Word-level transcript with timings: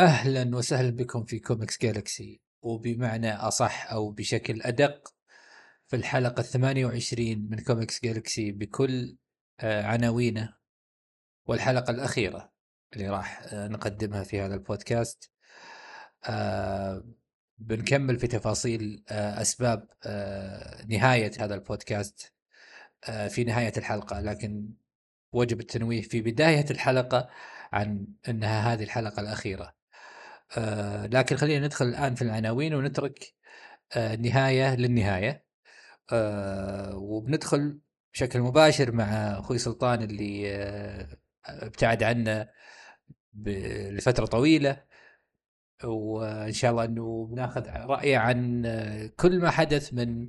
أهلا 0.00 0.56
وسهلا 0.56 0.90
بكم 0.90 1.24
في 1.24 1.38
كوميكس 1.38 1.82
جالكسي 1.82 2.40
وبمعنى 2.62 3.32
أصح 3.34 3.92
أو 3.92 4.10
بشكل 4.10 4.62
أدق 4.62 5.14
في 5.86 5.96
الحلقة 5.96 6.40
الثمانية 6.40 6.86
وعشرين 6.86 7.48
من 7.50 7.58
كوميكس 7.58 8.04
جالكسي 8.04 8.52
بكل 8.52 9.16
آه، 9.60 9.82
عناوينه 9.82 10.54
والحلقة 11.46 11.90
الأخيرة 11.90 12.52
اللي 12.92 13.08
راح 13.08 13.42
آه، 13.52 13.68
نقدمها 13.68 14.24
في 14.24 14.40
هذا 14.40 14.54
البودكاست. 14.54 15.30
آه، 16.24 17.04
بنكمل 17.58 18.18
في 18.18 18.26
تفاصيل 18.26 19.04
أسباب 19.08 19.88
نهاية 20.88 21.32
هذا 21.40 21.54
البودكاست 21.54 22.34
في 23.28 23.44
نهاية 23.44 23.72
الحلقة. 23.76 24.20
لكن 24.20 24.68
وجب 25.32 25.60
التنويه 25.60 26.02
في 26.02 26.20
بداية 26.20 26.70
الحلقة 26.70 27.30
عن 27.72 28.06
إنها 28.28 28.72
هذه 28.72 28.82
الحلقة 28.82 29.20
الأخيرة. 29.20 29.76
آه 30.58 31.06
لكن 31.06 31.36
خلينا 31.36 31.66
ندخل 31.66 31.86
الآن 31.86 32.14
في 32.14 32.22
العناوين 32.22 32.74
ونترك 32.74 33.34
آه 33.96 34.16
نهايه 34.16 34.74
للنهاية. 34.76 35.46
آه 36.12 36.96
وبندخل 36.96 37.80
بشكل 38.14 38.40
مباشر 38.40 38.92
مع 38.92 39.04
أخوي 39.38 39.58
سلطان 39.58 40.02
اللي 40.02 40.52
ابتعد 41.46 42.02
عنا 42.02 42.50
لفترة 43.92 44.26
طويلة. 44.26 44.86
وإن 45.84 46.52
شاء 46.52 46.70
الله 46.70 46.84
إنه 46.84 47.26
بناخذ 47.26 47.66
رأيه 47.68 48.18
عن 48.18 48.62
كل 49.16 49.38
ما 49.40 49.50
حدث 49.50 49.94
من 49.94 50.28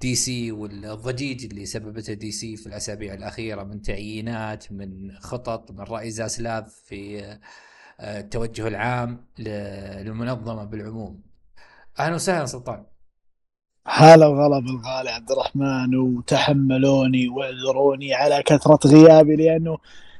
دي 0.00 0.14
سي 0.14 0.52
والضجيج 0.52 1.44
اللي 1.44 1.66
سببته 1.66 2.12
دي 2.12 2.32
سي 2.32 2.56
في 2.56 2.66
الأسابيع 2.66 3.14
الأخيرة 3.14 3.62
من 3.64 3.82
تعيينات 3.82 4.72
من 4.72 5.12
خطط 5.20 5.70
من 5.72 5.80
رأي 5.80 6.10
زاسلاف 6.10 6.74
في 6.84 7.38
التوجه 8.00 8.68
العام 8.68 9.26
للمنظمة 9.38 10.64
بالعموم. 10.64 11.22
أهلا 11.98 12.14
وسهلا 12.14 12.46
سلطان. 12.46 12.84
هلا 13.86 14.26
وغلا 14.26 14.58
بالغالي 14.58 15.10
عبد 15.10 15.30
الرحمن 15.32 15.96
وتحملوني 15.96 17.28
واعذروني 17.28 18.14
على 18.14 18.42
كثرة 18.42 18.78
غيابي 18.86 19.36
لأنه 19.36 19.78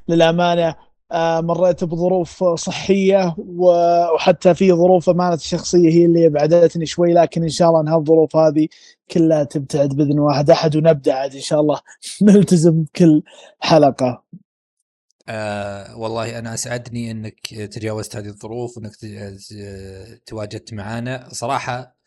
للأمانة 0.08 0.74
آه، 1.12 1.40
مريت 1.40 1.84
بظروف 1.84 2.44
صحية 2.44 3.34
وحتى 3.38 4.54
في 4.54 4.72
ظروف 4.72 5.10
أمانة 5.10 5.34
الشخصية 5.34 5.90
هي 5.90 6.04
اللي 6.04 6.26
أبعدتني 6.26 6.86
شوي 6.86 7.12
لكن 7.14 7.42
إن 7.42 7.48
شاء 7.48 7.68
الله 7.68 7.80
إن 7.80 7.88
هالظروف 7.88 8.36
هذه 8.36 8.68
كلها 9.10 9.44
تبتعد 9.44 9.88
بإذن 9.88 10.18
واحد 10.18 10.50
أحد 10.50 10.76
ونبدأ 10.76 11.14
عاد 11.14 11.34
إن 11.34 11.40
شاء 11.40 11.60
الله 11.60 11.80
نلتزم 12.22 12.82
بكل 12.82 13.22
حلقة. 13.60 14.22
آه 15.28 15.96
والله 15.96 16.38
أنا 16.38 16.54
أسعدني 16.54 17.10
إنك 17.10 17.54
تجاوزت 17.54 18.16
هذه 18.16 18.26
الظروف 18.26 18.76
وإنك 18.76 18.92
تواجدت 20.26 20.74
معنا 20.74 21.28
صراحة 21.32 21.98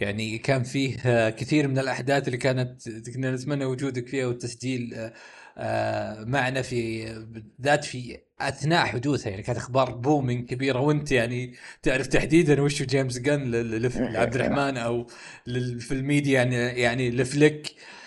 يعني 0.00 0.38
كان 0.38 0.62
فيه 0.62 1.28
كثير 1.30 1.68
من 1.68 1.78
الأحداث 1.78 2.26
اللي 2.26 2.38
كانت 2.38 2.88
كنا 2.88 3.30
نتمنى 3.30 3.64
وجودك 3.64 4.08
فيها 4.08 4.26
والتسجيل 4.26 5.10
آه 5.58 6.24
معنا 6.24 6.62
في 6.62 7.04
بالذات 7.24 7.84
في 7.84 8.18
أثناء 8.40 8.86
حدوثها. 8.86 9.30
يعني 9.30 9.42
كانت 9.42 9.58
أخبار 9.58 9.90
بومينج 9.90 10.48
كبيرة 10.48 10.80
وأنت 10.80 11.12
يعني 11.12 11.54
تعرف 11.82 12.06
تحديدا 12.06 12.62
وش 12.62 12.82
جيمس 12.82 13.18
جن 13.18 13.50
لعبد 13.50 14.34
الرحمن 14.34 14.76
أو 14.76 15.06
في 15.78 15.92
الميديا 15.92 16.42
يعني 16.42 16.56
يعني 16.56 17.10
لفليك 17.10 17.66
آه، 17.66 17.97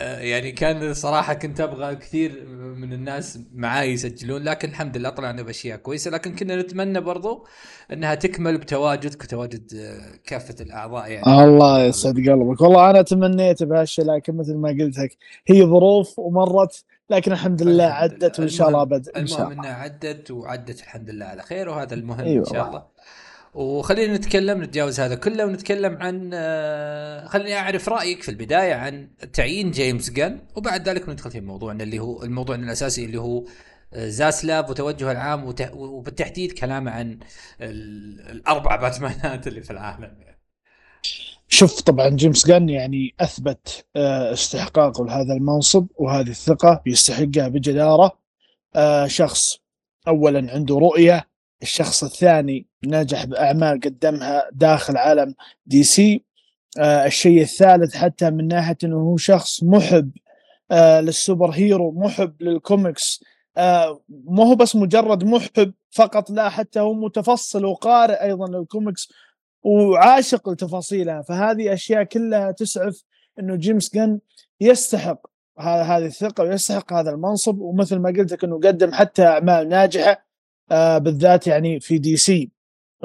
يعني 0.00 0.52
كان 0.52 0.94
صراحة 0.94 1.34
كنت 1.34 1.60
أبغى 1.60 1.96
كثير 1.96 2.46
من 2.76 2.92
الناس 2.92 3.38
معاي 3.54 3.92
يسجلون 3.92 4.42
لكن 4.44 4.68
الحمد 4.68 4.96
لله 4.96 5.08
طلعنا 5.10 5.42
بأشياء 5.42 5.78
كويسة. 5.78 6.10
لكن 6.10 6.36
كنا 6.36 6.56
نتمنى 6.56 7.00
برضو 7.00 7.46
إنها 7.92 8.14
تكمل 8.14 8.58
بتواجدك 8.58 9.22
وتواجد 9.22 9.74
آه، 9.74 10.16
كافة 10.24 10.54
الأعضاء 10.60 11.10
يعني. 11.10 11.44
الله 11.44 11.84
يسعد 11.84 12.14
قلبك. 12.14 12.60
والله 12.60 12.90
أنا 12.90 13.02
تمنيت 13.02 13.62
بهالشيء 13.62 14.04
لكن 14.04 14.36
مثل 14.36 14.54
ما 14.54 14.68
قلت 14.68 14.98
لك 14.98 15.16
هي 15.46 15.62
ظروف 15.62 16.18
ومرت 16.18 16.84
لكن 17.10 17.32
الحمد 17.32 17.62
لله 17.62 17.84
عدت 17.84 18.40
وإن 18.40 18.48
شاء 18.48 18.68
الله 18.68 18.82
أبد 18.82 19.08
إن 19.08 19.26
شاء 19.26 19.38
الله. 19.38 19.52
المهم 19.52 19.64
إنها 19.64 19.74
عدت 19.74 20.30
وعدت 20.30 20.80
الحمد 20.80 21.10
لله 21.10 21.26
على 21.26 21.42
خير 21.42 21.68
وهذا 21.68 21.94
المهم 21.94 22.20
أيوة. 22.20 22.48
ان 22.48 22.52
شاء 22.54 22.68
الله. 22.68 22.82
وخلينا 23.54 24.16
نتكلم 24.16 24.62
نتجاوز 24.62 25.00
هذا 25.00 25.14
كله 25.14 25.46
ونتكلم 25.46 25.96
عن 25.96 26.30
آه، 26.34 27.26
خليني 27.26 27.56
أعرف 27.56 27.88
رأيك 27.88 28.22
في 28.22 28.28
البداية 28.28 28.74
عن 28.74 29.08
تعيين 29.32 29.70
جيمس 29.70 30.10
جن 30.10 30.40
وبعد 30.56 30.88
ذلك 30.88 31.08
ندخل 31.08 31.30
في 31.30 31.40
موضوعنا 31.40 31.84
اللي 31.84 31.98
هو 31.98 32.22
الموضوع 32.22 32.56
الأساسي 32.56 33.04
اللي 33.04 33.20
هو 33.20 33.44
آه، 33.94 34.08
زاسلاب 34.08 34.70
وتوجهه 34.70 35.12
العام 35.12 35.54
وبالتحديد 35.72 36.52
كلامه 36.52 36.90
عن 36.90 37.18
الأربع 37.60 38.76
باتمانات 38.76 39.46
اللي 39.46 39.62
في 39.62 39.70
العالم. 39.70 40.18
شوف 41.48 41.80
طبعا 41.80 42.08
جيمس 42.08 42.46
جن 42.46 42.68
يعني 42.68 43.14
أثبت 43.20 43.86
آه، 43.96 44.32
استحقاقه 44.32 45.04
لهذا 45.06 45.34
المنصب 45.34 45.86
وهذه 45.96 46.30
الثقة 46.30 46.82
يستحقها 46.86 47.48
بجدارة. 47.48 48.18
شخص 49.06 49.58
اولا 50.08 50.52
عنده 50.52 50.78
رؤية 50.78 51.28
الشخص 51.62 52.04
الثاني 52.04 52.66
نجح 52.84 53.24
بأعمال 53.24 53.80
قدمها 53.80 54.48
داخل 54.52 54.96
عالم 54.96 55.34
دي 55.66 55.84
سي 55.84 56.24
آه 56.78 57.06
الشيء 57.06 57.42
الثالث 57.42 57.96
حتى 57.96 58.30
من 58.30 58.48
ناحية 58.48 58.76
إنه 58.84 58.96
هو 58.96 59.16
شخص 59.16 59.62
محب 59.62 60.10
آه 60.70 61.00
لل 61.00 61.50
superhero 61.50 61.92
محب 61.92 62.42
للكوميكس 62.42 63.24
آه 63.56 64.00
ما 64.08 64.44
هو 64.44 64.54
بس 64.54 64.76
مجرد 64.76 65.24
محب 65.24 65.72
فقط 65.90 66.30
لا 66.30 66.48
حتى 66.48 66.80
هو 66.80 66.94
متفصل 66.94 67.64
وقارئ 67.64 68.22
أيضا 68.22 68.48
للكوميكس 68.48 69.12
وعاشق 69.62 70.48
لتفاصيلها. 70.48 71.22
فهذه 71.22 71.72
أشياء 71.72 72.02
كلها 72.02 72.50
تسعف 72.50 73.02
إنه 73.38 73.56
جيمس 73.56 73.94
جن 73.94 74.20
يستحق 74.60 75.26
هذه 75.58 76.06
الثقة 76.06 76.44
ويستحق 76.44 76.92
هذا 76.92 77.10
المنصب. 77.10 77.58
ومثل 77.60 77.96
ما 77.98 78.08
قلت 78.08 78.32
لك 78.32 78.44
إنه 78.44 78.60
قدم 78.60 78.92
حتى 78.92 79.26
أعمال 79.26 79.68
ناجحة 79.68 80.27
بالذات 80.98 81.46
يعني 81.46 81.80
في 81.80 81.98
دي 81.98 82.16
سي. 82.16 82.50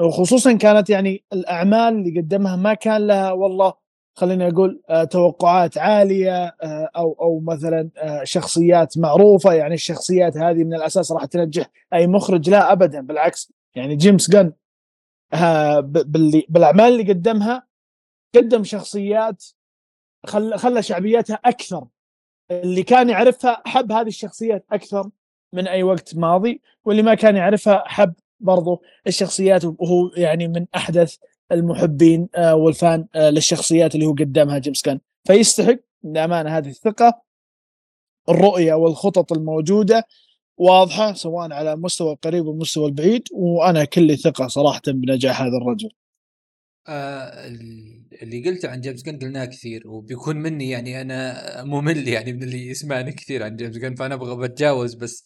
وخصوصا 0.00 0.52
كانت 0.52 0.90
يعني 0.90 1.24
الأعمال 1.32 1.94
اللي 1.94 2.20
قدمها 2.20 2.56
ما 2.56 2.74
كان 2.74 3.06
لها 3.06 3.32
والله 3.32 3.74
خليني 4.16 4.48
أقول 4.48 4.82
آه 4.88 5.04
توقعات 5.04 5.78
عالية 5.78 6.44
آه 6.46 6.90
أو 6.96 7.12
أو 7.20 7.40
مثلا 7.40 7.90
آه 7.96 8.24
شخصيات 8.24 8.98
معروفة. 8.98 9.52
يعني 9.52 9.74
الشخصيات 9.74 10.36
هذه 10.36 10.64
من 10.64 10.74
الأساس 10.74 11.12
راح 11.12 11.24
تنجح 11.24 11.66
أي 11.94 12.06
مخرج؟ 12.06 12.50
لا 12.50 12.72
ابدا 12.72 13.00
بالعكس. 13.00 13.52
يعني 13.74 13.96
جيمس 13.96 14.30
جن 14.30 14.52
آه، 15.34 15.80
بالأعمال 16.48 16.92
اللي 16.92 17.12
قدمها 17.12 17.66
قدم 18.34 18.64
شخصيات 18.64 19.44
خلى 20.56 20.82
شعبيتها 20.82 21.34
أكثر. 21.44 21.86
اللي 22.50 22.82
كان 22.82 23.10
يعرفها 23.10 23.62
حب 23.66 23.92
هذه 23.92 24.06
الشخصيات 24.06 24.66
أكثر. 24.72 25.10
من 25.54 25.68
أي 25.68 25.82
وقت 25.82 26.16
ماضي 26.16 26.60
واللي 26.84 27.02
ما 27.02 27.14
كان 27.14 27.36
يعرفها 27.36 27.82
حب 27.86 28.14
برضو 28.40 28.82
الشخصيات 29.06 29.64
وهو 29.64 30.10
يعني 30.16 30.48
من 30.48 30.66
أحدث 30.76 31.16
المحبين 31.52 32.28
آه، 32.34 32.54
والفان 32.54 33.06
آه، 33.14 33.30
للشخصيات 33.30 33.94
اللي 33.94 34.06
هو 34.06 34.12
قدمها 34.12 34.58
جيمس 34.58 34.82
كان 34.82 35.00
فيستحق 35.26 35.76
للأمانة 36.04 36.58
هذه 36.58 36.68
الثقة 36.68 37.22
الرؤية 38.28 38.74
والخطط 38.74 39.32
الموجودة 39.32 40.06
واضحة 40.56 41.12
سواء 41.12 41.52
على 41.52 41.72
المستوى 41.72 42.12
القريب 42.12 42.46
والمستوى 42.46 42.86
البعيد 42.86 43.22
وأنا 43.32 43.84
كل 43.84 44.18
ثقة 44.18 44.46
صراحة 44.46 44.82
بنجاح 44.86 45.42
هذا 45.42 45.56
الرجل. 45.56 45.88
آه 46.88 47.46
اللي 48.22 48.50
قلته 48.50 48.68
عن 48.68 48.80
جيمس 48.80 49.02
جن 49.02 49.18
قلناه 49.18 49.44
كثير 49.44 49.88
وبيكون 49.88 50.36
مني 50.36 50.70
يعني 50.70 51.00
أنا 51.00 51.64
ممل 51.64 52.08
يعني 52.08 52.32
من 52.32 52.42
اللي 52.42 52.68
يسمعني 52.68 53.12
كثير 53.12 53.42
عن 53.42 53.56
جيمس 53.56 53.76
جن 53.76 53.94
فأنا 53.94 54.14
أبغى 54.14 54.48
بتجاوز 54.48 54.94
بس 54.94 55.24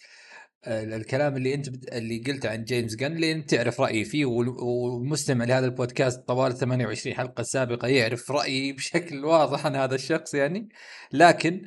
الكلام 0.66 1.36
اللي 1.36 1.54
انت 1.54 1.68
اللي 1.68 2.18
قلته 2.26 2.50
عن 2.50 2.64
جيمس 2.64 2.94
جن 2.96 3.24
انت 3.24 3.54
تعرف 3.54 3.80
رأيي 3.80 4.04
فيه 4.04 4.24
والمستمع 4.24 5.44
لهذا 5.44 5.66
البودكاست 5.66 6.28
طوال 6.28 6.56
28 6.58 7.16
حلقة 7.16 7.40
السابقه 7.40 7.88
يعرف 7.88 8.30
رأيي 8.30 8.72
بشكل 8.76 9.24
واضح 9.24 9.66
عن 9.66 9.76
هذا 9.76 9.94
الشخص 9.94 10.34
يعني. 10.34 10.68
لكن 11.12 11.66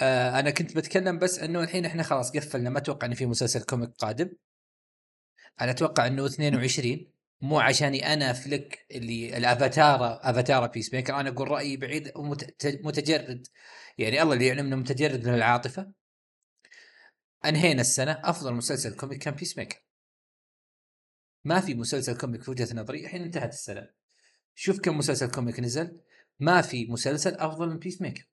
آه 0.00 0.40
أنا 0.40 0.50
كنت 0.50 0.76
بتكلم 0.76 1.18
بس 1.18 1.38
إنه 1.38 1.60
الحين 1.62 1.84
إحنا 1.84 2.02
خلاص 2.02 2.36
قفلنا 2.36 2.70
ما 2.70 2.78
أتوقع 2.78 3.06
ان 3.06 3.14
في 3.14 3.26
مسلسل 3.26 3.62
comic 3.62 3.90
قادم. 3.98 4.30
أنا 5.60 5.70
أتوقع 5.70 6.06
إنه 6.06 6.26
22 6.26 7.12
مو 7.40 7.60
عشاني 7.60 8.12
أنا 8.12 8.32
فلك 8.32 8.86
اللي 8.90 9.36
الأفاتار 9.36 10.20
أفاتار 10.22 10.66
بيس 10.66 10.94
ميكر 10.94 11.14
أنا 11.20 11.28
أقول 11.28 11.48
رأيي 11.48 11.76
بعيد 11.76 12.12
ومتجرد 12.16 13.46
يعني 13.98 14.22
الله 14.22 14.34
اللي 14.34 14.46
يعلم 14.46 14.66
انه 14.66 14.76
متجرد 14.76 15.28
من 15.28 15.34
العاطفة. 15.34 16.01
أنهينا 17.44 17.80
السنة 17.80 18.20
أفضل 18.24 18.54
مسلسل 18.54 18.96
comic 18.96 19.22
كان 19.22 19.34
بيس 19.34 19.58
ميكر 19.58 19.82
ما 21.44 21.60
في 21.60 21.74
مسلسل 21.74 22.18
comic 22.18 22.42
في 22.42 22.50
وجهة 22.50 22.74
نظري 22.74 23.00
الحين 23.00 23.22
انتهت 23.22 23.52
السنة. 23.52 23.90
شوف 24.54 24.80
كم 24.80 24.98
مسلسل 24.98 25.30
comic 25.30 25.60
نزل 25.60 26.00
ما 26.40 26.62
في 26.62 26.86
مسلسل 26.86 27.34
أفضل 27.34 27.68
من 27.68 27.78
بيس 27.78 28.02
ميكر 28.02 28.28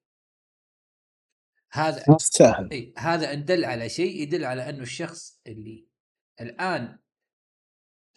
هذا 1.72 2.16
سهل 2.18 2.70
إي 2.72 2.92
هذا 2.98 3.32
أن 3.32 3.44
دل 3.44 3.64
على 3.64 3.88
شيء 3.88 4.22
يدل 4.22 4.44
على 4.44 4.68
أنه 4.68 4.82
الشخص 4.82 5.40
اللي 5.46 5.86
الآن 6.40 6.98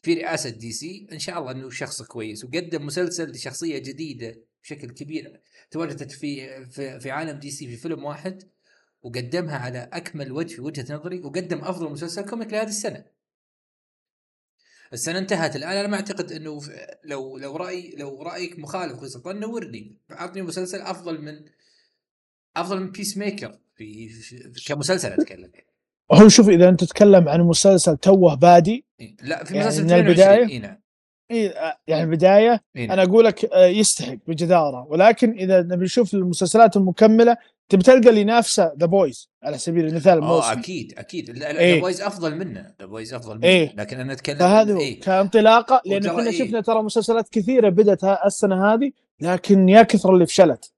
في 0.02 0.14
رئاسة 0.14 0.50
دي 0.50 0.72
سي 0.72 1.08
إن 1.12 1.20
شاء 1.20 1.40
الله 1.40 1.52
أنه 1.52 1.70
شخص 1.70 2.02
كويس 2.02 2.44
وقدم 2.44 2.86
مسلسل 2.86 3.32
لشخصية 3.32 3.78
جديدة 3.78 4.44
بشكل 4.64 4.90
كبير 4.92 5.42
تواجدت 5.72 6.12
في 6.12 6.66
في, 6.66 7.00
في 7.00 7.12
عالم 7.12 7.40
دي 7.40 7.52
سي 7.52 7.68
في 7.68 7.78
فيلم 7.78 8.04
واحد. 8.04 8.52
وقدمها 9.04 9.58
على 9.58 9.90
أكمل 9.94 10.32
وجه 10.32 10.56
في 10.56 10.62
وجهة 10.62 10.96
نظري 10.96 11.20
وقدم 11.20 11.60
أفضل 11.60 11.92
مسلسل 11.92 12.26
comic 12.26 12.54
لهذه 12.54 12.68
السنة. 12.68 13.06
السنة 14.94 15.20
انتهت 15.20 15.56
الآن 15.56 15.78
أنا 15.78 15.88
ما 15.88 15.96
أعتقد 15.96 16.32
إنه 16.32 16.62
لو 17.04 17.38
لو 17.38 17.58
رأي 17.58 17.96
لو 17.98 18.22
رأيك 18.24 18.60
مخالف 18.60 19.00
قصة 19.00 19.34
نورني 19.34 19.98
أعطني 20.12 20.42
مسلسل 20.42 20.82
أفضل 20.82 21.22
من 21.22 21.46
أفضل 22.58 22.80
من 22.80 22.92
بيس 22.92 23.18
ميكر 23.18 23.60
في, 23.76 24.10
في 24.10 24.66
كمسلسل 24.68 25.12
أتكلم 25.12 25.52
يعني. 25.54 25.68
هو 26.12 26.28
شوف 26.28 26.50
إذا 26.50 26.70
أنت 26.70 26.84
تتكلم 26.84 27.30
عن 27.30 27.42
مسلسل 27.42 27.98
توه 27.98 28.36
بادي 28.36 28.86
لا 29.22 29.44
في 29.44 29.60
مسلسل 29.60 29.90
يعني 29.90 30.02
من 30.02 30.08
البداية 30.08 30.46
إي 30.46 30.60
نعم 30.60 30.78
يعني 31.88 32.04
البداية 32.04 32.64
إيه 32.76 32.88
نعم. 32.88 32.92
أنا 32.92 33.04
أقول 33.04 33.26
لك 33.26 33.46
آه، 33.46 33.66
يستحق 33.66 34.18
بجدارة 34.28 34.88
ولكن 34.90 35.32
إذا 35.32 35.62
نبي 35.62 35.86
نشوف 35.86 36.14
المسلسلات 36.14 36.78
المكملة 36.78 37.38
تبي 37.74 37.84
تلقى 37.84 38.10
اللي 38.10 38.22
ينافسه 38.22 38.74
ذا 38.80 38.86
بويز 38.86 39.30
على 39.44 39.58
سبيل 39.58 39.86
المثال 39.88 40.22
آه 40.22 40.52
أكيد 40.52 40.94
أكيد 40.98 41.30
ذا 41.30 41.48
إيه؟ 41.48 41.82
بويز 41.82 42.02
أفضل 42.02 42.36
منه 42.36 42.74
ذا 42.80 42.86
بويز 42.86 43.14
أفضل 43.14 43.38
منه 43.38 43.48
إيه؟ 43.48 43.76
لكن 43.76 44.00
أنا 44.00 44.14
أتكلم 44.14 44.38
فهذا 44.38 44.78
إيه؟ 44.78 45.00
كانطلاقة 45.02 45.82
لأن 45.86 46.02
كنا 46.02 46.30
إيه؟ 46.30 46.46
شفنا 46.46 46.62
ترى 46.62 46.84
مسلسلات 46.84 47.30
كثيرة 47.30 47.70
بدات 47.70 48.04
السنة 48.04 48.74
هذه 48.74 48.92
لكن 49.22 49.70
يا 49.70 49.84
كثر 49.84 50.14
اللي 50.14 50.26
فشلت 50.26 50.72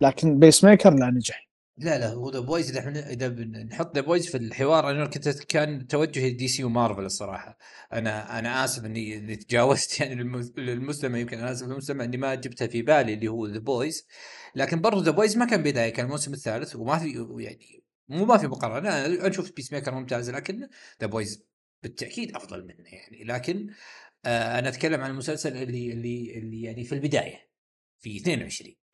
لكن 0.00 0.38
بيس 0.38 0.64
ميكر 0.64 0.94
لا 0.94 1.10
نجح 1.10 1.45
لا 1.78 1.98
لا 1.98 2.08
هو 2.08 2.30
ذا 2.30 2.40
بويز 2.40 2.70
إذا 2.70 2.80
إحنا 2.80 3.10
إذا 3.10 3.28
بنحط 3.28 3.94
ذا 3.94 4.00
بويز 4.00 4.26
في 4.26 4.36
الحوار 4.36 4.90
أنا 4.90 5.06
كنت 5.06 5.28
كان 5.28 5.86
توجهي 5.86 6.30
دي 6.30 6.48
سي 6.48 6.64
ومارفل 6.64 7.04
الصراحة. 7.04 7.58
أنا 7.92 8.38
أنا 8.38 8.64
آسف 8.64 8.84
إني 8.84 9.16
إني 9.16 9.36
تجاوزت 9.36 10.00
يعني 10.00 10.14
للمستمع 10.56 11.18
يمكن 11.18 11.38
أنا 11.38 11.52
آسف 11.52 11.66
للمستمع 11.66 12.04
إني 12.04 12.16
ما 12.16 12.34
جبتها 12.34 12.66
في 12.66 12.82
بالي 12.82 13.14
اللي 13.14 13.28
هو 13.28 13.46
ذا 13.46 13.58
بويز 13.58 14.06
لكن 14.54 14.80
برضو 14.80 15.00
ذا 15.00 15.10
بويز 15.10 15.36
ما 15.36 15.44
كان 15.46 15.62
بداية 15.62 15.90
كان 15.90 16.06
الموسم 16.06 16.32
الثالث 16.32 16.76
وما 16.76 16.98
في 16.98 17.26
يعني 17.38 17.84
مو 18.08 18.24
ما 18.24 18.38
في 18.38 18.46
مقارنة. 18.46 19.06
أنا 19.06 19.28
أشوف 19.28 19.52
بيس 19.56 19.72
ميكر 19.72 19.94
ممتاز 19.94 20.30
لكن 20.30 20.68
ذا 21.00 21.06
بويز 21.06 21.44
بالتأكيد 21.82 22.36
أفضل 22.36 22.64
منه 22.64 22.88
يعني. 22.92 23.24
لكن 23.24 23.70
آه 24.24 24.58
أنا 24.58 24.68
أتكلم 24.68 25.00
عن 25.00 25.10
المسلسل 25.10 25.56
اللي 25.56 25.92
اللي 25.92 26.38
اللي 26.38 26.62
يعني 26.62 26.84
في 26.84 26.94
البداية 26.94 27.50
في 27.98 28.16
22 28.16 28.85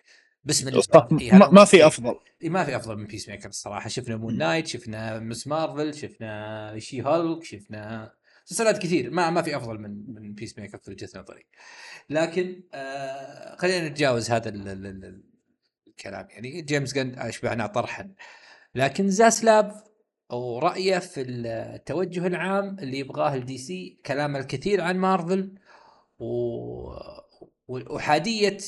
بسم 0.45 0.69
الله 0.69 1.09
ما, 1.11 1.51
ما 1.51 1.65
في 1.65 1.87
أفضل. 1.87 2.15
ما 2.45 2.65
في 2.65 2.77
أفضل 2.77 2.97
من 2.97 3.07
بيس 3.07 3.29
ميكر 3.29 3.49
الصراحة. 3.49 3.89
شفنا 3.89 4.17
مون 4.17 4.39
نايت 4.39 4.67
شفنا 4.67 5.19
مس 5.19 5.47
مارفل 5.47 5.95
شفنا 5.95 6.75
شي 6.79 7.03
هولك 7.03 7.45
شفنا 7.45 8.13
مسلسلات 8.47 8.79
كثير. 8.79 9.11
ما 9.11 9.31
ما 9.31 9.43
في 9.43 9.57
أفضل 9.57 9.79
من 9.79 10.15
من 10.15 10.35
بيس 10.35 10.59
ميكر 10.59 10.79
في 10.79 10.91
وجهة 10.91 11.09
نظري. 11.17 11.47
لكن 12.11 12.63
آه 12.75 13.57
خلينا 13.57 13.89
نتجاوز 13.89 14.31
هذا 14.31 14.49
ال 14.49 14.69
ال 14.69 14.87
ال 14.87 15.25
الكلام. 15.89 16.29
يعني 16.31 16.63
جيمس 16.63 16.93
جن 16.95 17.15
اشبعنا 17.19 17.67
طرحا. 17.67 18.13
لكن 18.75 19.11
زاسلاف 19.11 19.85
أو 20.31 20.59
رايه 20.59 20.99
في 20.99 21.21
التوجه 21.23 22.27
العام 22.27 22.79
اللي 22.79 22.99
يبغاه 22.99 23.35
الدي 23.35 23.59
سي 23.59 24.01
كلام 24.07 24.37
الكثير 24.37 24.81
عن 24.81 24.97
مارفل 24.97 25.55
و... 26.19 26.27
وحادية 27.69 28.59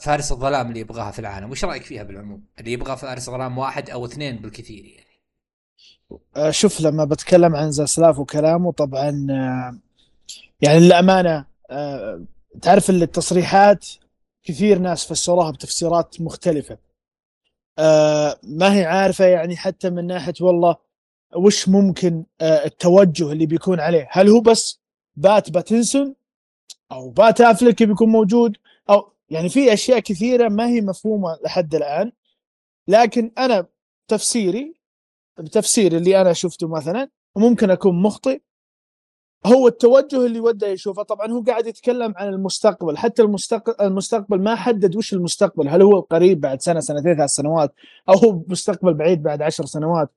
فارس 0.00 0.32
الظلام 0.32 0.68
اللي 0.68 0.80
يبغاها 0.80 1.10
في 1.10 1.18
العالم 1.18 1.50
وش 1.50 1.64
رأيك 1.64 1.82
فيها 1.82 2.02
بالعموم؟ 2.02 2.44
اللي 2.58 2.72
يبغى 2.72 2.96
فارس 2.96 3.28
الظلام 3.28 3.58
واحد 3.58 3.90
أو 3.90 4.04
اثنين 4.04 4.36
بالكثير 4.36 4.84
يعني. 4.84 5.04
آه، 6.36 6.50
شوف 6.50 6.80
لما 6.80 7.04
بتكلم 7.04 7.56
عن 7.56 7.70
زاسلاف 7.70 8.18
وكلامه 8.18 8.72
طبعا 8.72 9.26
آه، 9.30 9.78
يعني 10.60 10.80
للأمانة 10.80 11.46
آه، 11.70 12.24
تعرف 12.62 12.90
التصريحات 12.90 13.86
كثير 14.44 14.78
ناس 14.78 15.06
فسروها 15.06 15.50
بتفسيرات 15.50 16.20
مختلفة. 16.20 16.78
ما 18.42 18.74
هي 18.74 18.84
عارفة 18.84 19.24
يعني 19.24 19.56
حتى 19.56 19.90
من 19.90 20.06
ناحية 20.06 20.34
والله 20.40 20.76
وش 21.36 21.68
ممكن 21.68 22.24
التوجه 22.42 23.32
اللي 23.32 23.46
بيكون 23.46 23.80
عليه؟ 23.80 24.08
هل 24.10 24.28
هو 24.28 24.40
بس 24.40 24.80
بات 25.16 25.50
باتنسون 25.50 26.14
أو 26.92 27.10
بات 27.10 27.40
افلك 27.40 27.82
بيكون 27.82 28.08
موجود 28.08 28.56
يعني 29.30 29.48
في 29.48 29.72
أشياء 29.72 29.98
كثيرة 29.98 30.48
ما 30.48 30.68
هي 30.68 30.80
مفهومة 30.80 31.38
لحد 31.44 31.74
الآن 31.74 32.12
لكن 32.88 33.32
أنا 33.38 33.66
تفسيري 34.08 34.74
بتفسير 35.38 35.96
اللي 35.96 36.20
أنا 36.20 36.32
شفته 36.32 36.68
مثلا 36.68 37.10
وممكن 37.36 37.70
أكون 37.70 38.02
مخطئ 38.02 38.40
هو 39.46 39.68
التوجه 39.68 40.26
اللي 40.26 40.40
وده 40.40 40.66
يشوفه. 40.66 41.02
طبعا 41.02 41.32
هو 41.32 41.42
قاعد 41.42 41.66
يتكلم 41.66 42.14
عن 42.16 42.28
المستقبل. 42.28 42.96
حتى 42.96 43.22
المستقبل 43.22 43.74
المستقبل 43.86 44.42
ما 44.42 44.54
حدد 44.54 44.96
وش 44.96 45.12
المستقبل. 45.14 45.68
هل 45.68 45.82
هو 45.82 46.00
قريب 46.00 46.40
بعد 46.40 46.60
سنة 46.62 46.80
سنتين 46.80 47.16
ثلاث 47.16 47.30
سنوات 47.30 47.74
أو 48.08 48.14
هو 48.14 48.42
مستقبل 48.48 48.94
بعيد 48.94 49.22
بعد 49.22 49.42
عشر 49.42 49.66
سنوات. 49.66 50.14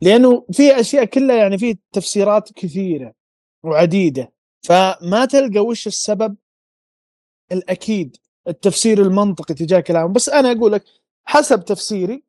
لأنه 0.00 0.46
في 0.52 0.80
أشياء 0.80 1.04
كلها 1.04 1.36
يعني 1.36 1.58
في 1.58 1.78
تفسيرات 1.92 2.52
كثيرة 2.52 3.12
وعديدة. 3.62 4.32
فما 4.62 5.24
تلقى 5.24 5.60
وش 5.60 5.86
السبب؟ 5.86 6.36
الأكيد. 7.52 8.16
التفسير 8.48 9.02
المنطقي 9.02 9.54
تجاه 9.54 9.80
كلامه. 9.80 10.12
بس 10.12 10.28
أنا 10.28 10.52
أقول 10.52 10.72
لك 10.72 10.84
حسب 11.24 11.64
تفسيري 11.64 12.24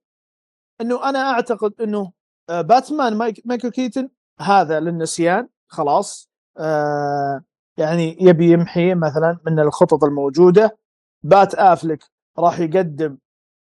إنه 0.82 1.10
أنا 1.10 1.20
أعتقد 1.20 1.74
إنه 1.82 2.12
آه، 2.50 2.62
باتمان 2.62 3.18
مايكل 3.46 3.70
كيتن 3.70 4.10
هذا 4.40 4.80
للنسيان 4.80 5.48
خلاص 5.68 6.30
آه 6.58 7.44
يعني 7.78 8.18
يبي 8.22 8.52
يمحي 8.52 8.94
مثلا 8.96 9.40
من 9.46 9.60
الخطط 9.60 10.04
الموجودة. 10.04 10.78
بات 11.24 11.56
افلك 11.56 12.04
راح 12.40 12.60
يقدم 12.60 13.18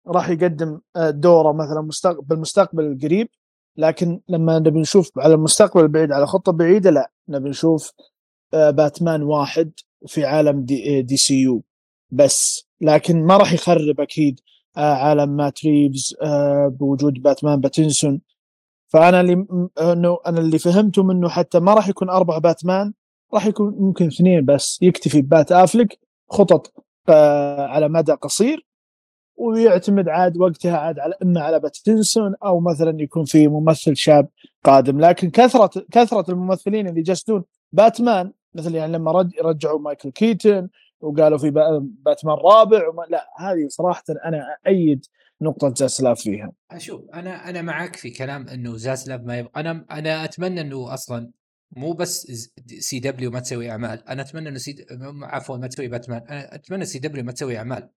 راح 0.08 0.30
يقدم 0.30 0.80
آه، 0.96 1.10
دوره 1.10 1.52
مثلا 1.54 1.82
مستقبل 1.82 2.22
بالمستقبل 2.26 2.84
القريب. 2.84 3.30
لكن 3.78 4.22
لما 4.30 4.60
نبي 4.60 4.80
نشوف 4.80 5.12
على 5.20 5.34
المستقبل 5.34 5.84
البعيد 5.84 6.12
على 6.12 6.28
خطة 6.28 6.52
بعيدة 6.52 6.90
لا. 6.90 7.12
نبي 7.30 7.50
نشوف 7.50 7.92
آه، 8.54 8.70
باتمان 8.72 9.24
واحد 9.24 9.72
في 10.08 10.26
عالم 10.26 10.62
دي, 10.66 11.02
دي 11.02 11.18
سي 11.18 11.42
يو. 11.42 11.64
بس 12.12 12.68
لكن 12.82 13.24
ما 13.24 13.38
راح 13.38 13.54
يخرب 13.54 14.02
أكيد 14.02 14.40
آه 14.78 14.94
عالم 14.94 15.30
مات 15.36 15.66
ريفز 15.66 16.16
آه 16.22 16.68
بوجود 16.68 17.14
باتمان 17.14 17.62
باتنسون. 17.62 18.22
فأنا 18.88 19.22
اللي 19.22 19.46
إنه 19.82 20.18
أنا 20.28 20.40
اللي 20.40 20.60
فهمته 20.60 21.04
منه 21.04 21.30
حتى 21.30 21.60
ما 21.60 21.74
راح 21.74 21.90
يكون 21.90 22.10
أربع 22.10 22.38
باتمان 22.38 22.94
راح 23.34 23.46
يكون 23.46 23.76
ممكن 23.80 24.08
اثنين 24.08 24.46
بس 24.46 24.80
يكتفي 24.82 25.22
باتأفلك 25.22 26.00
خطط 26.30 26.74
آه 27.10 27.68
على 27.68 27.90
مدى 27.90 28.12
قصير 28.12 28.66
ويعتمد 29.38 30.10
عاد 30.10 30.38
وقتها 30.38 30.78
عاد 30.78 31.00
على 31.00 31.14
إما 31.24 31.42
على 31.42 31.60
باتنسون 31.60 32.36
أو 32.44 32.60
مثلا 32.60 33.02
يكون 33.02 33.26
في 33.26 33.48
ممثل 33.48 33.96
شاب 33.96 34.28
قادم. 34.64 35.00
لكن 35.00 35.30
كثرة 35.30 35.86
كثرة 35.92 36.32
الممثلين 36.32 36.88
اللي 36.88 37.00
يجسدون 37.00 37.44
باتمان 37.72 38.32
مثل 38.56 38.76
يعني 38.76 38.94
لما 38.94 39.30
رجعوا 39.42 39.80
مايكل 39.80 40.10
كيتن 40.10 40.70
وقالوا 41.02 41.38
في 41.38 41.52
باتمان 41.82 42.36
رابع 42.36 42.88
وما 42.88 43.04
لا 43.10 43.28
هذه 43.40 43.68
صراحة 43.68 44.04
أنا 44.26 44.58
ايد 44.68 45.06
نقطة 45.42 45.74
زاسلاف 45.74 46.22
فيها. 46.22 46.52
أشوف 46.72 47.02
أنا 47.14 47.50
أنا 47.50 47.62
معك 47.62 47.96
في 47.96 48.10
كلام 48.10 48.48
إنه 48.48 48.78
زاسلاف 48.78 49.22
ما 49.22 49.38
يبغى 49.38 49.52
أنا 49.56 49.86
أنا 49.92 50.24
أتمنى 50.24 50.62
إنه 50.62 50.94
أصلا 50.94 51.32
مو 51.72 51.94
بس 51.94 52.32
سي 52.80 53.00
دبليو 53.00 53.32
ما 53.32 53.40
تسوي 53.40 53.72
أعمال 53.72 54.10
أنا 54.10 54.22
أتمنى 54.22 54.50
إنه 54.50 54.58
سي 54.58 54.86
عفوا 55.22 55.58
ما 55.58 55.68
تسوي 55.68 55.88
باتمان 55.88 56.22
أنا 56.30 56.56
أتمنى 56.56 56.86
سي 56.86 57.00
دبليو 57.00 57.24
ما 57.24 57.32
تسوي 57.32 57.58
أعمال 57.58 57.90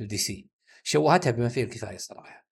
الدي 0.00 0.16
سي 0.16 0.48
شوهتها 0.82 1.30
بما 1.30 1.48
فيه 1.48 1.64
الكفاية 1.64 1.96
صراحة. 1.96 2.46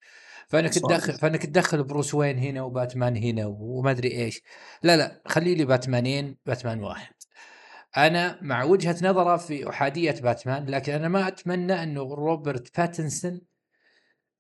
فانك 0.49 0.75
تدخل 0.75 1.13
فانك 1.13 1.47
تدخل 1.47 1.85
بروس 1.85 2.15
وين 2.15 2.39
هنا 2.39 2.63
وباتمان 2.63 3.17
هنا 3.17 3.47
وما 3.47 3.91
أدري 3.91 4.13
إيش. 4.13 4.43
لا 4.83 4.97
لا 4.97 5.23
خلي 5.27 5.55
لي 5.55 5.65
باتمانين 5.65 6.37
باتمان 6.47 6.81
واحد. 6.81 7.15
أنا 7.97 8.39
مع 8.43 8.65
وجهة 8.65 8.97
نظره 9.03 9.37
في 9.37 9.69
أحادية 9.69 10.15
باتمان 10.23 10.67
لكن 10.67 10.93
أنا 10.93 11.09
ما 11.09 11.29
أتمنى 11.29 11.83
أنه 11.83 12.03
روبرت 12.15 12.79
باتنسون 12.79 13.41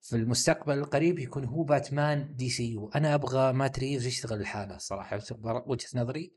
في 0.01 0.17
المستقبل 0.17 0.79
القريب 0.79 1.19
يكون 1.19 1.45
هو 1.45 1.63
باتمان 1.63 2.35
دي 2.37 2.51
سي 2.51 2.73
يو. 2.73 2.89
أنا 2.89 3.15
أبغى 3.15 3.53
مات 3.53 3.79
ريفز 3.79 4.07
يشتغل 4.07 4.41
الحالة 4.41 4.79
صراحة 4.79 5.21
وجهة 5.67 5.89
نظري. 5.95 6.33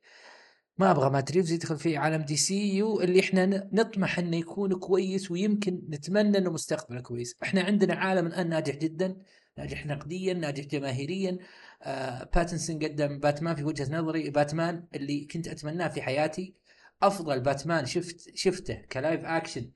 ما 0.77 0.91
أبغى 0.91 1.09
مات 1.09 1.31
ريفز 1.31 1.51
يدخل 1.51 1.77
في 1.77 1.97
عالم 1.97 2.21
دي 2.21 2.37
سي 2.37 2.77
يو 2.77 3.01
اللي 3.01 3.19
إحنا 3.19 3.69
نطمح 3.73 4.19
إنه 4.19 4.37
يكون 4.37 4.79
كويس 4.79 5.31
ويمكن 5.31 5.81
نتمنى 5.89 6.37
إنه 6.37 6.51
مستقبله 6.51 7.01
كويس. 7.01 7.35
إحنا 7.43 7.61
عندنا 7.61 7.95
عالم 7.95 8.27
الآن 8.27 8.49
ناجح 8.49 8.75
جدا 8.75 9.17
ناجح 9.57 9.85
نقديا 9.85 10.33
ناجح 10.33 10.63
جماهيريا. 10.65 11.37
آه 11.83 12.29
باتنسون 12.35 12.83
قدم 12.83 13.19
باتمان 13.19 13.55
في 13.55 13.63
وجهة 13.63 13.97
نظري 13.97 14.29
باتمان 14.29 14.87
اللي 14.95 15.25
كنت 15.25 15.47
أتمناه 15.47 15.87
في 15.87 16.01
حياتي. 16.01 16.66
أفضل 17.03 17.39
باتمان 17.39 17.85
شفت 17.85 18.35
شفته 18.35 18.75
ك 18.91 18.98
live 18.98 19.25
action 19.25 19.71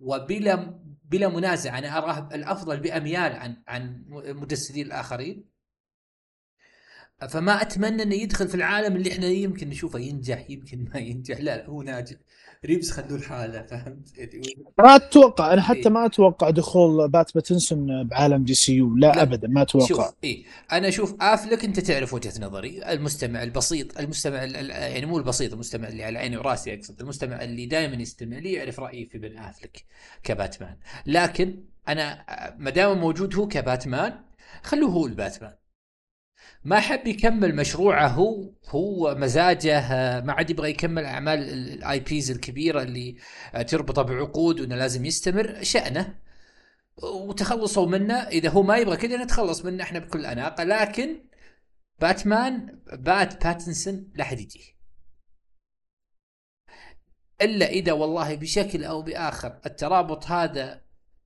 وبلا 0.00 0.80
بلا 1.04 1.28
منازع. 1.28 1.78
أنا 1.78 1.98
أراه 1.98 2.28
الأفضل 2.34 2.80
بأميال 2.80 3.32
عن 3.32 3.62
عن 3.68 4.04
مجسدين 4.08 4.86
الآخرين. 4.86 5.53
فما 7.28 7.62
أتمنى 7.62 8.02
إنه 8.02 8.14
يدخل 8.14 8.48
في 8.48 8.54
العالم 8.54 8.96
اللي 8.96 9.12
إحنا 9.12 9.26
يمكن 9.26 9.68
نشوفه 9.68 9.98
ينجح 9.98 10.50
يمكن 10.50 10.88
ما 10.94 11.00
ينجح. 11.00 11.38
لا, 11.38 11.56
لا 11.56 11.66
هو 11.66 11.82
ناجح. 11.82 12.16
ريفز 12.64 12.90
خلوه 12.90 13.14
لحاله 13.18 13.62
فهمت؟ 13.62 14.30
ما 14.78 14.96
أتوقع 14.96 15.52
أنا 15.52 15.62
حتى 15.62 15.88
ما 15.88 16.06
أتوقع 16.06 16.50
دخول 16.50 17.08
بات 17.08 17.34
باتنسون 17.34 18.04
بعالم 18.08 18.44
دي 18.44 18.54
سي 18.54 18.74
يو. 18.74 18.96
لا, 18.96 19.06
لا. 19.06 19.22
ابدا 19.22 19.48
ما 19.48 19.62
أتوقع. 19.62 19.86
شوف 19.86 20.14
اي 20.24 20.44
أنا 20.72 20.88
أشوف 20.88 21.14
آفلك 21.20 21.64
أنت 21.64 21.80
تعرف 21.80 22.14
وجهة 22.14 22.32
نظري. 22.40 22.92
المستمع 22.92 23.42
البسيط 23.42 23.98
المستمع 23.98 24.42
يعني 24.42 25.06
مو 25.06 25.18
البسيط 25.18 25.52
المستمع 25.52 25.88
اللي 25.88 26.04
على 26.04 26.18
عيني 26.18 26.36
وراسي 26.36 26.74
أقصد 26.74 27.00
المستمع 27.00 27.42
اللي 27.42 27.66
دائما 27.66 27.94
يستمع 28.02 28.38
لي 28.38 28.52
يعرف 28.52 28.80
رأيي 28.80 29.06
في 29.06 29.18
بن 29.18 29.38
آفلك 29.38 29.84
كباتمان. 30.22 30.76
لكن 31.06 31.64
أنا 31.88 32.24
ما 32.58 32.70
دام 32.70 32.98
موجود 32.98 33.34
هو 33.34 33.48
كباتمان 33.48 34.12
خلوه 34.62 34.90
هو 34.90 35.06
الباتمان. 35.06 35.52
ما 36.64 36.80
حب 36.80 37.06
يكمل 37.06 37.56
مشروعه 37.56 38.08
هو 38.08 38.50
هو 38.68 39.14
مزاجه 39.14 39.80
ما 40.20 40.32
عاد 40.32 40.50
يبغى 40.50 40.70
يكمل 40.70 41.04
أعمال 41.04 41.38
ال 41.38 42.00
IPs 42.00 42.30
الكبيرة 42.30 42.82
اللي 42.82 43.16
تربطه 43.68 44.02
بعقود 44.02 44.60
وإنه 44.60 44.76
لازم 44.76 45.04
يستمر 45.04 45.62
شأنه. 45.62 46.18
وتخلصوا 47.02 47.86
منه. 47.86 48.14
إذا 48.14 48.48
هو 48.48 48.62
ما 48.62 48.76
يبغى 48.76 48.96
كذا 48.96 49.24
نتخلص 49.24 49.64
منه 49.64 49.82
إحنا 49.82 49.98
بكل 49.98 50.26
أناقة. 50.26 50.64
لكن 50.64 51.24
باتمان 52.00 52.80
بات 52.92 53.44
باتنسون 53.44 54.12
لا 54.14 54.24
حد 54.24 54.40
يجيه 54.40 54.74
إلا 57.42 57.66
إذا 57.66 57.92
والله 57.92 58.34
بشكل 58.34 58.84
أو 58.84 59.02
بآخر 59.02 59.60
الترابط 59.66 60.26
هذا 60.26 60.83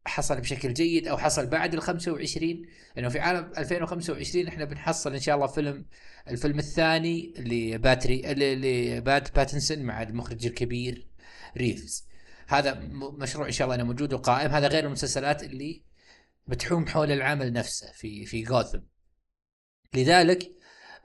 حصل 0.08 0.40
بشكل 0.40 0.74
جيد 0.74 1.08
أو 1.08 1.18
حصل 1.18 1.46
بعد 1.46 1.74
ال 1.74 1.82
25 1.82 2.62
لأنه 2.96 3.08
في 3.08 3.18
عام 3.18 3.52
2025 3.58 4.48
إحنا 4.48 4.64
بنحصل 4.64 5.12
إن 5.12 5.20
شاء 5.20 5.34
الله 5.34 5.46
فيلم 5.46 5.86
الفيلم 6.28 6.58
الثاني 6.58 7.34
لباتري 7.38 8.22
لبات 8.34 9.36
باتنسون 9.36 9.78
مع 9.78 10.02
المخرج 10.02 10.46
الكبير 10.46 11.08
ريفز. 11.56 12.06
هذا 12.48 12.74
مشروع 12.92 13.46
إن 13.46 13.52
شاء 13.52 13.64
الله 13.64 13.74
إنه 13.74 13.84
موجود 13.84 14.12
وقائم. 14.12 14.50
هذا 14.50 14.68
غير 14.68 14.86
المسلسلات 14.86 15.42
اللي 15.42 15.82
بتحوم 16.46 16.86
حول 16.86 17.12
العمل 17.12 17.52
نفسه 17.52 17.92
في 17.92 18.26
في 18.26 18.42
جوثم. 18.42 18.80
لذلك 19.94 20.52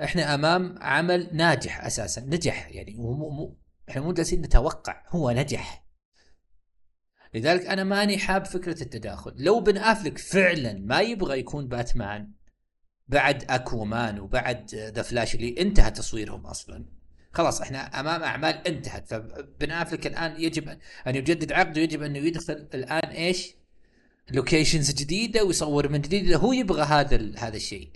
إحنا 0.03 0.33
أمام 0.35 0.75
عمل 0.81 1.29
ناجح 1.33 1.85
أساسا 1.85 2.21
نجح 2.21 2.69
يعني 2.71 2.95
مو 2.95 3.57
إحنا 3.89 4.01
مو 4.01 4.13
جالسين 4.13 4.41
نتوقع 4.41 5.03
هو 5.09 5.31
نجح. 5.31 5.82
لذلك 7.35 7.65
أنا 7.65 7.83
ماني 7.83 8.17
حاب 8.17 8.45
فكرة 8.45 8.83
التداخل. 8.83 9.33
لو 9.37 9.59
بن 9.59 9.77
أفلك 9.77 10.17
فعلا 10.17 10.73
ما 10.73 11.01
يبغى 11.01 11.39
يكون 11.39 11.67
باتمان 11.67 12.31
بعد 13.07 13.45
أكوامان 13.49 14.19
وبعد 14.19 14.75
ذا 14.75 15.01
فلاش 15.01 15.35
اللي 15.35 15.61
انتهى 15.61 15.91
تصويرهم 15.91 16.45
أصلا. 16.45 16.85
خلاص 17.31 17.61
إحنا 17.61 17.99
أمام 17.99 18.23
أعمال 18.23 18.67
انتهت. 18.67 19.07
فبن 19.07 19.71
أفلك 19.71 20.07
الآن 20.07 20.41
يجب 20.41 20.69
أن 21.07 21.15
يجدد 21.15 21.51
عقده 21.51 21.81
يجب 21.81 22.01
انه 22.01 22.19
يدخل 22.19 22.67
الآن 22.73 23.09
إيش؟ 23.09 23.55
locations 24.31 24.91
جديدة 24.91 25.43
ويصور 25.43 25.89
من 25.89 26.01
جديد. 26.01 26.33
هو 26.33 26.53
يبغى 26.53 26.81
هذا 26.81 27.31
هذا 27.37 27.55
الشيء. 27.55 27.89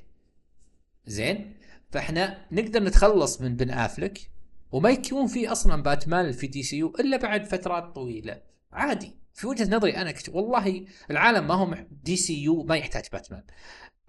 زين؟ 1.05 1.53
فإحنا 1.91 2.45
نقدر 2.51 2.83
نتخلص 2.83 3.41
من 3.41 3.55
بن 3.55 3.69
أفلك 3.69 4.31
وما 4.71 4.89
يكون 4.89 5.27
في 5.27 5.51
أصلا 5.51 5.83
باتمان 5.83 6.31
في 6.31 6.47
دي 6.47 6.63
سي 6.63 6.77
يو 6.77 6.93
إلا 6.99 7.17
بعد 7.17 7.45
فترات 7.45 7.95
طويلة. 7.95 8.41
عادي. 8.71 9.15
في 9.37 9.47
وجهة 9.47 9.75
نظري 9.75 9.97
أنا 9.97 10.11
كت... 10.11 10.29
والله 10.29 10.85
العالم 11.11 11.47
ما 11.47 11.53
هو 11.53 11.85
دي 11.91 12.15
سي 12.15 12.43
يو 12.43 12.63
ما 12.63 12.75
يحتاج 12.75 13.03
باتمان. 13.11 13.43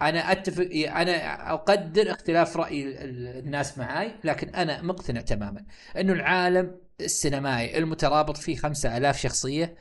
أنا 0.03 0.33
اتفق 0.33 0.69
أنا 0.75 1.53
أقدر 1.53 2.11
اختلاف 2.11 2.57
رأي 2.57 3.05
الناس 3.39 3.79
معاي 3.79 4.15
لكن 4.25 4.49
أنا 4.49 4.83
مقتنع 4.83 5.21
تماما 5.21 5.67
إنه 5.97 6.13
العالم 6.13 6.81
السينمائي 7.01 7.79
المترابط 7.79 8.37
فيه 8.37 8.57
خمسة 8.57 8.97
ألاف 8.97 9.19
شخصية 9.19 9.77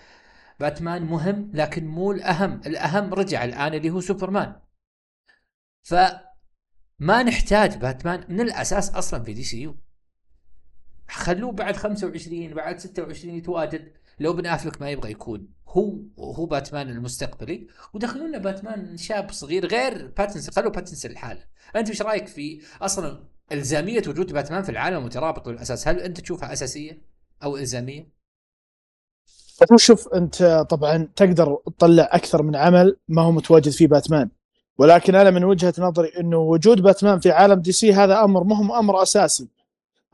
باتمان 0.60 1.02
مهم 1.02 1.52
لكن 1.54 1.88
مو 1.88 2.12
الأهم. 2.12 2.62
الأهم 2.66 3.14
رجع 3.14 3.44
الآن 3.44 3.74
اللي 3.74 3.90
هو 3.90 4.02
سوبرمان. 4.02 4.56
فما 5.84 7.24
نحتاج 7.24 7.78
باتمان 7.78 8.26
من 8.30 8.42
الأساس 8.42 8.90
أصلا 8.90 9.24
في 9.24 9.34
دي 9.34 9.44
سي 9.44 9.62
يو 9.62 9.78
خلوه 11.10 11.52
بعد 11.52 11.76
25 11.76 12.54
بعد 12.54 12.80
26 12.80 13.36
يتواجد. 13.36 13.94
لو 14.20 14.34
بن 14.34 14.46
أفلك 14.46 14.82
ما 14.82 14.90
يبغى 14.90 15.12
يكون 15.12 15.48
هو 15.68 15.96
هو 16.20 16.46
باتمان 16.46 16.90
المستقبلي. 16.90 17.68
ودخلوا 17.94 18.28
لنا 18.28 18.38
باتمان 18.38 18.98
شاب 18.98 19.32
صغير 19.32 19.66
غير 19.66 20.14
باتنسون 20.18 20.54
خلوا 20.54 20.72
باتنسون 20.72 21.12
لحاله. 21.12 21.42
أنت 21.76 21.90
إيش 21.90 22.02
رأيك 22.02 22.28
في 22.28 22.62
أصلا 22.82 23.24
إلزامية 23.52 24.02
وجود 24.08 24.34
باتمان 24.34 24.64
في 24.64 24.70
العالم 24.70 24.98
المترابط 24.98 25.46
بالأساس؟ 25.50 25.88
هل 25.88 26.00
أنت 26.00 26.20
تشوفها 26.20 26.54
أساسية 26.54 27.02
أو 27.44 27.58
إلزامية؟ 27.58 28.18
شوف 29.76 30.08
أنت 30.08 30.66
طبعا 30.70 31.10
تقدر 31.16 31.58
تطلع 31.66 32.10
أكثر 32.12 32.44
من 32.44 32.56
عمل 32.56 32.98
ما 33.08 33.22
هو 33.22 33.32
متواجد 33.32 33.70
فيه 33.70 33.88
باتمان. 33.88 34.30
ولكن 34.78 35.16
أنا 35.16 35.30
من 35.32 35.44
وجهة 35.44 35.74
نظري 35.80 36.08
إنه 36.20 36.38
وجود 36.38 36.82
باتمان 36.82 37.20
في 37.20 37.32
عالم 37.32 37.60
دي 37.60 37.72
سي 37.72 37.94
هذا 37.94 38.24
أمر 38.24 38.44
مهم 38.44 38.72
أمر 38.72 39.02
أساسي. 39.02 39.48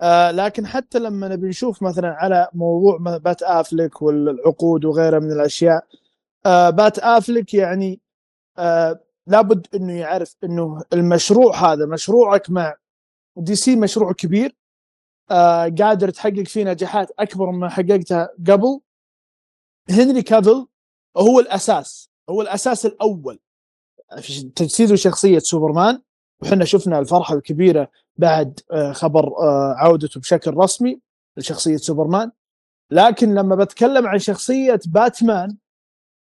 آه 0.02 0.32
لكن 0.32 0.68
حتى 0.68 1.00
لما 1.00 1.28
نبي 1.28 1.48
نشوف 1.48 1.84
مثلا 1.84 2.08
على 2.14 2.50
موضوع 2.54 2.98
بن 3.18 3.44
افلك 3.44 4.02
والعقود 4.02 4.86
وغيرها 4.86 5.20
من 5.20 5.32
الأشياء 5.32 5.86
آه 6.46 6.70
بن 6.70 7.00
افلك 7.00 7.54
يعني 7.54 8.02
آه 8.58 9.00
لابد 9.28 9.68
إنه 9.76 9.94
يعرف 9.94 10.36
إنه 10.44 10.82
المشروع 10.94 11.56
هذا 11.74 11.86
مشروعك 11.86 12.50
مع 12.50 12.76
دي 13.38 13.56
سي 13.56 13.76
مشروع 13.76 14.12
كبير 14.14 14.56
آه 15.32 15.70
قادر 15.80 16.10
تحقق 16.10 16.44
فيه 16.44 16.64
نجاحات 16.64 17.12
أكبر 17.20 17.52
مما 17.52 17.70
حققتها 17.70 18.30
قبل. 18.48 18.80
هنري 19.90 20.22
كافل 20.22 20.68
هو 21.18 21.40
الأساس 21.40 22.10
هو 22.30 22.42
الأساس 22.42 22.86
الأول 22.86 23.40
في 24.22 24.44
تجسيد 24.44 24.96
شخصية 24.96 25.40
سوبرمان 25.40 26.02
وحنا 26.44 26.66
شفنا 26.66 27.00
الفرحة 27.00 27.36
الكبيرة 27.36 27.88
بعد 28.18 28.60
آه، 28.72 28.92
خبر 28.92 29.28
آه، 29.28 29.74
عودته 29.78 30.20
بشكل 30.20 30.54
رسمي 30.58 31.00
لشخصية 31.38 31.78
سوبرمان. 31.78 32.32
لكن 32.92 33.36
لما 33.36 33.56
بتكلم 33.56 34.08
عن 34.08 34.20
شخصية 34.20 34.80
باتمان 34.88 35.58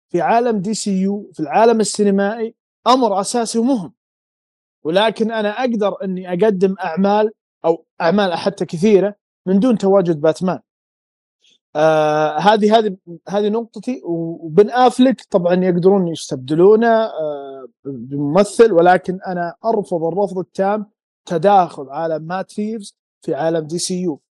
في 0.09 0.21
عالم 0.21 0.59
دي 0.59 0.73
سي 0.73 1.01
يو 1.01 1.31
في 1.33 1.39
العالم 1.39 1.79
السينمائي 1.79 2.55
أمر 2.87 3.21
أساسي 3.21 3.59
ومهم. 3.59 3.93
ولكن 4.83 5.31
أنا 5.31 5.49
أقدر 5.49 6.03
إني 6.03 6.29
أقدم 6.29 6.75
أعمال 6.83 7.31
أو 7.65 7.85
أعمال 8.01 8.33
حتى 8.33 8.65
كثيرة 8.65 9.15
من 9.45 9.59
دون 9.59 9.77
تواجد 9.77 10.21
باتمان. 10.21 10.59
آه 11.75 12.37
هذه 12.37 12.77
هذه 12.77 12.97
هذه 13.29 13.49
نقطتي. 13.49 14.01
وبن 14.05 14.69
أفلك 14.69 15.21
طبعا 15.29 15.55
يقدرون 15.55 16.07
يستبدلونه 16.07 16.87
آه 16.87 17.50
بممثل 17.85 18.71
ولكن 18.71 19.19
أنا 19.27 19.55
أرفض 19.65 20.03
الرفض 20.03 20.37
التام 20.37 20.85
تداخل 21.25 21.89
عالم 21.89 22.23
مات 22.23 22.59
ريفز 22.59 22.97
في 23.21 23.35
عالم 23.35 23.67
دي 23.67 23.79
سي 23.79 24.01
يو. 24.01 24.21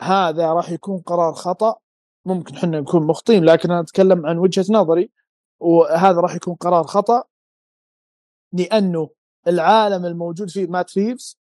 هذا 0.00 0.52
راح 0.52 0.70
يكون 0.70 0.98
قرار 0.98 1.32
خطأ. 1.32 1.76
ممكن 2.26 2.54
إحنا 2.54 2.80
نكون 2.80 3.06
مخطئين 3.06 3.44
لكن 3.44 3.70
أنا 3.70 3.80
أتكلم 3.80 4.26
عن 4.26 4.38
وجهة 4.38 4.64
نظري 4.70 5.10
وهذا 5.60 6.20
راح 6.20 6.34
يكون 6.34 6.54
قرار 6.54 6.84
خطأ 6.84 7.24
لأنه 8.52 9.10
العالم 9.48 10.06
الموجود 10.06 10.50
فيه 10.50 10.66
مات 10.66 10.98
ريفز 10.98 11.38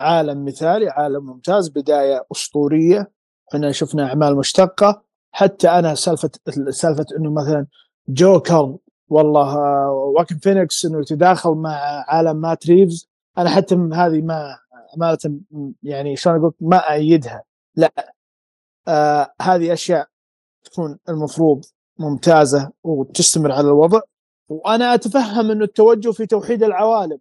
عالم 0.00 0.44
مثالي 0.44 0.88
عالم 0.88 1.26
ممتاز 1.26 1.68
بداية 1.68 2.26
أسطورية. 2.32 3.12
إحنا 3.54 3.72
شفنا 3.72 4.06
أعمال 4.08 4.36
مشتقة. 4.36 5.02
حتى 5.34 5.68
أنا 5.68 5.94
سالفة 5.94 6.30
سالفة 6.70 7.06
إنه 7.18 7.30
مثلا 7.32 7.66
جوكر 8.08 8.76
والله 9.12 9.56
واكين 9.90 10.38
فينيكس 10.38 10.84
إنه 10.84 11.00
يتداخل 11.00 11.50
مع 11.50 12.04
عالم 12.08 12.36
مات 12.36 12.66
ريفز. 12.66 13.08
أنا 13.38 13.50
حتى 13.50 13.74
هذه 13.74 14.20
للامانه 14.20 15.40
يعني 15.82 16.16
شلون 16.16 16.36
أقول 16.36 16.54
ما 16.60 16.92
أيدها. 16.92 17.42
لا 17.76 18.14
آه 18.88 19.32
هذه 19.42 19.72
أشياء 19.72 20.08
تكون 20.64 20.98
المفروض 21.08 21.64
ممتازة 21.98 22.70
وتستمر 22.84 23.52
على 23.52 23.68
الوضع. 23.68 24.00
وأنا 24.48 24.94
أتفهم 24.94 25.50
إنه 25.50 25.64
التوجه 25.64 26.10
في 26.10 26.26
توحيد 26.26 26.62
العوالم 26.62 27.18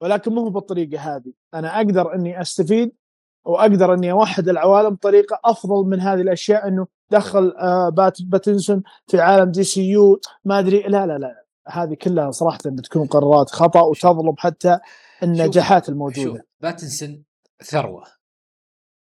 ولكن 0.00 0.34
مو 0.34 0.48
بالطريقة 0.48 0.98
هذه. 0.98 1.32
أنا 1.54 1.76
أقدر 1.76 2.14
إني 2.14 2.40
أستفيد 2.40 2.92
وأقدر 3.44 3.94
إني 3.94 4.12
أوحد 4.12 4.48
العوالم 4.48 4.94
بطريقة 4.94 5.40
أفضل 5.44 5.88
من 5.88 6.00
هذه 6.00 6.20
الأشياء 6.20 6.68
إنه 6.68 6.86
دخل 7.10 7.54
آه 7.58 7.88
بات 7.88 8.22
باتنسون 8.22 8.82
في 9.06 9.20
عالم 9.20 9.50
دي 9.50 9.64
سي 9.64 9.90
يو. 9.90 10.20
ما 10.44 10.58
أدري 10.58 10.82
لا 10.82 11.06
لا 11.06 11.18
لا 11.18 11.44
هذه 11.68 11.94
كلها 11.94 12.30
صراحة 12.30 12.58
بتكون 12.66 13.06
قرارات 13.06 13.50
خطأ 13.50 13.80
وتظلم 13.80 14.34
حتى 14.38 14.78
النجاحات 15.22 15.88
الموجودة. 15.88 16.38
شوف 16.38 16.46
باتنسون 16.60 17.24
ثروة. 17.64 18.04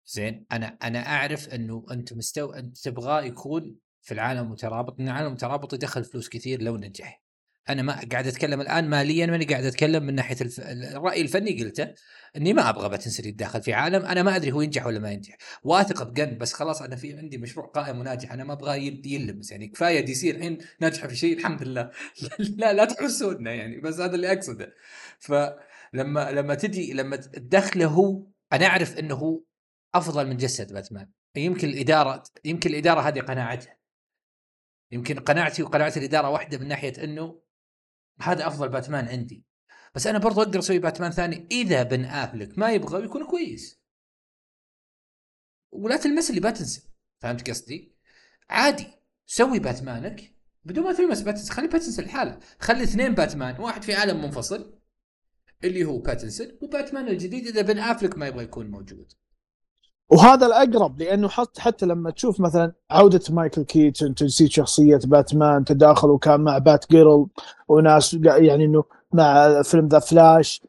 زين 0.05 0.45
أنا 0.51 0.77
أنا 0.83 1.00
أعرف 1.00 1.50
إنه 1.53 1.86
أنت 1.91 2.13
مستوى 2.13 2.60
أنت 2.60 2.77
تبغاه 2.77 3.22
يكون 3.22 3.75
في 4.01 4.13
العالم 4.13 4.39
المترابط 4.39 5.00
ان 5.00 5.07
العالم 5.07 5.27
المترابط 5.27 5.74
يدخل 5.74 6.03
فلوس 6.03 6.29
كثير 6.29 6.62
لو 6.62 6.77
نجح. 6.77 7.23
أنا 7.70 7.82
ما 7.82 8.01
قاعد 8.12 8.27
أتكلم 8.27 8.62
الآن 8.62 8.89
ماليا 8.89 9.25
ماني 9.25 9.46
قاعد 9.46 9.65
أتكلم 9.65 10.03
من 10.03 10.15
ناحية 10.15 10.38
الف... 10.41 10.60
الرأي 10.60 11.22
الفني 11.22 11.63
قلته 11.63 11.93
إني 12.38 12.53
ما 12.53 12.70
أبغى 12.70 12.89
باتنسون 12.89 13.25
يتدخل 13.25 13.62
في 13.62 13.74
عالم 13.74 14.05
أنا 14.05 14.24
ما 14.24 14.36
أدري 14.36 14.51
هو 14.51 14.62
ينجح 14.62 14.86
ولا 14.86 15.00
ما 15.00 15.12
ينجح. 15.12 15.38
واثق 15.63 16.03
بجن 16.03 16.38
بس 16.38 16.53
خلاص 16.53 16.82
أنا 16.82 16.96
في 16.96 17.17
عندي 17.17 17.38
مشروع 17.38 17.65
قائم 17.65 18.00
وناجح 18.00 18.32
أنا 18.32 18.43
ما 18.43 18.53
أبغاه 18.53 18.75
يلمس 18.75 19.51
يعني 19.51 19.67
كفاية 19.67 20.00
دي 20.00 20.13
سي 20.13 20.32
الحين 20.32 20.58
ناجحة 20.79 21.08
في 21.08 21.15
شيء 21.15 21.38
الحمد 21.38 21.63
لله. 21.63 21.91
لا 22.58 22.74
لا 22.74 22.86
تحسونا 22.86 23.53
يعني 23.53 23.82
بس 23.82 24.00
هذا 24.00 24.15
اللي 24.15 24.32
أقصده. 24.34 24.74
فلما 25.20 26.32
لما 26.32 26.55
تجي 26.55 26.93
لما 26.93 27.15
تدخله 27.15 27.86
هو 27.86 28.24
أنا 28.53 28.65
أعرف 28.65 29.00
إنه 29.00 29.15
هو 29.15 29.41
أفضل 29.96 30.27
من 30.27 30.38
جسد 30.38 30.74
باتمان. 30.74 31.10
يمكن 31.36 31.70
الإدارة 31.70 32.24
يمكن 32.46 32.70
الإدارة 32.70 33.01
هذه 33.01 33.20
قناعتها. 33.20 33.77
يمكن 34.91 35.20
قناعتي 35.20 35.63
وقناعة 35.63 35.93
الإدارة 35.98 36.29
واحدة 36.29 36.58
من 36.58 36.67
ناحية 36.67 37.03
إنه 37.03 37.43
هذا 38.22 38.48
أفضل 38.48 38.70
باتمان 38.70 39.08
عندي. 39.08 39.46
بس 39.96 40.08
أنا 40.08 40.17
برضو 40.17 40.41
أقدر 40.41 40.60
أسوي 40.60 40.79
باتمان 40.79 41.12
ثاني 41.12 41.48
إذا 41.51 41.84
بن 41.84 42.05
آفلك 42.05 42.58
ما 42.58 42.72
يبغى 42.72 43.05
يكون 43.05 43.25
كويس. 43.25 43.82
ولا 45.72 45.98
تلمس 45.98 46.29
اللي 46.29 46.41
باتنسون 46.41 46.84
فهمت 47.20 47.50
قصدي؟ 47.50 47.96
عادي. 48.50 48.88
سوي 49.25 49.60
باتمانك. 49.60 50.36
بدون 50.65 50.84
ما 50.84 50.93
تلمس 50.93 51.22
باتنسون 51.22 51.55
خلي 51.55 51.67
باتنسون 51.67 52.05
الحالة 52.05 52.39
خلي 52.60 52.84
اثنين 52.84 53.13
باتمان 53.13 53.62
واحد 53.62 53.84
في 53.84 53.93
عالم 53.93 54.22
منفصل 54.22 54.79
اللي 55.63 55.86
هو 55.86 55.98
باتنسون 55.98 56.48
وباتمان 56.62 57.08
الجديد 57.08 57.48
إذا 57.48 57.62
بن 57.62 57.79
آفلك 57.79 58.17
ما 58.17 58.27
يبغى 58.27 58.43
يكون 58.43 58.72
موجود. 58.72 59.13
وهذا 60.13 60.46
الأقرب 60.46 61.01
لأنه 61.01 61.27
حتى 61.27 61.62
حتى 61.62 61.86
لما 61.86 62.12
تشوف 62.12 62.39
مثلا 62.39 62.72
عودة 62.91 63.22
مايكل 63.29 63.63
كيتون 63.63 64.15
تجسيد 64.15 64.51
شخصية 64.51 65.00
باتمان 65.05 65.65
تداخله 65.65 66.17
كان 66.17 66.41
مع 66.41 66.58
بات 66.58 66.86
قيرل 66.91 67.27
وناس 67.67 68.17
يعني 68.24 68.65
إنه 68.65 68.84
مع 69.13 69.62
فيلم 69.62 69.88
ذا 69.88 70.00
فلاش. 70.00 70.62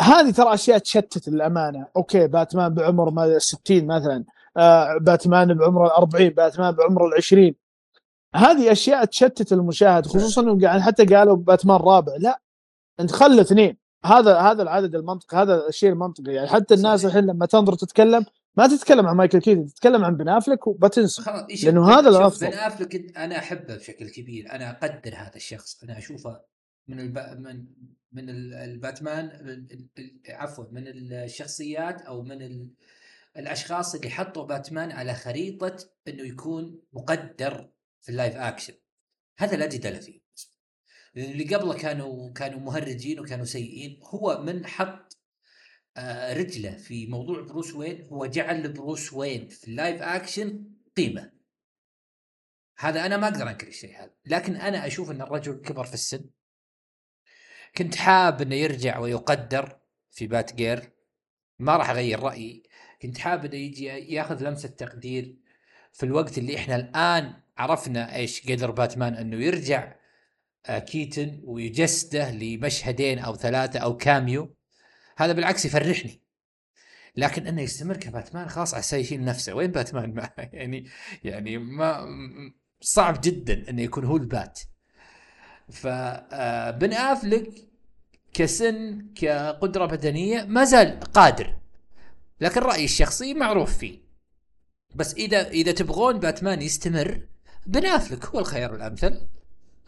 هذه 0.00 0.30
ترى 0.30 0.54
أشياء 0.54 0.78
تشتت 0.78 1.28
للامانه 1.28 1.86
okay 1.96 2.26
باتمان 2.26 2.74
بعمر 2.74 3.38
60 3.38 3.86
مثلا. 3.86 4.24
آه 4.56 4.98
باتمان 4.98 5.54
بعمر 5.54 5.96
40 5.96 6.28
باتمان 6.28 6.74
بعمر 6.74 7.14
20 7.16 7.54
هذه 8.34 8.72
أشياء 8.72 9.04
تشتت 9.04 9.52
المشاهد 9.52 10.06
خصوصا 10.06 10.42
إنه 10.42 10.58
يعني 10.62 10.82
حتى 10.82 11.04
قالوا 11.04 11.36
باتمان 11.36 11.76
رابع. 11.76 12.12
لا 12.18 12.40
أنت 13.00 13.12
خلي 13.12 13.40
اثنين. 13.40 13.76
هذا 14.04 14.38
هذا 14.38 14.62
العدد 14.62 14.94
المنطقي 14.94 15.36
هذا 15.36 15.68
الشيء 15.68 15.90
المنطقي. 15.90 16.32
يعني 16.32 16.48
حتى 16.48 16.74
الناس 16.74 17.04
الحين 17.04 17.26
لما 17.26 17.46
تنظر 17.46 17.74
تتكلم 17.74 18.24
ما 18.56 18.66
تتكلم 18.66 19.06
عن 19.06 19.16
مايكل 19.16 19.38
كيتن 19.38 19.66
تتكلم 19.66 20.04
عن 20.04 20.16
بن 20.16 20.28
أفلك 20.28 20.58
لأنه 21.64 21.90
هذا 21.90 22.08
الأفضل. 22.08 22.46
بن 22.46 22.52
أفلك 22.52 23.16
أنا 23.16 23.38
أحبه 23.38 23.76
بشكل 23.76 24.10
كبير 24.10 24.52
أنا 24.52 24.70
أقدر 24.70 25.14
هذا 25.14 25.36
الشخص. 25.36 25.82
أنا 25.82 25.98
أشوفه 25.98 26.40
من 26.88 27.00
الب... 27.00 27.18
من 27.18 27.66
من 28.12 28.30
الباتمان 28.54 29.30
عفوا 30.28 30.64
من 30.72 30.84
الشخصيات 30.88 32.00
أو 32.02 32.22
من 32.22 32.42
ال... 32.42 32.70
الأشخاص 33.36 33.94
اللي 33.94 34.10
حطوا 34.10 34.44
باتمان 34.44 34.92
على 34.92 35.14
خريطة 35.14 35.76
إنه 36.08 36.22
يكون 36.22 36.82
مقدر 36.92 37.70
في 38.00 38.08
ال 38.08 38.14
live 38.14 38.36
action. 38.36 38.74
هذا 39.38 39.56
لا 39.56 39.66
جدال 39.66 40.02
فيه. 40.02 40.20
اللي 41.16 41.54
قبله 41.54 41.74
كانوا 41.74 42.32
كانوا 42.32 42.60
مهرجين 42.60 43.20
وكانوا 43.20 43.44
سيئين. 43.44 44.00
هو 44.02 44.42
من 44.42 44.66
حط 44.66 45.19
رجله 46.32 46.76
في 46.76 47.06
موضوع 47.06 47.40
بروس 47.40 47.74
وين 47.74 48.04
هو 48.04 48.26
جعل 48.26 48.72
بروس 48.72 49.12
وين 49.12 49.48
في 49.48 49.68
ال 49.68 49.75
live 49.75 50.02
action 50.02 50.64
قيمة. 50.96 51.32
هذا 52.78 53.06
أنا 53.06 53.16
ما 53.16 53.28
أقدر 53.28 53.50
أنكر 53.50 53.68
الشيء 53.68 53.98
هذا 53.98 54.14
لكن 54.26 54.56
أنا 54.56 54.86
أشوف 54.86 55.10
أن 55.10 55.22
الرجل 55.22 55.52
كبر 55.52 55.84
في 55.84 55.94
السن. 55.94 56.24
كنت 57.76 57.94
حاب 57.94 58.42
أنه 58.42 58.54
يرجع 58.54 58.98
ويقدر 58.98 59.78
في 60.10 60.26
بات 60.26 60.54
جيرل 60.54 60.92
ما 61.58 61.76
راح 61.76 61.90
أغير 61.90 62.20
رأيي. 62.20 62.62
كنت 63.02 63.18
حاب 63.18 63.44
أنه 63.44 63.56
يجي 63.56 63.84
ياخذ 63.84 64.48
لمسة 64.48 64.68
تقدير 64.68 65.36
في 65.92 66.06
الوقت 66.06 66.38
اللي 66.38 66.56
إحنا 66.56 66.76
الآن 66.76 67.42
عرفنا 67.56 68.16
إيش 68.16 68.50
قدر 68.50 68.70
باتمان 68.70 69.14
أنه 69.14 69.36
يرجع 69.36 69.94
آه، 70.66 70.78
كيتن 70.78 71.40
ويجسده 71.44 72.30
لمشهدين 72.30 73.18
أو 73.18 73.36
ثلاثة 73.36 73.78
أو 73.78 73.96
كاميو. 73.96 74.56
هذا 75.20 75.32
بالعكس 75.32 75.64
يفرحني. 75.64 76.20
لكن 77.16 77.46
إنه 77.46 77.62
يستمر 77.62 77.96
كباتمان 77.96 78.48
خلاص 78.48 78.74
عسى 78.74 78.96
يشيل 78.96 79.24
نفسه. 79.24 79.54
وين 79.54 79.70
باتمان؟ 79.70 80.14
ما 80.14 80.30
يعني 80.36 80.86
يعني 81.24 81.58
ما 81.58 82.06
صعب 82.80 83.20
جدا 83.20 83.70
إنه 83.70 83.82
يكون 83.82 84.04
هو 84.04 84.16
البات. 84.16 84.60
فبن 85.68 86.92
آه، 86.92 87.12
أفلك 87.12 87.68
كسن 88.34 89.06
كقدرة 89.14 89.86
بدنية 89.86 90.44
ما 90.44 90.64
زال 90.64 91.00
قادر. 91.00 91.56
لكن 92.40 92.60
رأيي 92.60 92.84
الشخصي 92.84 93.34
معروف 93.34 93.78
فيه. 93.78 93.98
بس 94.94 95.14
إذا 95.14 95.48
إذا 95.48 95.72
تبغون 95.72 96.18
باتمان 96.18 96.62
يستمر 96.62 97.26
بن 97.66 97.86
أفلك 97.86 98.26
هو 98.26 98.38
الخيار 98.38 98.74
الأمثل. 98.74 99.20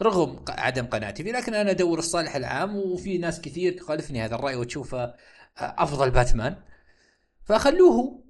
رغم 0.01 0.45
عدم 0.49 0.85
قناعتي 0.85 1.23
فيه 1.23 1.31
لكن 1.31 1.53
أنا 1.53 1.71
أدور 1.71 1.99
الصالح 1.99 2.35
العام 2.35 2.75
وفي 2.75 3.17
ناس 3.17 3.41
كثير 3.41 3.73
تخالفني 3.77 4.25
هذا 4.25 4.35
الرأي 4.35 4.55
وتشوفه 4.55 5.03
آه، 5.03 5.13
أفضل 5.57 6.11
باتمان. 6.11 6.55
فخلوه. 7.45 8.23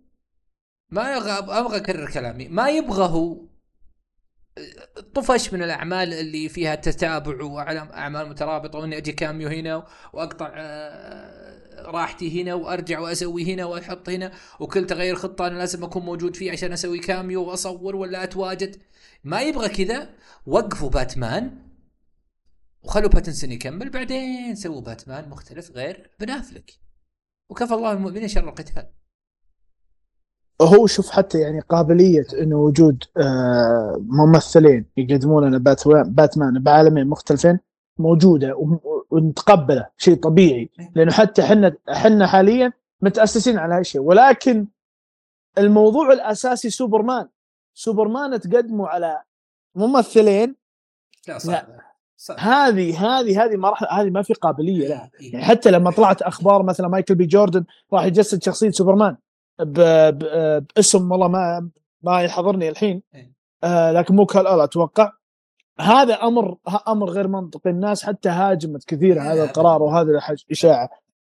ما 0.89 1.17
أبغى 1.39 1.77
أكرر 1.77 2.11
كلامي. 2.11 2.47
ما 2.47 2.69
يبغى 2.69 3.05
هو 3.05 3.45
آه، 4.57 5.01
طفش 5.15 5.53
من 5.53 5.63
الأعمال 5.63 6.13
اللي 6.13 6.49
فيها 6.49 6.75
تتابع 6.75 7.43
واعمال 7.43 8.29
مترابطة 8.29 8.79
وإني 8.79 8.97
أجي 8.97 9.11
كاميو 9.11 9.49
هنا 9.49 9.87
وأقطع 10.13 10.51
آه، 10.55 11.42
راحتي 11.85 12.41
هنا 12.41 12.53
وأرجع 12.53 12.99
وأسوي 12.99 13.53
هنا 13.53 13.65
وأحط 13.65 14.09
هنا 14.09 14.31
وكل 14.59 14.85
تغير 14.85 15.15
خطة 15.15 15.47
أنا 15.47 15.57
لازم 15.57 15.83
أكون 15.83 16.03
موجود 16.03 16.35
فيه 16.35 16.51
عشان 16.51 16.71
أسوي 16.71 16.99
كاميو 16.99 17.43
وأصور 17.43 17.95
ولا 17.95 18.23
أتواجد. 18.23 18.75
ما 19.23 19.41
يبغى 19.41 19.69
كذا 19.69 20.09
وقفوا 20.45 20.89
باتمان 20.89 21.51
وخلوا 22.83 23.09
باتنسون 23.09 23.51
يكمل 23.51 23.89
بعدين 23.89 24.55
سووا 24.55 24.81
باتمان 24.81 25.29
مختلف 25.29 25.71
غير 25.71 26.11
بنافلك. 26.19 26.71
وكفى 27.49 27.73
الله 27.73 27.91
المؤمنين 27.91 28.27
شر 28.27 28.49
القتال. 28.49 28.87
هو 30.61 30.87
شوف 30.87 31.09
حتى 31.09 31.39
يعني 31.39 31.59
قابلية 31.59 32.25
إنه 32.41 32.55
وجود 32.55 33.03
آه، 33.17 34.05
ممثلين 34.07 34.85
يقدمون 34.97 35.47
لنا 35.47 35.57
باتمان 36.03 36.63
بعالمين 36.63 37.07
مختلفين 37.07 37.59
موجودة 37.99 38.57
ونتقبله 39.13 39.87
شيء 39.97 40.15
طبيعي. 40.15 40.69
لأنه 40.95 41.11
حتى 41.11 41.41
إحنا 41.43 41.75
إحنا 41.91 42.27
حاليا 42.27 42.73
متأسسين 43.01 43.57
على 43.57 43.75
هالشيء 43.75 44.01
ولكن 44.01 44.67
الموضوع 45.57 46.13
الأساسي 46.13 46.69
سوبرمان. 46.69 47.27
سوبرمان 47.73 48.39
تقدموا 48.39 48.87
على 48.87 49.21
ممثلين. 49.75 50.55
لا 51.27 51.37
صعب. 51.37 51.65
هذه 52.39 53.19
هذه 53.19 53.45
هذه 53.45 53.55
ما 53.55 53.69
راح 53.69 53.93
هذه 53.93 54.09
ما 54.09 54.21
في 54.21 54.33
قابلية 54.33 54.87
لها. 54.87 55.11
إيه. 55.21 55.33
يعني 55.33 55.45
حتى 55.45 55.71
لما 55.71 55.91
طلعت 55.91 56.21
أخبار 56.21 56.63
مثلا 56.63 56.87
مايكل 56.87 57.15
بي 57.15 57.25
جوردن 57.25 57.65
راح 57.93 58.03
يجسد 58.03 58.43
شخصية 58.43 58.69
سوبرمان. 58.69 59.17
باسم 59.59 61.11
والله 61.11 61.27
ما 61.27 61.69
ما 62.01 62.21
يحضرني 62.21 62.69
الحين. 62.69 63.03
إيه. 63.15 63.33
آه 63.63 63.91
لكن 63.91 64.15
مو 64.15 64.25
كافل 64.25 64.47
أتوقع. 64.47 65.11
هذا 65.79 66.13
أمر 66.13 66.57
أمر 66.87 67.09
غير 67.09 67.27
منطقي. 67.27 67.69
الناس 67.69 68.03
حتى 68.03 68.29
هاجمت 68.29 68.83
كثير 68.83 69.21
هذا 69.21 69.33
إيه، 69.33 69.43
القرار 69.43 69.83
وهذه 69.83 70.07
الاشاعه 70.47 70.89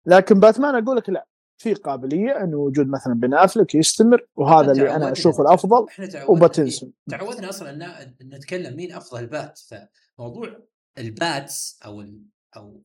لكن 0.06 0.40
باتمان 0.40 0.82
أقول 0.84 0.96
لك 0.96 1.10
لا. 1.10 1.26
في 1.60 1.74
قابلية 1.74 2.44
انه 2.44 2.56
وجود 2.56 2.88
مثلا 2.88 3.14
بن 3.14 3.34
أفلك 3.34 3.74
يستمر 3.74 4.26
وهذا 4.36 4.72
اللي 4.72 4.96
أنا 4.96 5.12
أشوفه 5.12 5.42
الأفضل 5.42 5.86
وباتنسون. 6.28 6.92
تعودنا 7.10 7.48
أصلا 7.48 7.70
ان 7.70 8.14
نتكلم 8.22 8.76
مين 8.76 8.92
أفضل 8.92 9.26
Bat 9.26 9.60
فموضوع 10.18 10.58
ال 10.98 11.15
Bats 11.15 11.80
أو 11.84 12.04
أو 12.56 12.82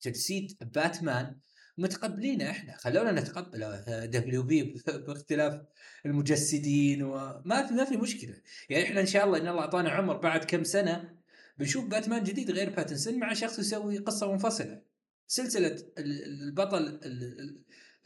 تجسيد 0.00 0.56
باتمان 0.60 1.36
متقبلينه 1.78 2.50
إحنا. 2.50 2.76
خلونا 2.76 3.12
نتقبل 3.12 3.82
WB 3.86 4.82
باختلاف 4.86 5.62
المجسدين 6.06 7.02
وما 7.02 7.66
في 7.68 7.74
ما 7.74 7.84
في 7.84 7.96
مشكلة. 7.96 8.34
يعني 8.70 8.84
إحنا 8.84 9.00
إن 9.00 9.06
شاء 9.06 9.24
الله 9.24 9.38
إن 9.38 9.48
الله 9.48 9.60
أعطانا 9.60 9.90
عمر 9.90 10.16
بعد 10.16 10.44
كم 10.44 10.64
سنة 10.64 11.16
بنشوف 11.58 11.84
باتمان 11.84 12.24
جديد 12.24 12.50
غير 12.50 12.70
باتنسون 12.70 13.18
مع 13.18 13.32
شخص 13.32 13.58
يسوي 13.58 13.98
قصة 13.98 14.32
منفصلة. 14.32 14.82
سلسلة 15.26 15.76
البطل 15.98 17.00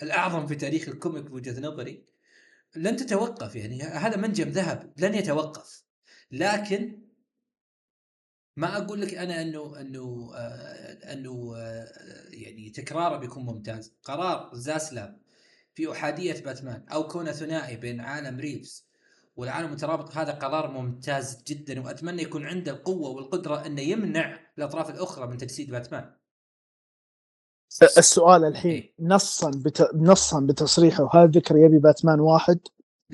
الأعظم 0.02 0.46
في 0.46 0.54
تاريخ 0.54 0.88
الكوميك 0.88 1.24
بوجهة 1.24 1.60
نظري 1.60 2.04
لن 2.76 2.96
تتوقف. 2.96 3.56
يعني 3.56 3.82
هذا 3.82 4.16
منجم 4.16 4.48
ذهب. 4.48 4.92
لن 4.98 5.14
يتوقف. 5.14 5.84
لكن 6.32 7.09
ما 8.56 8.76
أقول 8.76 9.00
لك 9.00 9.14
أنا 9.14 9.42
إنه 9.42 9.80
إنه 9.80 10.30
آه 10.34 11.12
إنه 11.12 11.54
آه 11.56 11.88
يعني 12.30 12.70
تكراره 12.70 13.16
بيكون 13.16 13.44
ممتاز 13.44 13.94
قرار 14.04 14.50
زاسلام 14.54 15.20
في 15.74 15.92
أحادية 15.92 16.42
باتمان 16.42 16.84
أو 16.92 17.08
كونه 17.08 17.32
ثنائي 17.32 17.76
بين 17.76 18.00
عالم 18.00 18.40
ريفز 18.40 18.90
والعالم 19.36 19.68
المترابط 19.68 20.16
هذا 20.16 20.32
قرار 20.32 20.70
ممتاز 20.70 21.42
جدا 21.46 21.80
وأتمنى 21.80 22.22
يكون 22.22 22.46
عنده 22.46 22.72
القوة 22.72 23.10
والقدرة 23.10 23.66
إنه 23.66 23.80
يمنع 23.80 24.38
الأطراف 24.58 24.90
الأخرى 24.90 25.26
من 25.26 25.36
تجسيد 25.36 25.70
باتمان 25.70 26.10
السؤال 27.82 28.44
الحين 28.44 28.70
إيه. 28.70 28.94
نصا 29.00 29.50
بت... 29.50 29.90
نصا 29.94 30.40
بتصريحه 30.40 31.10
هل 31.12 31.30
ذكر 31.30 31.56
يبي 31.56 31.78
باتمان 31.78 32.20
واحد 32.20 32.58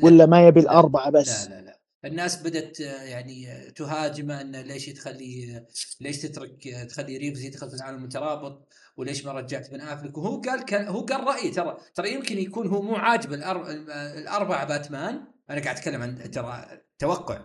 ولا 0.03 0.27
ما 0.27 0.46
يبي 0.46 0.61
الأربعة 0.61 1.11
بس؟ 1.11 1.49
لا 1.49 1.55
لا 1.55 1.61
لا 1.61 1.65
الناس 2.07 2.42
بدأت 2.42 2.81
آه، 2.81 3.03
يعني 3.03 3.53
آه، 3.53 3.69
تهاجمه 3.69 4.40
إنه 4.40 4.61
ليش 4.61 4.87
تخلي 4.87 5.57
آه، 5.57 5.66
ليش 6.01 6.19
تترك 6.19 6.87
تخلي 6.88 7.16
ريفز 7.16 7.45
يدخل 7.45 7.71
في 7.71 7.77
العالم 7.77 7.99
المترابط 7.99 8.69
وليش 8.97 9.25
ما 9.25 9.33
رجعت 9.33 9.71
بن 9.71 9.81
افلك 9.81 10.19
وهو 10.19 10.40
قال 10.40 10.64
كان 10.64 10.88
هو 10.88 11.01
قال 11.01 11.25
رايي 11.25 11.51
ترى 11.51 11.77
ترى 11.95 12.12
يمكن 12.12 12.38
يكون 12.38 12.66
هو 12.66 12.83
مو 12.83 12.95
عاجب. 12.95 13.33
الأربعة 13.33 14.64
باتمان 14.64 15.25
أنا 15.51 15.61
قاعد 15.61 15.77
أتكلم 15.77 16.03
عن 16.03 16.31
ترى 16.31 16.66
توقع 16.99 17.40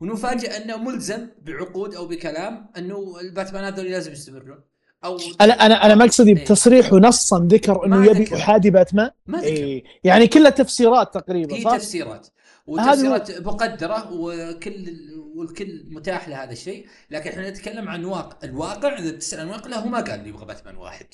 ونفاجئ 0.00 0.56
إنه 0.56 0.76
ملزم 0.76 1.28
بعقود 1.42 1.94
أو 1.94 2.06
بكلام 2.06 2.70
إنه 2.78 3.20
الباتمان 3.20 3.64
هذول 3.64 3.86
لازم 3.86 4.12
يستمرون 4.12 4.60
أو 5.04 5.18
أنا 5.40 5.52
أنا 5.66 5.86
أنا 5.86 5.94
مقصدي 5.94 6.30
إيه. 6.30 6.44
بتصريحه 6.44 6.96
نصا 6.96 7.48
ذكر 7.50 7.86
إنه 7.86 8.06
يبي. 8.06 8.36
احادي 8.36 8.70
باتمان 8.70 9.10
ما 9.26 9.38
ذكر 9.38 9.46
إيه. 9.46 9.84
يعني 10.04 10.26
كلها 10.26 10.50
تفسيرات 10.50 11.14
تقريبا 11.14 11.54
هي 11.54 11.62
صح؟ 11.62 11.76
تفسيرات 11.76 12.28
وتفسيرات 12.66 13.40
مقدرة 13.40 14.12
وكل 14.12 14.96
والكل 15.34 15.84
متاح 15.90 16.28
لهذا 16.28 16.52
الشيء. 16.52 16.86
لكن 17.10 17.30
إحنا 17.30 17.50
نتكلم 17.50 17.88
عن 17.88 18.04
واقع 18.04 18.36
الواقع 18.44 18.98
إذا 18.98 19.10
بتسال 19.10 19.40
عن 19.40 19.46
الواقع 19.46 19.68
لا 19.68 19.78
هو 19.78 19.88
ما 19.88 20.00
قال 20.00 20.20
لي 20.20 20.28
يبغى 20.28 20.46
باتمان 20.46 20.76
واحد. 20.76 21.06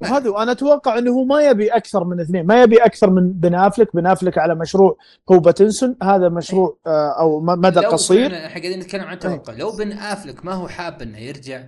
وهذا 0.00 0.30
وأنا 0.30 0.52
أتوقع 0.52 0.98
إنه 0.98 1.10
هو 1.10 1.24
ما 1.24 1.42
يبي 1.42 1.68
أكثر 1.68 2.04
من 2.04 2.20
اثنين. 2.20 2.46
ما 2.46 2.62
يبي 2.62 2.76
أكثر 2.76 3.10
من 3.10 3.32
بن 3.32 3.54
أفلك. 3.54 3.96
بن 3.96 4.06
أفلك 4.06 4.38
على 4.38 4.54
مشروع 4.54 4.96
هو 5.32 5.38
باتنسون. 5.38 5.96
هذا 6.02 6.28
مشروع 6.28 6.78
آه، 6.86 7.20
أو 7.20 7.40
مدى 7.40 7.80
قصير. 7.80 8.26
إحنا 8.26 8.48
قاعدين 8.48 8.78
نتكلم 8.78 9.04
عن 9.04 9.18
توقع. 9.18 9.52
لو 9.52 9.76
بن 9.76 9.92
أفلك 9.92 10.44
ما 10.44 10.52
هو 10.52 10.68
حاب 10.68 11.02
إنه 11.02 11.18
يرجع 11.18 11.64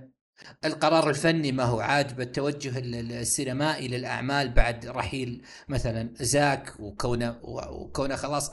القرار 0.65 1.09
الفني 1.09 1.51
ما 1.51 1.63
هو 1.63 1.79
عاجبه 1.79 2.23
التوجه 2.23 2.77
ال- 2.79 2.95
ال- 2.95 3.11
السينمائي 3.11 3.87
للأعمال 3.87 4.49
بعد 4.49 4.85
رحيل 4.85 5.45
مثلا 5.69 6.09
زاك 6.15 6.79
وكونه 6.79 7.39
وكونه 7.43 8.15
خلاص 8.15 8.51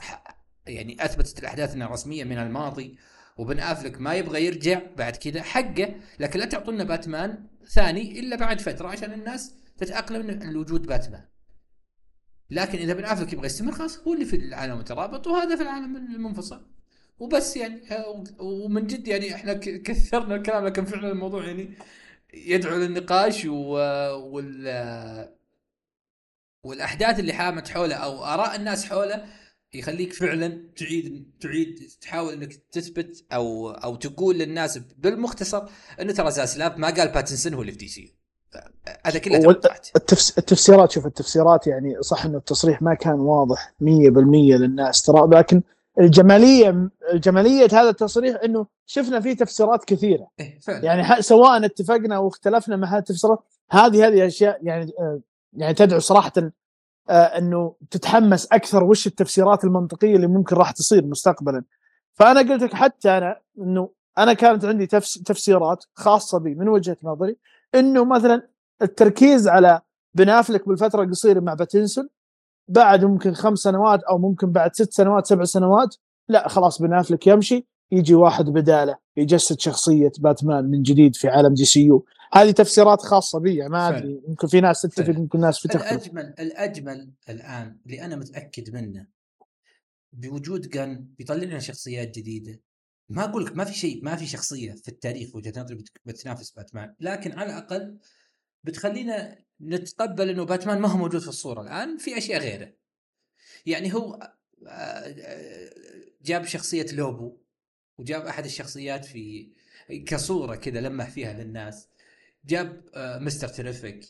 يعني 0.67 1.05
أثبتت 1.05 1.39
الاحداث 1.39 1.73
انها 1.73 1.87
رسميه 1.87 2.23
من 2.23 2.37
الماضي 2.37 2.97
وبن 3.37 3.59
أفلك 3.59 4.01
ما 4.01 4.13
يبغى 4.13 4.45
يرجع 4.45 4.81
بعد 4.97 5.15
كذا 5.15 5.41
حقه 5.41 5.95
لكن 6.19 6.39
لا 6.39 6.45
تعطونا 6.45 6.83
باتمان 6.83 7.47
ثاني 7.67 8.19
إلا 8.19 8.35
بعد 8.35 8.61
فترة 8.61 8.87
عشان 8.87 9.13
الناس 9.13 9.53
تتأقلم 9.77 10.51
لوجود 10.51 10.85
باتمان. 10.87 11.25
لكن 12.49 12.77
إذا 12.77 12.93
بن 12.93 13.05
أفلك 13.05 13.33
يبغى 13.33 13.45
يستمر 13.45 13.71
خلاص 13.71 13.99
هو 13.99 14.13
اللي 14.13 14.25
في 14.25 14.35
العالم 14.35 14.73
المترابط 14.73 15.27
وهذا 15.27 15.55
في 15.55 15.61
العالم 15.61 15.95
المنفصل. 15.95 16.65
وبس 17.19 17.57
يعني 17.57 17.81
ومن 18.39 18.87
جد 18.87 19.07
يعني 19.07 19.35
إحنا 19.35 19.53
كثرنا 19.53 20.35
الكلام 20.35 20.65
لكن 20.65 20.85
فعلا 20.85 21.11
الموضوع 21.11 21.45
يعني 21.45 21.69
يدعو 22.33 22.77
للنقاش. 22.77 23.45
وال 23.45 25.29
والأحداث 26.63 27.19
اللي 27.19 27.33
حامت 27.33 27.67
حوله 27.67 27.95
أو 27.95 28.23
آراء 28.23 28.55
الناس 28.55 28.85
حوله 28.85 29.25
يخليك 29.73 30.13
فعلا 30.13 30.63
تعيد 30.75 31.31
تعيد 31.41 31.89
تحاول 32.01 32.33
إنك 32.33 32.53
تثبت 32.53 33.25
أو 33.33 33.71
أو 33.71 33.95
تقول 33.95 34.37
للناس 34.37 34.77
بالمختصر 34.77 35.63
إنه 36.01 36.13
ترى 36.13 36.31
زاسلاف 36.31 36.77
ما 36.77 36.89
قال 36.89 37.07
باتنسون 37.07 37.53
هو 37.53 37.61
اللي 37.61 37.71
في 37.71 37.77
دي 37.77 37.87
سي 37.87 38.13
هذا 39.05 39.19
كله 39.19 39.49
التفس... 39.95 40.37
التفسيرات 40.37 40.91
شوف 40.91 41.05
التفسيرات 41.05 41.67
يعني 41.67 42.01
صح 42.01 42.25
إنه 42.25 42.37
التصريح 42.37 42.81
ما 42.81 42.93
كان 42.93 43.19
واضح 43.19 43.73
100% 43.83 43.85
للناس 43.85 45.01
ترى 45.01 45.27
لكن 45.31 45.61
الجمالية 45.99 46.89
الجمالية 47.13 47.67
هذا 47.71 47.89
التصريح 47.89 48.37
إنه 48.43 48.67
شفنا 48.85 49.19
فيه 49.19 49.33
تفسيرات 49.33 49.85
كثيرة. 49.85 50.27
إيه 50.39 50.59
فعلا. 50.59 50.85
يعني 50.85 51.21
سواء 51.21 51.65
اتفقنا 51.65 52.15
أو 52.15 52.27
اختلفنا 52.27 52.75
مع 52.75 52.87
هذه 52.87 52.99
التفسيرات 52.99 53.39
هذه 53.71 54.07
هذه 54.07 54.27
أشياء 54.27 54.59
يعني 54.63 54.91
آه، 54.99 55.19
يعني 55.53 55.73
تدعو 55.73 55.99
صراحة 55.99 56.31
آه، 57.09 57.13
إنه 57.13 57.75
تتحمس 57.91 58.47
أكثر 58.51 58.83
وش 58.83 59.07
التفسيرات 59.07 59.63
المنطقية 59.63 60.15
اللي 60.15 60.27
ممكن 60.27 60.55
راح 60.55 60.71
تصير 60.71 61.05
مستقبلا. 61.05 61.63
فأنا 62.13 62.39
قلت 62.39 62.63
لك 62.63 62.73
حتى 62.73 63.09
أنا 63.09 63.39
إنه 63.59 63.89
أنا 64.17 64.33
كانت 64.33 64.65
عندي 64.65 64.87
تفس- 64.87 65.13
تفسيرات 65.13 65.85
خاصة 65.93 66.39
بي 66.39 66.55
من 66.55 66.69
وجهة 66.69 66.97
نظري 67.03 67.37
إنه 67.75 68.05
مثلا 68.05 68.47
التركيز 68.81 69.47
على 69.47 69.81
بن 70.13 70.29
آفلك 70.29 70.67
بالفترة 70.67 71.03
القصيرة 71.03 71.39
مع 71.39 71.53
باتنسون 71.53 72.09
بعد 72.69 73.05
ممكن 73.05 73.33
خمس 73.33 73.59
سنوات 73.59 74.03
أو 74.03 74.17
ممكن 74.17 74.51
بعد 74.51 74.75
ست 74.75 74.93
سنوات 74.93 75.27
سبع 75.27 75.43
سنوات 75.43 75.95
لا 76.29 76.47
خلاص 76.47 76.81
بن 76.81 76.93
أفلك 76.93 77.27
يمشي 77.27 77.67
يجي 77.91 78.15
واحد 78.15 78.45
بداله 78.45 78.97
يجسد 79.17 79.59
شخصية 79.59 80.11
باتمان 80.19 80.65
من 80.65 80.81
جديد 80.81 81.15
في 81.15 81.27
عالم 81.27 81.53
DCU 81.53 82.05
هذه 82.33 82.51
تفسيرات 82.51 83.01
خاصة 83.01 83.39
بي 83.39 83.67
ما. 83.67 83.97
أدري 83.97 84.21
ممكن 84.27 84.47
في 84.47 84.61
ناس 84.61 84.81
تتفق. 84.81 85.09
ممكن 85.09 85.39
ناس 85.39 85.61
تختلف 85.61 85.83
الأجمل 85.83 86.33
الأجمل 86.39 87.11
الآن 87.29 87.79
اللي 87.85 88.01
أنا 88.05 88.15
متأكد 88.15 88.73
منه 88.75 89.07
بوجود 90.13 90.69
جن 90.69 91.07
بيطلع 91.17 91.35
لنا 91.43 91.59
شخصيات 91.59 92.07
جديدة 92.17 92.59
ما 93.09 93.23
أقول 93.23 93.45
لك 93.45 93.55
ما 93.57 93.63
في 93.63 93.73
شيء 93.73 94.03
ما 94.03 94.15
في 94.15 94.25
شخصية 94.27 94.71
في 94.73 94.87
التاريخ 94.87 95.35
وجهة 95.35 95.61
نظري 95.61 95.75
بت- 95.75 95.89
بتنافس 96.05 96.51
باتمان 96.51 96.95
لكن 96.99 97.31
على 97.39 97.49
الأقل 97.53 97.97
بتخلينا 98.63 99.35
نتقبل 99.61 100.29
إنه 100.29 100.43
باتمان 100.43 100.79
ما 100.79 100.87
هو 100.87 100.97
موجود 100.97 101.21
في 101.21 101.27
الصورة 101.27 101.61
الآن 101.61 101.97
في 101.97 102.17
أشياء 102.17 102.41
غيره. 102.41 102.73
يعني 103.65 103.93
هو 103.93 104.33
آه، 104.67 104.69
آه، 104.69 105.69
جاب 106.21 106.45
شخصية 106.45 106.85
لوبو 106.93 107.37
وجاب 107.97 108.25
أحد 108.25 108.45
الشخصيات 108.45 109.05
في 109.05 109.51
كصورة 110.05 110.55
كذا 110.55 110.81
لمح 110.81 111.09
فيها 111.09 111.33
للناس. 111.33 111.87
جاب 112.45 112.83
آه، 112.95 113.19
مستر 113.19 113.47
تيريفيك 113.47 114.05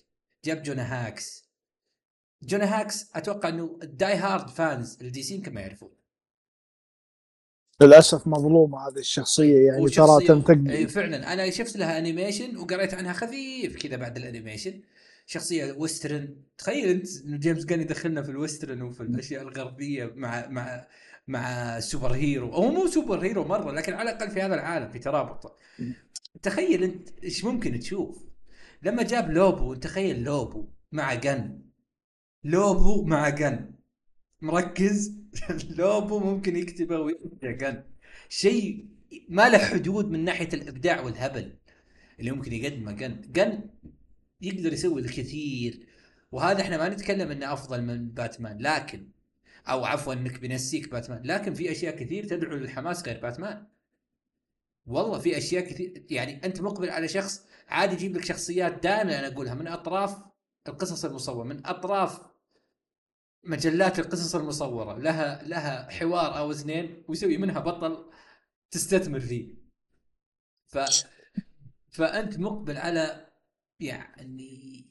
جاب 0.46 0.64
جونا 0.64 1.08
هيكس. 1.08 1.50
جونا 2.44 2.80
هيكس 2.80 3.16
أتوقع 3.16 3.50
إنه 3.50 3.80
ال 3.84 3.92
die 3.92 4.16
hard 4.16 4.50
fans 4.50 4.98
ال 5.02 5.24
DC 5.24 5.36
يمكن 5.36 5.54
ما 5.54 5.62
يعرفون. 5.62 6.00
للأسف 7.82 8.28
مظلومة 8.28 8.88
هذه 8.88 9.00
الشخصية 9.00 9.68
يعني 9.68 9.90
ترى 9.90 10.28
تنتج 10.28 10.70
إيه 10.70 10.88
فعلا. 10.88 11.34
أنا 11.34 11.50
شفت 11.50 11.78
لها 11.78 11.98
animation 11.98 12.58
وقريت 12.58 12.94
عنها 12.94 13.14
خفيف 13.14 13.78
كذا 13.78 13.96
بعد 13.96 14.18
ال 14.18 14.24
animation 14.24 14.82
شخصية 15.30 15.72
western 15.72 16.36
تخيل 16.58 16.90
أنت 16.90 17.08
جيمس 17.26 17.66
جن 17.66 17.82
يدخلنا 17.82 18.22
في 18.24 18.32
ال 18.32 18.38
western 18.38 18.82
وفي 18.82 19.02
الأشياء 19.02 19.42
الغربية 19.42 20.14
مع 20.16 20.48
مع 20.48 20.88
مع 21.28 21.80
superhero. 21.80 22.50
هو 22.50 22.72
مو 22.72 22.88
superhero 22.88 23.44
مرة 23.44 23.72
لكن 23.72 23.94
على 23.94 24.12
الأقل 24.12 24.32
في 24.32 24.42
هذا 24.42 24.56
العالم 24.56 24.90
في 24.90 25.00
ترابط. 25.00 25.60
تخيل 26.44 26.84
أنت 26.84 27.10
إيش 27.24 27.46
ممكن 27.46 27.80
تشوف؟ 27.80 28.26
لما 28.84 29.04
جاب 29.04 29.32
لوبو 29.32 29.74
تخيل 29.74 30.24
لوبو 30.24 30.68
مع 30.92 31.14
جن. 31.14 31.62
لوبو 32.44 33.04
مع 33.06 33.30
جن. 33.30 33.72
مركز؟ 34.42 35.14
لوبو 35.78 36.20
ممكن 36.20 36.56
يكتبه 36.56 37.00
ويرجع 37.00 37.52
جن. 37.52 37.84
شيء 38.30 38.86
ما 39.30 39.50
له 39.50 39.58
حدود 39.58 40.12
من 40.12 40.24
ناحية 40.26 40.50
الإبداع 40.54 41.02
والهبل 41.02 41.56
اللي 42.20 42.32
ممكن 42.32 42.54
يقدمه 42.54 42.92
جن. 42.92 43.22
جن 43.32 43.62
يقدر 44.42 44.74
يسوي 44.74 45.02
الكثير. 45.02 45.88
وهذا 46.32 46.62
إحنا 46.62 46.78
ما 46.78 46.90
نتكلم 46.90 47.32
إنه 47.32 47.54
أفضل 47.54 47.82
من 47.82 48.10
باتمان 48.10 48.58
لكن 48.62 49.12
أو 49.68 49.86
عفوا 49.86 50.14
إنك 50.14 50.40
بنسيك 50.40 50.92
باتمان 50.92 51.22
لكن 51.24 51.54
في 51.54 51.72
أشياء 51.72 51.96
كثير 51.96 52.24
تدعو 52.24 52.56
للحماس 52.56 53.08
غير 53.08 53.22
باتمان. 53.22 53.68
والله 54.86 55.20
في 55.20 55.38
أشياء 55.38 55.64
كثير 55.66 56.06
يعني 56.10 56.46
أنت 56.46 56.62
مقبل 56.62 56.90
على 56.90 57.08
شخص 57.08 57.46
عادي 57.68 57.94
يجيب 57.94 58.18
لك 58.18 58.26
شخصيات 58.26 58.84
دائما 58.84 59.20
أنا 59.20 59.28
أقولها 59.28 59.54
من 59.54 59.68
أطراف 59.68 60.18
القصص 60.68 61.06
المصورة 61.06 61.44
من 61.44 61.68
أطراف 61.68 62.22
مجلات 63.44 64.00
القصص 64.00 64.36
المصورة 64.36 64.98
لها 64.98 65.44
لها 65.44 65.90
حوار 65.92 66.38
أو 66.38 66.52
اثنين 66.52 67.04
ويسوي 67.08 67.38
منها 67.38 67.60
بطل 67.60 68.12
تستثمر 68.72 69.20
فيه. 69.20 69.56
ف 70.68 70.78
فأنت 71.90 72.40
مقبل 72.40 72.78
على 72.78 73.29
يعني 73.80 74.86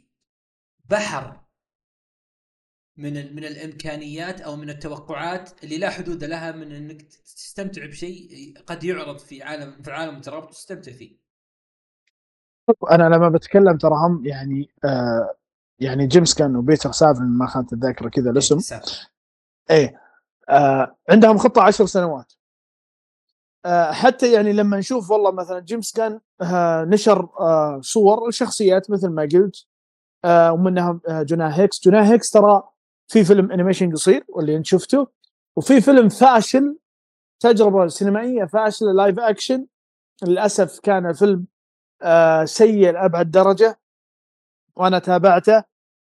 بحر 0.84 1.40
من 2.96 3.34
من 3.36 3.44
الإمكانيات 3.44 4.40
أو 4.40 4.56
من 4.56 4.70
التوقعات 4.70 5.64
اللي 5.64 5.78
لا 5.78 5.90
حدود 5.90 6.24
لها 6.24 6.52
من 6.52 6.72
إنك 6.72 7.02
تستمتع 7.02 7.86
بشيء 7.86 8.54
قد 8.66 8.84
يعرض 8.84 9.18
في 9.18 9.42
عالم 9.42 9.82
في 9.82 9.88
العالم 9.88 10.14
المترابط 10.14 10.48
وتستمتع 10.48 10.92
فيه. 10.92 11.18
أنا 12.90 13.02
لما 13.16 13.28
بتكلم 13.28 13.76
ترى 13.76 13.94
هم 13.94 14.26
يعني 14.26 14.70
آه 14.84 15.34
يعني 15.78 16.06
جيمس 16.06 16.34
جن 16.34 16.56
وبيتر 16.56 16.92
سافران 16.92 17.24
ما 17.24 17.46
خانت 17.46 17.72
الذاكرة 17.72 18.08
كذا 18.08 18.30
الاسم 18.30 18.58
سافران. 18.58 19.10
إيه 19.70 20.00
آه 20.48 20.96
عندهم 21.10 21.38
خطة 21.38 21.62
عشر 21.62 21.86
سنوات 21.86 22.32
حتى 23.90 24.32
يعني 24.32 24.52
لما 24.52 24.78
نشوف 24.78 25.10
والله 25.10 25.30
مثلا 25.30 25.60
جيمس 25.60 25.92
جن 25.92 26.20
آه 26.42 26.84
نشر 26.84 27.28
آه 27.40 27.80
صور 27.82 28.28
لشخصيات 28.28 28.90
مثل 28.90 29.08
ما 29.08 29.22
قلت 29.22 29.66
آه 30.24 30.52
ومنها 30.52 31.00
آه 31.08 31.22
جونا 31.22 31.60
هيكس. 31.60 31.84
جونا 31.84 32.12
هيكس 32.12 32.30
ترى 32.30 32.62
في 33.08 33.24
فيلم 33.24 33.52
animation 33.52 33.92
قصير 33.92 34.24
واللي 34.28 34.56
أنت 34.56 34.66
شفته 34.66 35.06
وفي 35.56 35.80
فيلم 35.80 36.08
فاشل 36.08 36.78
تجربة 37.40 37.86
سينمائية 37.86 38.44
فاشلة 38.44 38.92
live 38.92 39.18
action 39.18 39.66
للأسف 40.26 40.80
كان 40.80 41.06
الفيلم 41.06 41.46
آه 42.02 42.44
سيء 42.44 42.92
لأبعد 42.92 43.30
درجة 43.30 43.78
وأنا 44.76 44.98
تابعته 44.98 45.64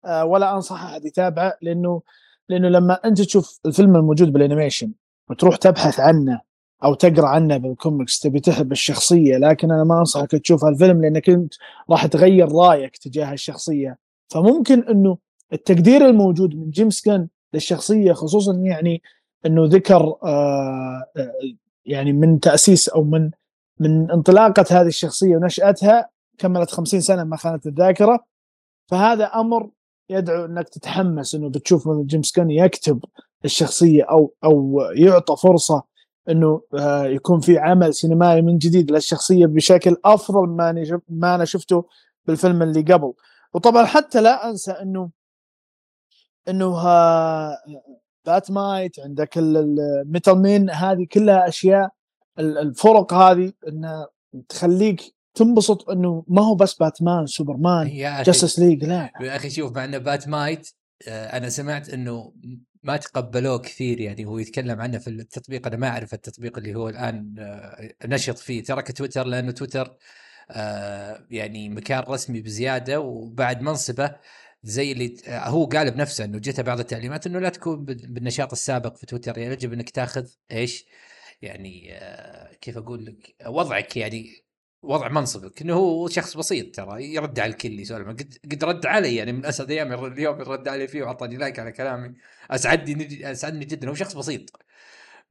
آه 0.06 0.26
ولا 0.26 0.56
أنصح 0.56 0.84
أحد 0.84 1.06
يتابعه 1.06 1.54
لأنه 1.62 2.02
لأنه 2.50 2.68
لما 2.68 2.94
أنت 3.06 3.22
تشوف 3.22 3.60
الفيلم 3.66 3.96
الموجود 3.96 4.34
بال 4.34 4.45
animation 4.45 4.94
وتروح 5.30 5.56
تبحث 5.56 6.00
عنه 6.00 6.42
أو 6.84 6.94
تقرأ 6.94 7.28
عنه 7.28 7.58
بالكوميكس 7.58 8.20
تبي 8.20 8.40
تحب 8.40 8.72
الشخصية. 8.72 9.38
لكن 9.38 9.72
أنا 9.72 9.84
ما 9.84 10.00
أنصحك 10.00 10.32
تشوف 10.32 10.66
هالفيلم 10.66 11.02
لأنك 11.02 11.30
أنت 11.30 11.54
راح 11.90 12.06
تغير 12.06 12.52
رأيك 12.52 12.98
تجاه 12.98 13.34
الشخصية. 13.34 13.98
فممكن 14.30 14.84
إنه 14.90 15.18
التقدير 15.54 16.06
الموجود 16.06 16.56
من 16.56 16.70
جيمس 16.70 17.08
جن 17.08 17.28
للشخصية 17.54 18.14
خصوصا 18.14 18.54
يعني 18.54 19.02
إنه 19.46 19.66
ذكر 19.66 20.16
آه 20.24 21.04
يعني 21.86 22.14
من 22.14 22.40
تأسيس 22.40 22.90
أو 22.90 23.04
من 23.04 23.32
من 23.80 24.12
انطلاقة 24.12 24.66
هذه 24.72 24.88
الشخصية 24.88 25.36
ونشأتها 25.38 26.10
كملت 26.38 26.72
50 26.72 27.02
سنة 27.02 27.24
ما 27.24 27.38
خانت 27.38 27.68
الذاكرة. 27.68 28.24
فهذا 28.88 29.26
أمر 29.26 29.70
يدعو 30.10 30.46
إنك 30.46 30.70
تتحمس 30.70 31.36
إنه 31.36 31.50
بتشوف 31.50 31.90
جيمس 31.90 32.32
كان 32.32 32.52
يكتب 32.52 33.06
الشخصية 33.46 34.04
أو 34.04 34.34
أو 34.44 34.82
يعطى 34.96 35.36
فرصة 35.38 35.84
إنه 36.30 36.62
يكون 37.04 37.40
في 37.40 37.58
عمل 37.58 37.94
سينمائي 37.94 38.42
من 38.42 38.58
جديد 38.58 38.92
للشخصية 38.92 39.46
بشكل 39.46 39.98
أفضل 40.06 40.50
ما 40.50 41.00
ما 41.10 41.36
أنا 41.36 41.46
شفته 41.46 41.86
بالفيلم 42.26 42.62
اللي 42.62 42.82
قبل. 42.82 43.14
وطبعا 43.54 43.86
حتى 43.86 44.22
لا 44.22 44.50
أنسى 44.50 44.72
إنه 44.72 45.10
إنه 46.50 46.84
بات 48.26 48.52
مايت 48.52 49.00
عندك 49.00 49.38
ال 49.38 49.55
Metal 49.55 50.42
Men 50.42 50.70
هذه 50.70 51.08
كلها 51.12 51.48
أشياء 51.48 51.90
الفرق 52.40 53.14
هذه 53.14 53.54
انها 53.68 54.08
تخليك 54.50 55.02
تنبسط 55.34 55.90
إنه 55.90 56.24
ما 56.28 56.42
هو 56.42 56.56
بس 56.56 56.74
باتمان 56.74 57.26
سوبرمان 57.26 57.88
Justice 58.24 58.60
League 58.60 58.86
لا. 58.86 59.12
يا 59.22 59.36
أخي 59.36 59.50
شوف 59.50 59.76
مع 59.76 59.86
انه 59.86 59.98
بات 59.98 60.28
مايت 60.28 60.70
أنا 61.08 61.50
سمعت 61.50 61.90
إنه 61.90 62.34
ما 62.88 62.98
تقبلوه 62.98 63.60
كثير 63.60 64.00
يعني 64.02 64.26
هو 64.26 64.40
يتكلم 64.40 64.82
عنه 64.82 64.98
في 64.98 65.10
التطبيق 65.10 65.68
أنا 65.68 65.78
ما 65.78 65.88
أعرف 65.88 66.14
التطبيق 66.14 66.58
اللي 66.58 66.76
هو 66.76 66.90
الآن 66.90 67.36
نشط 68.06 68.38
فيه 68.38 68.64
ترك 68.64 68.92
تويتر 68.92 69.24
لأنه 69.28 69.52
تويتر 69.52 69.98
يعني 71.32 71.70
مكان 71.70 72.00
رسمي 72.00 72.42
بزيادة 72.42 73.00
وبعد 73.00 73.62
منصبه 73.62 74.16
زي 74.64 74.92
اللي 74.92 75.18
هو 75.28 75.66
قال 75.66 75.92
بنفسه 75.92 76.26
إنه 76.26 76.40
جته 76.40 76.64
بعض 76.64 76.80
التعليمات 76.80 77.28
إنه 77.28 77.40
لا 77.40 77.50
تكون 77.50 77.86
بالنشاط 77.86 78.52
السابق 78.52 78.96
في 78.98 79.06
تويتر 79.06 79.38
يعني 79.38 79.54
يجب 79.54 79.74
إنك 79.74 79.90
تاخذ 79.90 80.28
إيش؟ 80.52 80.86
يعني 81.42 82.00
كيف 82.62 82.78
أقول 82.78 83.06
لك 83.06 83.36
وضعك 83.48 83.98
يعني 83.98 84.47
وضع 84.82 85.08
منصبك 85.08 85.62
إنه 85.62 85.74
هو 85.74 86.08
شخص 86.08 86.38
بسيط 86.38 86.76
ترى 86.76 87.14
يرد 87.14 87.40
على 87.40 87.52
الكل 87.52 87.80
يسولف 87.80 88.08
قد 88.08 88.38
قد 88.52 88.64
رد 88.64 88.86
علي 88.86 89.16
يعني 89.16 89.32
من 89.32 89.46
أسد 89.46 89.72
أيام 89.72 90.06
اليوم 90.06 90.42
رد 90.42 90.68
علي 90.68 90.88
فيه 90.88 91.04
وأعطاني 91.04 91.38
لايك 91.38 91.60
على 91.60 91.72
كلامي 91.72 92.14
أسعدني 92.52 93.32
أسعدني 93.32 93.66
جدا 93.66 93.90
هو 93.90 93.94
شخص 93.94 94.16
بسيط. 94.16 94.62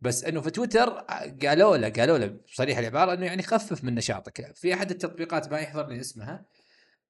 بس 0.01 0.25
إنه 0.25 0.41
في 0.41 0.51
تويتر 0.51 0.89
قالوا 1.43 1.77
له 1.77 1.89
قالوا 1.89 2.19
له 2.19 2.27
بصريح 2.27 2.79
العبارة 2.79 3.15
إنه 3.15 3.27
يعني 3.27 3.43
خفف 3.43 3.85
من 3.85 3.95
نشاطك. 3.95 4.57
في 4.57 4.75
أحد 4.75 4.91
التطبيقات 4.91 5.53
ما 5.53 5.59
يحضرني 5.59 6.01
اسمها 6.01 6.45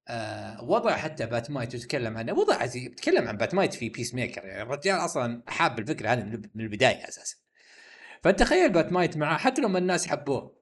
آه 0.09 0.65
وضع 0.65 0.97
حتى 0.97 1.27
بات 1.27 1.46
مايت 1.46 1.75
وتكلم 1.75 2.17
عنه 2.19 2.33
وضع 2.33 2.65
يتكلم 2.65 3.29
عن 3.29 3.37
بات 3.37 3.52
مايت 3.52 3.75
في 3.75 3.89
بيس 3.89 4.15
ميكر 4.15 4.45
يعني 4.45 4.63
الرجال 4.63 4.97
أصلا 4.97 5.43
حاب 5.47 5.79
الفكرة 5.79 6.09
هذه 6.09 6.23
من 6.55 6.65
البداية 6.65 7.09
أساسا. 7.09 7.37
فانت 8.23 8.41
تخيل 8.41 8.73
بات 8.73 8.90
مايت 8.90 9.17
معاه 9.17 9.39
حتى 9.39 9.63
لما 9.63 9.79
الناس 9.79 10.07
حبوه 10.07 10.57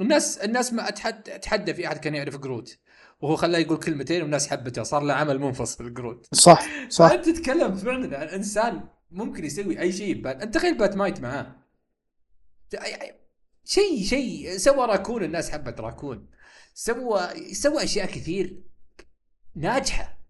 الناس 0.00 0.38
الناس 0.38 0.72
ما 0.72 0.88
اتحدى 0.88 1.34
أتحدى 1.34 1.74
في 1.74 1.86
أحد 1.86 1.98
كان 1.98 2.14
يعرف 2.14 2.36
جروت. 2.36 2.78
وهو 3.20 3.36
خلاه 3.36 3.58
يقول 3.58 3.78
كلمتين 3.78 4.22
والناس 4.22 4.48
حبته 4.48 4.82
صار 4.82 5.02
له 5.02 5.14
عمل 5.14 5.38
منفصل 5.38 5.94
جروت. 5.94 6.26
صح 6.34 6.88
صح. 6.88 7.08
فانت 7.08 7.28
تتكلم 7.28 7.74
فعلا 7.74 8.18
عن 8.18 8.26
إنسان 8.26 8.88
ممكن 9.10 9.44
يسوي 9.44 9.80
أي 9.80 9.92
شيء 9.92 10.22
بات... 10.22 10.42
أنت 10.42 10.54
تخيل 10.54 10.78
بات 10.78 10.95
مايت 10.95 11.20
معاه. 11.20 11.56
شيء 13.64 14.04
شيء 14.04 14.56
سوى 14.56 14.86
راكون 14.86 15.24
الناس 15.24 15.50
حبت 15.50 15.80
راكون. 15.80 16.30
سوى 16.74 17.20
سوى 17.52 17.84
أشياء 17.84 18.06
كثير 18.06 18.62
ناجحة. 19.54 20.20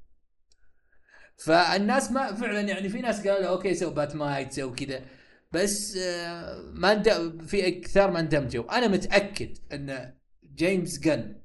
فالناس 1.36 2.12
ما 2.12 2.34
فعلا 2.34 2.60
يعني 2.60 2.88
في 2.88 2.98
ناس 2.98 3.26
قالوا 3.26 3.48
okay 3.48 3.74
سوي 3.74 3.94
بات 3.94 4.17
مايت 4.17 4.52
سوي 4.52 4.76
كذا. 4.76 5.04
بس 5.52 5.96
آه، 5.96 6.62
ما 6.74 7.02
في 7.46 7.68
أكثر 7.68 8.10
ما 8.10 8.20
اندمجوا. 8.20 8.78
أنا 8.78 8.88
متأكد 8.88 9.58
أن 9.72 10.14
جيمس 10.54 10.98
جن 10.98 11.36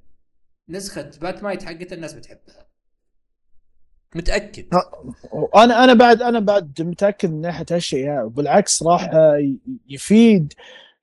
نسخة 0.68 1.10
بات 1.20 1.37
مايت 1.37 1.62
حقته 1.62 1.94
الناس 1.94 2.14
بتحبها. 2.14 2.66
متأكد. 4.14 4.66
أنا 5.56 5.84
أنا 5.84 5.94
بعد 5.94 6.22
أنا 6.22 6.40
بعد 6.40 6.82
متأكد 6.82 7.30
من 7.30 7.40
ناحية 7.40 7.66
هالشيء 7.70 8.26
بالعكس 8.26 8.82
راح 8.82 9.10
آه، 9.14 9.56
يفيد. 9.88 10.52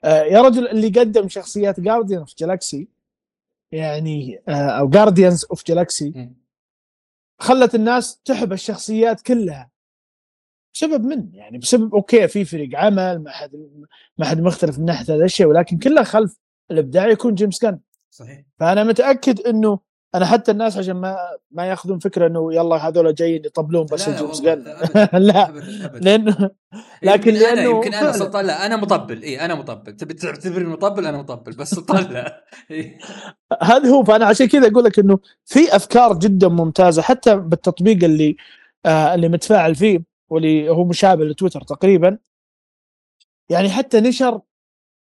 آه، 0.03 0.21
يا 0.21 0.41
رجل 0.41 0.67
اللي 0.67 0.87
قدم 0.87 1.29
شخصيات 1.29 1.79
Guardian 1.79 2.19
of 2.19 2.35
Galaxy 2.37 2.87
يعني 3.71 4.41
أو 4.49 4.89
Guardians 4.89 5.45
of 5.45 5.65
Galaxy 5.65 6.29
خلت 7.39 7.75
الناس 7.75 8.21
تحب 8.25 8.53
الشخصيات 8.53 9.21
كلها. 9.21 9.72
بسبب 10.73 11.05
من؟ 11.05 11.29
يعني 11.33 11.57
بسبب 11.57 11.95
okay 11.95 12.27
في 12.27 12.45
فريق 12.45 12.69
عمل 12.75 13.23
ما 13.23 13.31
حد 13.31 13.51
ما 14.17 14.25
حد 14.25 14.41
مختلف 14.41 14.79
من 14.79 14.85
ناحية 14.85 15.15
هذا 15.15 15.25
الشيء 15.25 15.47
ولكن 15.47 15.77
كله 15.77 16.03
خلف 16.03 16.39
الإبداع 16.71 17.07
يكون 17.07 17.35
جيمس 17.35 17.65
جن 17.65 17.79
صحيح. 18.11 18.43
فأنا 18.59 18.83
متأكد 18.83 19.39
إنه 19.41 19.79
أنا 20.15 20.25
حتى 20.25 20.51
الناس 20.51 20.77
عشان 20.77 20.93
ما 20.93 21.17
ما 21.51 21.65
يأخذون 21.65 21.99
فكرة 21.99 22.27
إنه 22.27 22.53
يلا 22.53 22.87
هذول 22.87 23.15
جايين 23.15 23.45
يطبلون 23.45 23.85
بس 23.85 24.09
جيمس 24.09 24.41
جن 24.41 24.63
لا 25.13 25.53
لأنه 26.05 26.49
لكن 27.03 27.35
أنا 27.35 27.61
يمكن 27.61 27.93
أنا 27.93 28.11
سلطان 28.11 28.45
لا 28.45 28.65
أنا 28.65 28.75
مطبل. 28.75 29.21
اي 29.21 29.45
أنا 29.45 29.55
مطبل. 29.55 29.95
تبي 29.95 30.13
تعتبرني 30.13 30.69
مطبل؟ 30.69 31.05
أنا 31.05 31.17
مطبل 31.17 31.51
بس 31.51 31.69
سلطان 31.69 32.13
لا. 32.13 32.45
هذا 33.63 33.89
هو. 33.89 34.03
فأنا 34.03 34.25
عشان 34.25 34.47
كذا 34.47 34.67
أقول 34.67 34.83
لك 34.83 34.99
إنه 34.99 35.19
في 35.45 35.75
أفكار 35.75 36.19
جدا 36.19 36.47
ممتازة 36.47 37.01
حتى 37.01 37.35
بالتطبيق 37.35 38.03
اللي 38.03 38.35
آه 38.85 39.15
اللي 39.15 39.29
متفاعل 39.29 39.75
فيه. 39.75 40.12
واللي 40.29 40.69
هو 40.69 40.85
مشابه 40.85 41.25
لتويتر 41.25 41.61
تقريبا. 41.61 42.17
يعني 43.49 43.69
حتى 43.69 44.01
نشر 44.01 44.41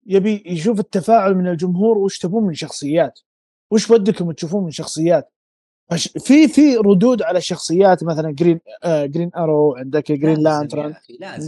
يبي 0.07 0.42
يشوف 0.46 0.81
التفاعل 0.81 1.35
من 1.35 1.48
الجمهور 1.48 1.98
وش 1.98 2.18
تبون 2.18 2.44
من 2.44 2.55
شخصيات؟ 2.55 3.20
وش 3.70 3.90
ودكم 3.90 4.33
تشوفون 4.33 4.64
من 4.64 4.70
شخصيات؟ 4.70 5.31
في 6.18 6.48
في 6.48 6.77
ردود 6.77 7.22
على 7.22 7.40
شخصيات 7.40 8.05
مثلا 8.05 8.31
Green 8.30 8.60
آه 8.85 9.07
Green 9.06 9.30
Arrow 9.37 9.74
عندك 9.74 10.12
Green 10.12 10.38
Lantern 10.38 10.94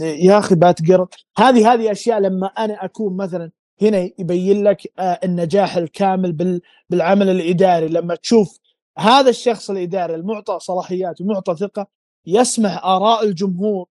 يا 0.01 0.37
أخي 0.39 0.55
Batgirl 0.55 1.07
هذه 1.37 1.73
هذه 1.73 1.91
أشياء 1.91 2.19
لما 2.19 2.47
أنا 2.47 2.85
أكون 2.85 3.17
مثلا 3.17 3.51
هنا 3.81 4.09
يبين 4.19 4.63
لك 4.63 4.93
آه 4.99 5.19
النجاح 5.23 5.77
الكامل 5.77 6.31
بال 6.31 6.61
بالعمل 6.89 7.29
الإداري. 7.29 7.87
لما 7.87 8.15
تشوف 8.15 8.59
هذا 8.97 9.29
الشخص 9.29 9.69
الإداري 9.69 10.15
المعطى 10.15 10.57
صلاحيات 10.59 11.21
ومعطى 11.21 11.55
ثقة 11.55 11.87
يسمع 12.27 12.81
آراء 12.83 13.23
الجمهور 13.25 13.87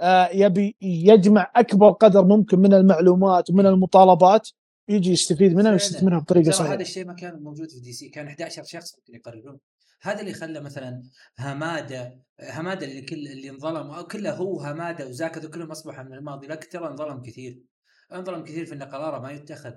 آه 0.00 0.28
يبي 0.32 0.76
يجمع 0.82 1.52
أكبر 1.56 1.90
قدر 1.90 2.24
ممكن 2.24 2.58
من 2.58 2.74
المعلومات 2.74 3.50
ومن 3.50 3.66
المطالبات 3.66 4.48
يجي 4.88 5.10
يستفيد 5.12 5.54
منها 5.54 5.72
ويستفيد 5.72 6.04
منها 6.04 6.18
بطريقة 6.18 6.50
سهله 6.50 6.74
هذا 6.74 6.82
الشيء 6.82 7.06
ما 7.06 7.12
كان 7.12 7.42
موجود 7.42 7.70
في 7.70 7.80
دي 7.80 7.92
سي 7.92 8.08
كان 8.08 8.26
11 8.26 8.64
شخص 8.64 8.98
ممكن 8.98 9.14
يقررون. 9.14 9.58
هذا 10.02 10.20
اللي 10.20 10.32
خلى 10.32 10.60
مثلا 10.60 11.02
همادة 11.38 12.18
همادة 12.50 12.86
اللي 12.86 13.02
كل 13.02 13.26
اللي 13.26 13.50
انظلم 13.50 14.00
كله 14.00 14.34
هو 14.34 14.60
همادة 14.60 15.06
وزاك 15.06 15.46
كلهم 15.46 15.70
أصبحوا 15.70 16.04
من 16.04 16.12
الماضي 16.14 16.46
لكن 16.46 16.68
ترى 16.68 16.86
انظلم 16.86 17.22
كثير. 17.22 17.60
انظلم 18.12 18.44
كثير 18.44 18.66
في 18.66 18.74
إن 18.74 18.82
قراره 18.82 19.18
ما 19.18 19.32
يتخذ. 19.32 19.72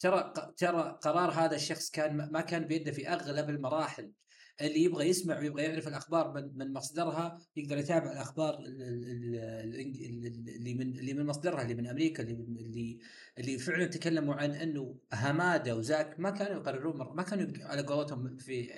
ترى 0.00 0.32
ترى 0.56 0.98
قرار 1.02 1.30
هذا 1.30 1.56
الشخص 1.56 1.90
كان 1.90 2.28
ما 2.32 2.40
كان 2.40 2.64
بيده 2.64 2.92
في 2.92 3.08
أغلب 3.08 3.50
المراحل. 3.50 4.12
اللي 4.60 4.82
يبغى 4.82 5.08
يسمع 5.08 5.38
ويبغى 5.38 5.62
يعرف 5.62 5.88
الأخبار 5.88 6.32
من, 6.32 6.58
من 6.58 6.72
مصدرها 6.72 7.38
يقدر 7.56 7.78
يتابع 7.78 8.12
الأخبار 8.12 8.58
اللي 8.58 10.74
من 10.74 10.98
اللي 10.98 11.14
من 11.14 11.26
مصدرها 11.26 11.62
اللي 11.62 11.74
من 11.74 11.86
أمريكا 11.86 12.22
اللي 12.22 12.32
اللي 12.32 12.98
اللي 13.38 13.58
فعلا 13.58 13.86
تكلموا 13.86 14.34
عن 14.34 14.50
إنه 14.50 14.98
هماده 15.12 15.76
وزاك 15.76 16.20
ما 16.20 16.30
كانوا 16.30 16.60
يقررون 16.60 17.16
ما 17.16 17.22
كانوا 17.22 17.64
على 17.64 17.82
قولتهم 17.82 18.36
في 18.36 18.70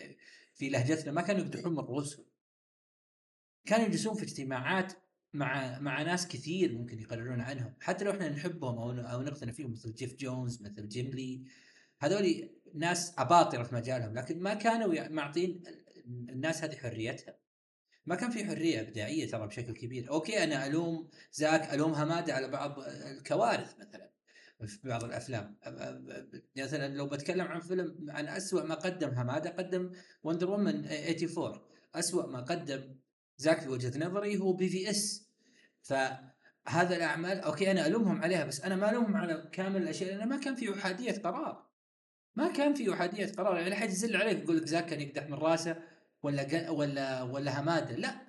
في 0.55 0.69
لهجتنا 0.69 1.13
ما 1.13 1.23
كانوا 1.23 1.43
يقدحون 1.43 1.73
من 1.73 1.79
رؤوسهم 1.79 2.25
كانوا 3.65 3.87
يجلسون 3.87 4.15
في 4.15 4.23
اجتماعات 4.23 4.93
مع 5.33 5.79
مع 5.79 6.03
ناس 6.03 6.29
كثير 6.29 6.73
ممكن 6.73 7.01
يقررون 7.01 7.41
عنهم. 7.41 7.75
حتى 7.81 8.05
لو 8.05 8.11
إحنا 8.11 8.29
نحبهم 8.29 8.79
أو 8.79 8.91
أو 8.91 9.23
نقتنع 9.23 9.53
فيهم 9.53 9.73
مثل 9.73 9.95
جيف 9.95 10.15
جونز 10.15 10.63
مثل 10.63 10.89
جيم 10.89 11.11
لي 11.11 11.45
هذول 12.01 12.51
ناس 12.75 13.15
أباطرة 13.19 13.63
في 13.63 13.75
مجالهم 13.75 14.15
لكن 14.15 14.41
ما 14.41 14.55
كانوا 14.55 15.09
معطين 15.09 15.63
الناس 16.07 16.65
هذه 16.65 16.77
حريتها. 16.77 17.39
ما 18.07 18.15
كان 18.15 18.31
في 18.31 18.45
حرية 18.45 18.81
إبداعية 18.81 19.31
ترى 19.31 19.47
بشكل 19.47 19.73
كبير. 19.73 20.11
okay 20.11 20.45
أنا 20.45 20.67
ألوم 20.67 21.09
زاك 21.33 21.75
ألوم 21.75 21.93
هماده 21.93 22.35
على 22.35 22.49
بعض 22.49 22.79
الكوارث 22.79 23.75
مثلا 23.79 24.11
في 24.67 24.89
بعض 24.89 25.05
الأفلام. 25.05 25.57
مثلا 26.57 26.95
لو 26.95 27.07
بتكلم 27.07 27.47
عن 27.47 27.61
فيلم 27.61 28.07
عن 28.09 28.29
أسوأ 28.29 28.63
ما 28.63 28.75
قدم 28.75 29.09
هماده 29.09 29.51
قدم 29.51 29.93
Wonder 30.23 30.51
Woman 30.51 30.85
84 30.85 31.61
أسوأ 31.95 32.27
ما 32.27 32.41
قدم 32.41 32.97
زاك 33.37 33.61
في 33.61 33.69
وجهة 33.69 33.99
نظري 33.99 34.39
هو 34.39 34.53
BvS. 34.53 35.29
فهذا 35.83 36.97
الأعمال 36.97 37.41
okay 37.41 37.71
أنا 37.71 37.87
ألومهم 37.87 38.23
عليها 38.23 38.45
بس 38.45 38.61
أنا 38.61 38.77
ما 38.77 38.91
ألومهم 38.91 39.17
على 39.17 39.49
كامل 39.53 39.83
الأشياء 39.83 40.11
لأنه 40.11 40.25
ما 40.25 40.41
كان 40.41 40.55
في 40.55 40.75
إحادية 40.75 41.13
قرار. 41.13 41.69
ما 42.39 42.53
كان 42.53 42.75
في 42.75 42.93
احاديه 42.93 43.27
قرار 43.27 43.59
يعني 43.59 43.75
حد 43.75 43.91
يزل 43.91 44.17
عليك 44.17 44.39
يقول 44.39 44.57
لك 44.57 44.65
زاك 44.65 44.87
كان 44.87 45.01
يقدح 45.01 45.27
من 45.27 45.35
راسه 45.35 45.77
ولا 46.23 46.71
ولا 46.71 47.23
ولا 47.23 47.61
هماده 47.61 47.97
لا. 47.97 48.29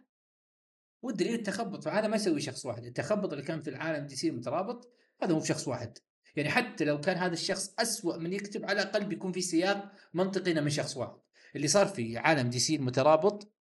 والدليل 1.01 1.33
التخبط 1.33 1.83
فهذا 1.83 2.07
ما 2.07 2.15
يسوي 2.15 2.41
شخص 2.41 2.65
واحد. 2.65 2.83
التخبط 2.83 3.31
اللي 3.31 3.45
كان 3.45 3.61
في 3.61 3.69
العالم 3.69 4.07
دي 4.07 4.15
سي 4.15 4.31
مترابط 4.31 4.93
هذا 5.21 5.33
مو 5.33 5.39
بشخص 5.39 5.67
واحد. 5.67 5.97
يعني 6.35 6.49
حتى 6.49 6.85
لو 6.85 6.99
كان 6.99 7.17
هذا 7.17 7.33
الشخص 7.33 7.75
أسوأ 7.79 8.17
من 8.17 8.33
يكتب 8.33 8.65
على 8.65 8.81
الأقل 8.81 9.05
بيكون 9.05 9.31
في 9.31 9.41
سياق 9.41 9.91
منطقي 10.13 10.53
من 10.53 10.69
شخص 10.69 10.97
واحد. 10.97 11.19
اللي 11.55 11.67
صار 11.67 11.87
في 11.87 12.17
عالم 12.17 12.49
دي 12.49 12.59
سي 12.59 12.75
المترابط 12.75 13.53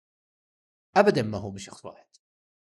ابدا 0.96 1.22
ما 1.22 1.38
هو 1.38 1.52
من 1.52 1.58
شخص 1.58 1.86
واحد. 1.86 2.08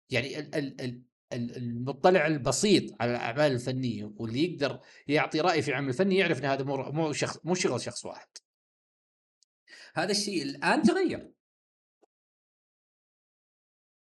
يعني 0.09 0.39
ال 0.39 0.55
ال 0.55 0.81
ال 0.81 1.01
المطلع 1.33 2.27
البسيط 2.27 3.01
على 3.01 3.11
الأعمال 3.11 3.51
الفنية 3.51 4.11
واللي 4.17 4.43
يقدر 4.43 4.79
يعطي 5.07 5.39
رأي 5.39 5.61
في 5.61 5.67
العمل 5.67 5.89
الفني 5.89 6.17
يعرف 6.17 6.39
إن 6.39 6.45
هذا 6.45 6.63
مو 6.63 6.77
مو 6.77 7.13
شخص 7.13 7.39
مو 7.43 7.55
شغل 7.55 7.81
شخص 7.81 8.05
واحد. 8.05 8.27
هذا 9.95 10.11
الشيء 10.11 10.43
الآن 10.43 10.81
تغير. 10.81 11.31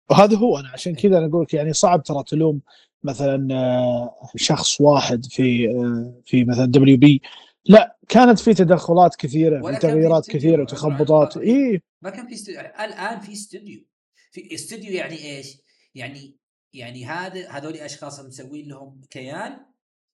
وهذا 0.10 0.38
هو 0.38 0.60
أنا 0.60 0.70
عشان 0.70 0.96
كذا 0.96 1.18
أنا 1.18 1.26
أقول 1.26 1.44
لك 1.44 1.54
يعني 1.54 1.74
صعب 1.74 2.04
ترى 2.04 2.24
تلوم 2.24 2.62
مثلا 3.04 3.48
آه، 3.52 4.30
شخص 4.36 4.82
واحد 4.82 5.26
في 5.26 5.70
آه، 5.70 6.22
في 6.26 6.46
مثلا 6.46 6.66
WB. 6.66 7.22
لا 7.66 7.98
كانت 8.10 8.40
في 8.40 8.54
تدخلات 8.54 9.16
كثيرة 9.16 9.72
في 9.72 9.80
تغييرات 9.80 10.28
كثيرة 10.30 10.62
وتخبطات 10.62 11.38
اي 11.38 11.82
ما 12.02 12.10
كان 12.10 12.28
في 12.28 12.34
استوديو. 12.34 12.60
الآن 12.60 13.20
في 13.20 13.34
استوديو. 13.34 13.86
في 14.32 14.56
استوديو 14.56 14.92
يعني 14.92 15.16
إيش؟ 15.16 15.58
يعني 15.96 16.41
يعني 16.74 17.06
هذا 17.06 17.50
هذول 17.50 17.78
أشخاص 17.78 18.20
مسوين 18.20 18.70
لهم 18.70 19.02
كيان 19.10 19.66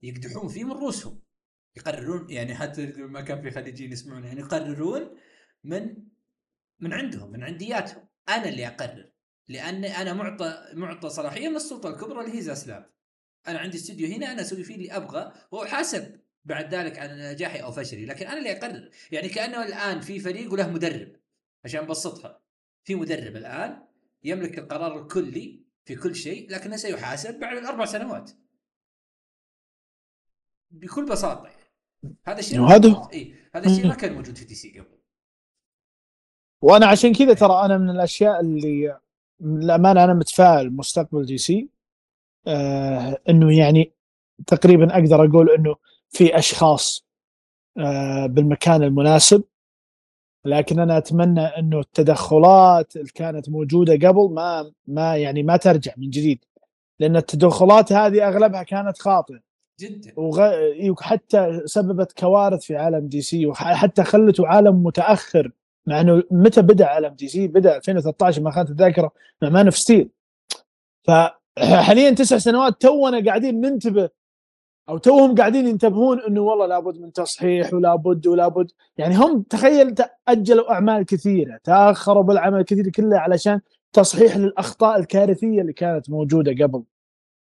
يقدحون 0.04 0.48
فيه 0.48 0.64
من 0.64 0.72
روسهم. 0.72 1.22
يقررون 1.78 2.30
يعني 2.30 2.56
حتى 2.56 2.86
ما 2.86 3.22
كان 3.22 3.42
في 3.42 3.52
خليجيين 3.52 3.92
يسمعون 3.92 4.24
يعني 4.24 4.40
يقررون 4.40 5.18
من 5.64 5.96
من 6.80 6.94
عندهم 6.94 7.32
من 7.32 7.44
عندياتهم. 7.44 8.08
أنا 8.30 8.50
اللي 8.50 8.68
أقرر 8.68 9.12
لأن 9.48 9.86
أنا 9.86 10.14
معطى 10.14 10.64
معطى 10.74 11.10
صلاحية 11.10 11.50
من 11.50 11.56
السلطة 11.56 11.90
الكبرى 11.90 12.26
اللي 12.26 12.38
هي 12.38 12.42
زاسلاب 12.42 12.90
أنا 13.48 13.60
عندي 13.60 13.78
استوديو 13.78 14.08
هنا 14.08 14.32
أنا 14.32 14.42
أسوي 14.42 14.64
فيه 14.64 14.76
اللي 14.76 14.92
أبغى 14.92 15.34
واحاسب 15.52 16.20
بعد 16.46 16.76
ذلك 16.76 17.00
على 17.00 17.32
نجاحي 17.34 17.60
أو 17.60 17.72
فشلي. 17.72 18.06
لكن 18.06 18.28
أنا 18.28 18.38
اللي 18.38 18.52
أقرر. 18.52 18.90
يعني 19.12 19.30
كأنه 19.30 19.66
الآن 19.66 20.02
في 20.02 20.20
فريق 20.20 20.54
وله 20.54 20.70
مدرب 20.70 21.16
عشان 21.66 21.84
نبسطها 21.84 22.42
في 22.84 22.96
مدرب 22.96 23.36
الآن 23.36 23.88
يملك 24.24 24.60
القرار 24.60 25.02
الكلي 25.02 25.67
في 25.88 25.96
كل 25.96 26.16
شيء 26.16 26.52
لكنه 26.52 26.76
سيحاسب 26.76 27.40
بعد 27.40 27.58
الأربع 27.58 27.86
سنوات. 27.86 28.32
بكل 30.72 31.06
بساطة 31.06 31.48
يعني. 31.48 31.72
هذا 32.28 32.40
الشيء 32.40 32.60
وهذا 32.60 33.10
إي 33.14 33.36
هذا 33.56 33.66
الشيء 33.66 33.88
ما 33.88 33.96
كان 33.96 34.14
موجود 34.14 34.38
في 34.38 34.46
دي 34.46 34.56
سي 34.56 34.80
قبل. 34.80 34.98
وأنا 36.62 36.86
عشان 36.86 37.14
كذا 37.14 37.34
ترى 37.34 37.66
أنا 37.66 37.78
من 37.78 37.90
الأشياء 37.90 38.40
اللي 38.40 39.00
للأمانة 39.40 40.04
أنا 40.04 40.14
متفائل 40.14 40.76
مستقبل 40.76 41.26
دي 41.26 41.38
سي. 41.38 41.70
آه 42.48 43.22
إنه 43.30 43.58
يعني 43.60 43.94
تقريبا 44.48 44.94
أقدر 44.94 45.26
أقول 45.26 45.50
إنه 45.50 45.76
في 46.10 46.38
أشخاص 46.38 47.06
آه 47.78 48.26
بالمكان 48.26 48.84
المناسب 48.84 49.44
لكن 50.46 50.80
أنا 50.80 50.98
أتمنى 50.98 51.42
انه 51.42 51.80
التدخلات 51.80 52.96
اللي 52.96 53.12
كانت 53.16 53.50
موجودة 53.50 53.94
قبل 54.08 54.34
ما 54.34 54.72
ما 54.88 55.18
يعني 55.18 55.44
ما 55.44 55.58
ترجع 55.58 55.94
من 55.98 56.10
جديد. 56.10 56.46
لأن 57.00 57.16
التدخلات 57.16 57.94
هذه 57.94 58.28
أغلبها 58.28 58.64
كانت 58.64 58.98
خاطئة. 58.98 59.40
جدا. 59.80 60.14
وحتى 60.90 61.62
سببت 61.66 62.12
كوارث 62.20 62.64
في 62.64 62.76
عالم 62.76 63.08
دي 63.08 63.22
سي 63.22 63.46
وحتى 63.46 64.04
خلته 64.04 64.48
عالم 64.48 64.84
متأخر 64.84 65.52
مع 65.88 66.02
إنه 66.02 66.24
متى 66.32 66.62
بدأ 66.62 66.86
عالم 66.86 67.14
دي 67.14 67.28
سي؟ 67.28 67.48
بدأ 67.48 67.76
2013 67.78 68.42
ما 68.42 68.52
خانت 68.52 68.70
الذاكرة 68.70 69.12
مع 69.42 69.50
Man 69.50 69.66
of 69.66 69.78
Steel. 69.78 70.10
فحاليا 71.04 72.12
تسع 72.20 72.38
سنوات 72.38 72.82
تونا 72.82 73.26
قاعدين 73.26 73.62
ننتبه 73.62 74.10
أو 74.90 74.98
توهم 74.98 75.36
قاعدين 75.36 75.68
ينتبهون 75.68 76.20
إنه 76.20 76.42
والله 76.42 76.66
لابد 76.66 76.98
من 77.00 77.12
تصحيح 77.14 77.74
ولابد 77.74 78.28
ولابد. 78.28 78.72
يعني 78.98 79.16
هم 79.16 79.42
تخيل 79.42 79.96
تأجلوا 79.96 80.74
أعمال 80.74 81.06
كثيرة 81.06 81.60
تأخروا 81.64 82.24
بالعمل 82.24 82.62
كثير 82.62 82.90
كله 82.90 83.18
علشان 83.18 83.62
تصحيح 83.94 84.38
للأخطاء 84.38 85.00
الكارثية 85.00 85.62
اللي 85.62 85.74
كانت 85.74 86.10
موجودة 86.10 86.66
قبل. 86.66 86.84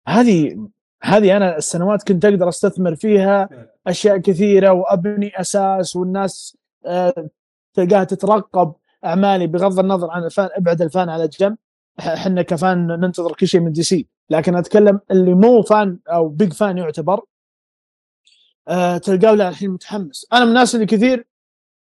هذه 0.08 0.68
هذه 1.02 1.36
أنا 1.36 1.56
السنوات 1.56 2.08
كنت 2.08 2.24
أقدر 2.24 2.48
أستثمر 2.48 2.94
فيها 2.94 3.48
أشياء 3.86 4.16
كثيرة 4.18 4.72
وأبني 4.72 5.40
أساس 5.40 5.96
والناس 5.96 6.56
آه، 6.86 7.28
تلقاها 7.74 8.04
تترقب 8.04 8.72
أعمالي 9.04 9.46
بغض 9.46 9.78
النظر 9.78 10.10
عن 10.10 10.24
ال 10.24 10.30
fan 10.30 10.48
أبعد 10.52 10.82
ال 10.82 10.89
fan 10.89 11.08
على 11.08 11.28
جنب 11.28 11.56
إحنا 11.98 12.42
ك 12.42 12.53
fan 12.53 12.86
ننتظر 12.86 13.32
كل 13.32 13.46
شيء 13.46 13.60
من 13.60 13.72
دي 13.72 13.82
سي. 13.82 14.06
لكن 14.30 14.56
أتكلم 14.56 15.00
اللي 15.10 15.34
مو 15.34 15.62
fan 15.62 15.98
أو 16.08 16.28
big 16.28 16.52
fan 16.52 16.78
يعتبر 16.78 17.24
أه 18.68 18.98
تلقاه 18.98 19.34
لا 19.34 19.48
الحين 19.48 19.70
متحمس. 19.70 20.26
أنا 20.32 20.44
من 20.44 20.48
الناس 20.48 20.74
اللي 20.74 20.86
كثير 20.86 21.26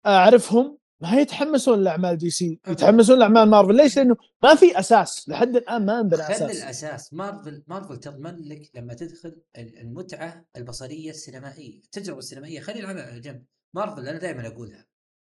أعرفهم 0.06 0.78
ما 1.02 1.12
يتحمسون 1.14 1.84
لأعمال 1.84 2.18
دي 2.18 2.30
سي 2.30 2.60
يتحمسون 2.68 3.20
لأعمال 3.20 3.50
مارفل 3.50 3.76
ليش؟ 3.76 3.98
لأنه 3.98 4.16
ما 4.44 4.56
في 4.56 4.80
أساس 4.80 5.30
لحد 5.30 5.56
الآن 5.56 5.86
ما 5.86 5.94
عندنا 5.94 6.28
أساس. 6.30 6.44
خلي 6.44 6.52
الأساس 6.52 7.14
مارفل 7.14 7.64
مارفل 7.68 7.98
تضمن 7.98 8.42
لك 8.42 8.72
لما 8.76 8.94
تدخل 8.94 9.42
المتعة 9.58 10.46
البصرية 10.58 11.10
السينمائية 11.10 11.80
التجربة 11.84 12.20
السينمائية. 12.20 12.60
خلي 12.60 12.80
العمل 12.80 13.02
على 13.02 13.20
جنب. 13.20 13.44
مارفل 13.74 14.08
أنا 14.08 14.20
دائما 14.20 14.48
أقولها. 14.48 14.86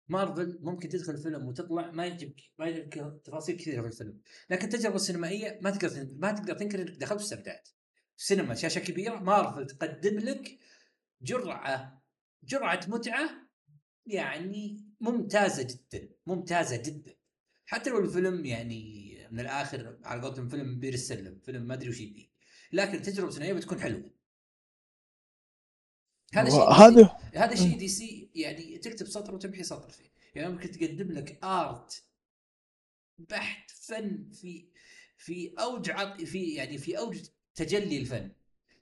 مارفل 0.08 0.60
ممكن 0.62 0.90
تدخل 0.90 1.18
فيلم 1.18 1.48
وتطلع 1.48 1.92
ما 1.92 2.06
يجيب 2.06 2.40
ما 2.60 2.66
يجيب 2.66 3.22
تفاصيل 3.24 3.58
كثيرة 3.58 3.82
في 3.82 3.88
الفيلم. 3.88 4.20
لكن 4.50 4.66
التجربه 4.66 4.96
السينمائيه 4.96 5.60
ما 5.62 5.70
تقدر 5.70 6.08
ما 6.18 6.32
تقدر 6.32 6.54
تنكر 6.54 6.82
انك 6.82 6.98
دخلت 6.98 7.22
واستمتعت 7.22 7.70
سينما 8.18 8.54
شاشة 8.56 8.80
كبيرة 8.80 9.16
مارفل 9.16 9.66
تقدم 9.66 10.20
لك 10.20 10.60
جرعة 11.22 12.04
جرعة 12.44 12.80
متعة 12.88 13.30
يعني 14.06 14.86
ممتازة 15.02 15.64
جدا 15.64 16.10
ممتازة 16.26 16.82
جدا. 16.82 17.16
حتى 17.66 17.90
لو 17.90 18.00
الفيلم 18.00 18.46
يعني 18.46 19.14
من 19.32 19.40
الآخر 19.40 20.00
على 20.04 20.22
قولتهم 20.22 20.48
فيلم 20.48 20.80
بير 20.80 20.94
السلم 20.94 21.40
فيلم 21.46 21.68
ما 21.68 21.74
أدري 21.74 21.90
وش 21.90 22.00
يبي. 22.00 22.32
لكن 22.72 22.94
التجربه 22.94 23.28
السينمائيه 23.28 23.54
بتكون 23.54 23.80
حلوة. 23.80 24.12
هذا 26.38 26.50
شيء 26.50 26.70
هذا 26.70 27.16
هذا 27.36 27.56
شيء 27.56 27.78
دي 27.78 27.88
سي 27.88 28.30
يعني 28.36 28.78
تكتب 28.78 29.08
سطر 29.08 29.36
وتمحي 29.36 29.64
سطر 29.64 29.90
فيه. 29.90 30.12
يعني 30.36 30.54
ممكن 30.54 30.72
تقدم 30.72 31.12
لك 31.12 31.44
art 31.44 32.04
بحت 33.20 33.72
فن 33.72 34.30
في 34.34 34.66
في 35.18 35.54
أوج 35.60 35.92
في 36.26 36.54
يعني 36.54 36.78
في 36.78 36.98
أوج 36.98 37.18
تجلي 37.56 37.98
الفن. 37.98 38.32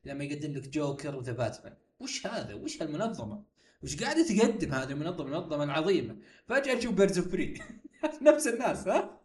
لما 0.06 0.24
يقدم 0.24 0.54
لك 0.54 0.68
Joker 0.68 1.16
و 1.16 1.20
The 1.20 1.32
Batman. 1.32 1.78
وش 2.00 2.28
هذا؟ 2.28 2.54
وش 2.54 2.82
هالمنظمة؟ 2.82 3.44
وش 3.84 4.04
قاعدة 4.04 4.28
تقدم 4.28 4.74
هذه 4.74 4.92
المنظمة؟ 4.92 5.28
المنظمه 5.28 5.64
العظيمه 5.64 6.16
فجأة 6.48 6.76
تشوف 6.76 6.94
Birds 6.94 7.18
of 7.18 7.28
Prey. 7.28 7.62
نفس 8.22 8.48
الناس 8.48 8.88
ها؟ 8.88 9.22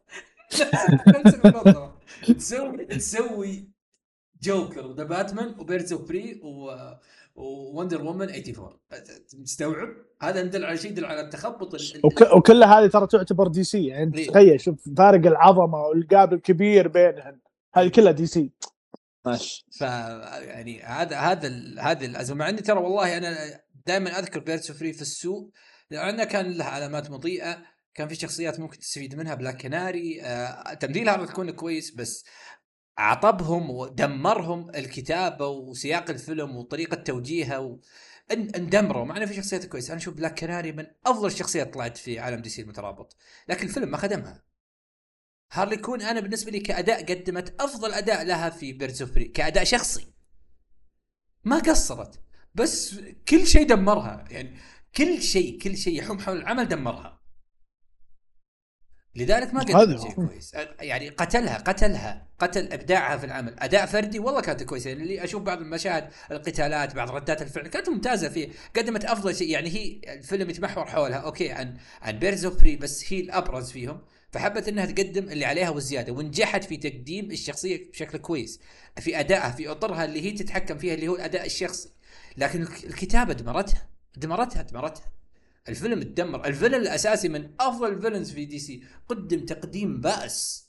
نفس 1.17 1.35
المنظمة. 1.35 1.99
تسوي 2.27 2.85
تسوي 2.85 3.71
جوكر 4.43 4.87
وذا 4.87 5.05
باتمان 5.05 5.55
وبيرز 5.59 5.93
أوف 5.93 6.09
بري 6.09 6.41
و 6.43 6.71
The 7.37 7.48
Batman 7.48 7.69
و 7.69 7.73
Birds 7.73 7.91
of 7.91 7.98
Prey 7.98 8.08
و 8.08 8.09
Wonder 8.09 8.20
Woman 8.20 8.29
84 8.29 8.79
مستوعب؟ 9.35 9.89
هذا 10.23 10.41
يدل 10.41 10.65
على 10.65 10.77
شيء 10.77 10.91
يدل 10.91 11.05
على 11.05 11.21
التخبط 11.21 11.75
وك... 12.05 12.21
وكل 12.21 12.65
هذه 12.65 12.87
ترى 12.87 13.07
تعتبر 13.07 13.49
دي 13.49 13.65
سي. 13.65 13.87
يعني 13.87 14.19
إيه. 14.19 14.31
تخيل 14.31 14.61
شوف 14.61 14.77
فارق 14.97 15.27
العظمة 15.27 15.79
والقاب 15.79 16.33
الكبير 16.33 16.89
بينهم 16.89 17.41
هذه 17.75 17.89
كلها 17.89 18.13
دي 18.13 18.27
سي. 18.27 18.53
ماشي. 19.27 19.67
ف 19.79 19.81
يعني 19.81 20.83
هذا 20.83 21.19
هذا 21.19 21.49
هذه 21.81 22.07
الازمه 22.07 22.37
مع 22.37 22.49
اني 22.49 22.61
ترى 22.61 22.81
والله 22.81 23.17
أنا 23.17 23.61
دائما 23.87 24.19
أذكر 24.19 24.41
Birds 24.41 24.73
of 24.73 24.80
Prey 24.80 24.93
في 24.93 25.03
السوق. 25.03 25.53
لأنه 25.91 26.25
كان 26.25 26.53
له 26.53 26.65
علامات 26.65 27.11
مضيئة. 27.11 27.59
كان 27.95 28.09
في 28.09 28.15
شخصيات 28.15 28.61
ممكن 28.61 28.79
تستفيد 28.79 29.15
منها. 29.15 29.35
Black 29.35 29.63
Canary. 29.63 30.23
آه 30.23 30.75
تمثيلها 30.75 31.17
بتكون 31.17 31.51
كويس 31.51 31.95
بس 31.95 32.25
عطبهم 32.99 33.71
ودمرهم 33.71 34.71
الكتابة 34.71 35.47
وسياق 35.47 36.11
الفيلم 36.11 36.57
وطريقة 36.57 36.95
توجيهها 36.95 37.59
و... 37.59 37.81
اندمروا. 38.33 39.05
مع 39.05 39.17
إنه 39.17 39.27
في 39.27 39.35
شخصيات 39.35 39.67
كويسة. 39.67 39.93
أنا 39.93 40.01
أشوف 40.01 40.15
Black 40.15 40.41
Canary 40.41 40.73
من 40.73 40.87
أفضل 41.07 41.27
الشخصيات 41.27 41.75
طلعت 41.75 41.97
في 41.97 42.19
عالم 42.19 42.41
دي 42.43 42.49
سي 42.49 42.63
المترابط. 42.63 43.17
لكن 43.49 43.67
الفيلم 43.67 43.91
ما 43.91 43.97
خدمها. 43.97 44.43
هارلي 45.53 45.77
كوين 45.77 46.03
أنا 46.03 46.21
بالنسبة 46.21 46.51
لي 46.51 46.61
كأداء 46.61 47.05
قدمت 47.05 47.61
أفضل 47.61 47.93
أداء 47.93 48.25
لها 48.25 48.51
في 48.51 48.73
Birds 48.73 49.03
of 49.03 49.19
كأداء 49.19 49.65
شخصي. 49.65 50.13
ما 51.45 51.59
قصرت. 51.59 52.21
بس 52.55 53.01
كل 53.29 53.47
شيء 53.47 53.67
دمرها. 53.67 54.25
يعني 54.31 54.59
كل 54.97 55.23
شيء 55.23 55.59
كل 55.61 55.77
شيء 55.77 55.99
يحوم 55.99 56.19
حول 56.19 56.37
العمل 56.37 56.69
دمرها. 56.69 57.16
لذلك 59.17 59.55
ما 59.55 59.61
قدمت 59.61 60.01
شيء 60.01 60.13
كويس. 60.13 60.53
يعني 60.81 61.09
قتلها 61.09 61.59
قتلها 61.59 62.27
قتل 62.39 62.73
إبداعها 62.73 63.17
في 63.17 63.27
العمل. 63.27 63.55
أداء 63.59 63.87
فردي 63.87 64.19
والله 64.19 64.41
كانت 64.41 64.63
كويسة. 64.63 64.91
يعني 64.91 65.03
اللي 65.03 65.25
أشوف 65.25 65.43
بعض 65.43 65.61
المشاهد 65.61 66.09
القتالات 66.31 66.95
بعض 66.95 67.11
ردات 67.11 67.43
الفعل 67.43 67.67
كانت 67.69 67.89
ممتازة 67.89 68.29
فيه. 68.29 68.49
قدمت 68.77 69.05
أفضل 69.05 69.37
شيء. 69.37 69.51
يعني 69.51 69.69
هي 69.71 70.01
الفيلم 70.15 70.51
يتمحور 70.51 70.87
حولها. 70.87 71.17
okay 71.17 71.53
عن 71.53 71.77
عن 72.03 72.19
Birds 72.19 72.45
of 72.45 72.61
Prey 72.61 72.77
بس 72.77 73.13
هي 73.13 73.21
الأبرز 73.21 73.71
فيهم. 73.71 74.01
فحبت 74.31 74.69
إنها 74.69 74.87
تقدم 74.87 75.29
اللي 75.29 75.45
عليها 75.45 75.71
والزيادة 75.71 76.13
ونجحت 76.13 76.65
في 76.65 76.77
تقديم 76.77 77.31
الشخصية 77.31 77.91
بشكل 77.91 78.19
كويس. 78.19 78.61
في 78.97 79.21
أدائها 79.21 79.51
في 79.51 79.69
أطرها 79.71 80.05
اللي 80.05 80.23
هي 80.23 80.31
تتحكم 80.31 80.79
فيها 80.79 80.95
اللي 80.95 81.09
هو 81.09 81.17
الاداء 81.17 81.47
الشخصي. 81.47 81.89
لكن 82.37 82.63
الكتابة 82.63 83.33
دمرتها. 83.33 83.89
دمرتها 84.17 84.63
دمرتها. 84.63 85.13
الفيلم 85.69 86.03
تدمر 86.03 86.47
ال 86.47 86.50
villain 86.50 86.75
الأساسي 86.75 87.29
من 87.29 87.51
أفضل 87.61 87.93
ال 87.93 87.97
villains 87.97 88.33
في 88.33 88.45
DC 88.45 88.85
قدم 89.09 89.47
تقديم 89.47 90.01
بائس 90.01 90.67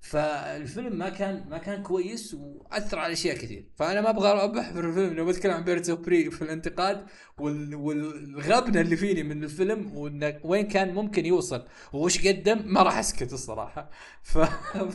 فالفيلم 0.00 0.98
ما 0.98 1.08
كان 1.08 1.48
ما 1.48 1.58
كان 1.58 1.82
كويس 1.82 2.34
وأثر 2.34 2.98
على 2.98 3.12
أشياء 3.12 3.36
كثير. 3.36 3.70
فأنا 3.76 4.00
ما 4.00 4.10
أبغى 4.10 4.28
أبحر 4.28 4.72
في 4.72 4.80
الفيلم. 4.80 5.14
لو 5.14 5.26
بتكلم 5.26 5.52
عن 5.52 5.64
Birds 5.64 5.90
Prey 5.90 6.30
في 6.30 6.42
الانتقاد 6.42 7.06
وال... 7.38 7.74
والغبنه 7.74 8.80
اللي 8.80 8.96
فيني 8.96 9.22
من 9.22 9.44
الفيلم 9.44 9.96
وإنه 9.96 10.40
وين 10.44 10.68
كان 10.68 10.94
ممكن 10.94 11.26
يوصل 11.26 11.66
وش 11.92 12.26
قدم 12.28 12.62
ما 12.72 12.82
راح 12.82 12.98
أسكت 12.98 13.32
الصراحة. 13.32 13.90
ف... 14.22 14.38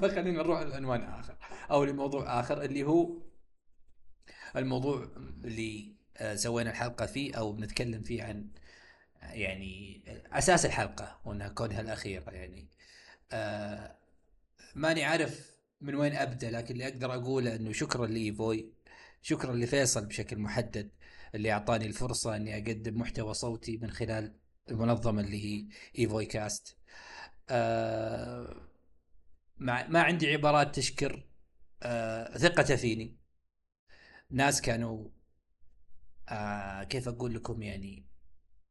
فخلينا 0.02 0.32
نروح 0.32 0.62
لعنوان 0.62 1.02
آخر 1.02 1.38
أو 1.72 1.84
لموضوع 1.84 2.40
آخر 2.40 2.62
اللي 2.62 2.84
هو 2.84 3.18
الموضوع 4.56 5.08
اللي 5.46 5.95
سوينا 6.36 6.70
الحلقة 6.70 7.06
فيه 7.06 7.36
أو 7.36 7.54
بنتكلم 7.54 8.04
فيه 8.04 8.24
عن 8.24 8.48
يعني 9.22 10.04
أساس 10.32 10.66
الحلقة 10.66 11.20
وأنها 11.26 11.48
كونها 11.48 11.82
الأخيرة 11.82 12.32
يعني. 12.32 12.68
آه 13.32 13.96
ماني 14.76 15.04
عارف 15.04 15.56
من 15.82 15.96
وين 15.96 16.14
أبدأ 16.16 16.52
لكن 16.52 16.74
اللي 16.74 16.88
أقدر 16.88 17.14
أقوله 17.14 17.56
إنه 17.56 17.72
شكرا 17.72 18.08
لإيفوي 18.08 18.74
شكرا 19.22 19.54
لفيصل 19.54 20.06
بشكل 20.06 20.38
محدد 20.40 20.92
اللي 21.36 21.52
أعطاني 21.52 21.86
الفرصة 21.86 22.36
إني 22.36 22.56
أقدم 22.58 22.98
محتوى 23.02 23.34
صوتي 23.34 23.78
من 23.78 23.92
خلال 23.92 24.36
المنظمة 24.72 25.22
اللي 25.22 25.46
هي 25.46 25.68
إيفوي 26.00 26.26
كاست. 26.26 26.78
آه 27.50 28.56
ما, 29.58 30.02
عندي 30.02 30.34
عبارات 30.34 30.76
تشكر 30.76 31.26
آه 31.84 32.38
ثقته 32.38 32.76
فيني. 32.76 33.18
ناس 34.30 34.62
كانوا 34.62 35.10
آه 36.30 36.84
كيف 36.84 37.08
أقول 37.08 37.36
لكم 37.36 37.62
يعني 37.62 38.06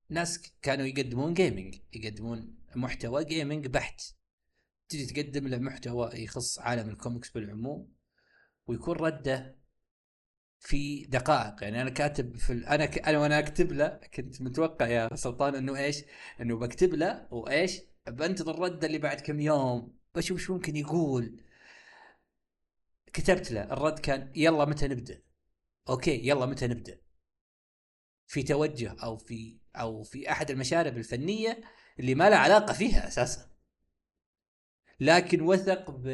ناس 0.08 0.52
كانوا 0.62 0.86
يقدمون 0.86 1.34
gaming 1.34 1.76
يقدمون 1.92 2.58
محتوى 2.76 3.24
gaming 3.24 3.66
بحت 3.66 4.02
تجي 4.88 5.06
تقدم 5.06 5.48
له 5.48 5.58
محتوى 5.58 6.10
يخص 6.14 6.58
عالم 6.58 6.88
الكوميكس 6.90 7.30
بالعموم 7.30 7.92
ويكون 8.66 8.96
رده 8.96 9.64
في 10.58 11.04
دقائق 11.04 11.62
يعني 11.62 11.82
أنا 11.82 11.90
كاتب 11.90 12.36
في 12.36 12.52
ال... 12.52 12.66
أنا 12.66 12.86
ك... 12.86 13.08
أنا 13.08 13.18
وأنا 13.18 13.38
أكتب 13.38 13.72
له 13.72 14.00
كنت 14.14 14.42
متوقع 14.42 14.86
يا 14.86 15.16
سلطان 15.16 15.54
إنه 15.54 15.76
إيش؟ 15.76 16.04
إنه 16.40 16.58
بكتب 16.58 16.94
له 16.94 17.28
وإيش؟ 17.30 17.80
بنتظر 18.08 18.58
رده 18.58 18.86
اللي 18.86 18.98
بعد 18.98 19.20
كم 19.20 19.40
يوم 19.40 19.96
بشوف 20.14 20.40
شو 20.40 20.54
ممكن 20.54 20.76
يقول 20.76 21.40
كتبت 23.12 23.52
له 23.52 23.62
الرد 23.62 23.98
كان 23.98 24.32
يلا 24.36 24.64
متى 24.64 24.88
نبدأ؟ 24.88 25.22
أوكي 25.88 26.28
يلا 26.28 26.46
متى 26.46 26.66
نبدأ؟ 26.66 27.03
في 28.34 28.42
توجه 28.42 28.96
أو 29.02 29.16
في 29.16 29.58
أو 29.76 30.02
في 30.02 30.30
أحد 30.30 30.50
المشارب 30.50 30.96
الفنية 30.96 31.60
اللي 32.00 32.14
ما 32.14 32.30
لها 32.30 32.38
علاقة 32.38 32.72
فيها 32.72 33.08
أساسا. 33.08 33.50
لكن 35.00 35.40
وثق 35.40 35.90
ب... 35.90 36.06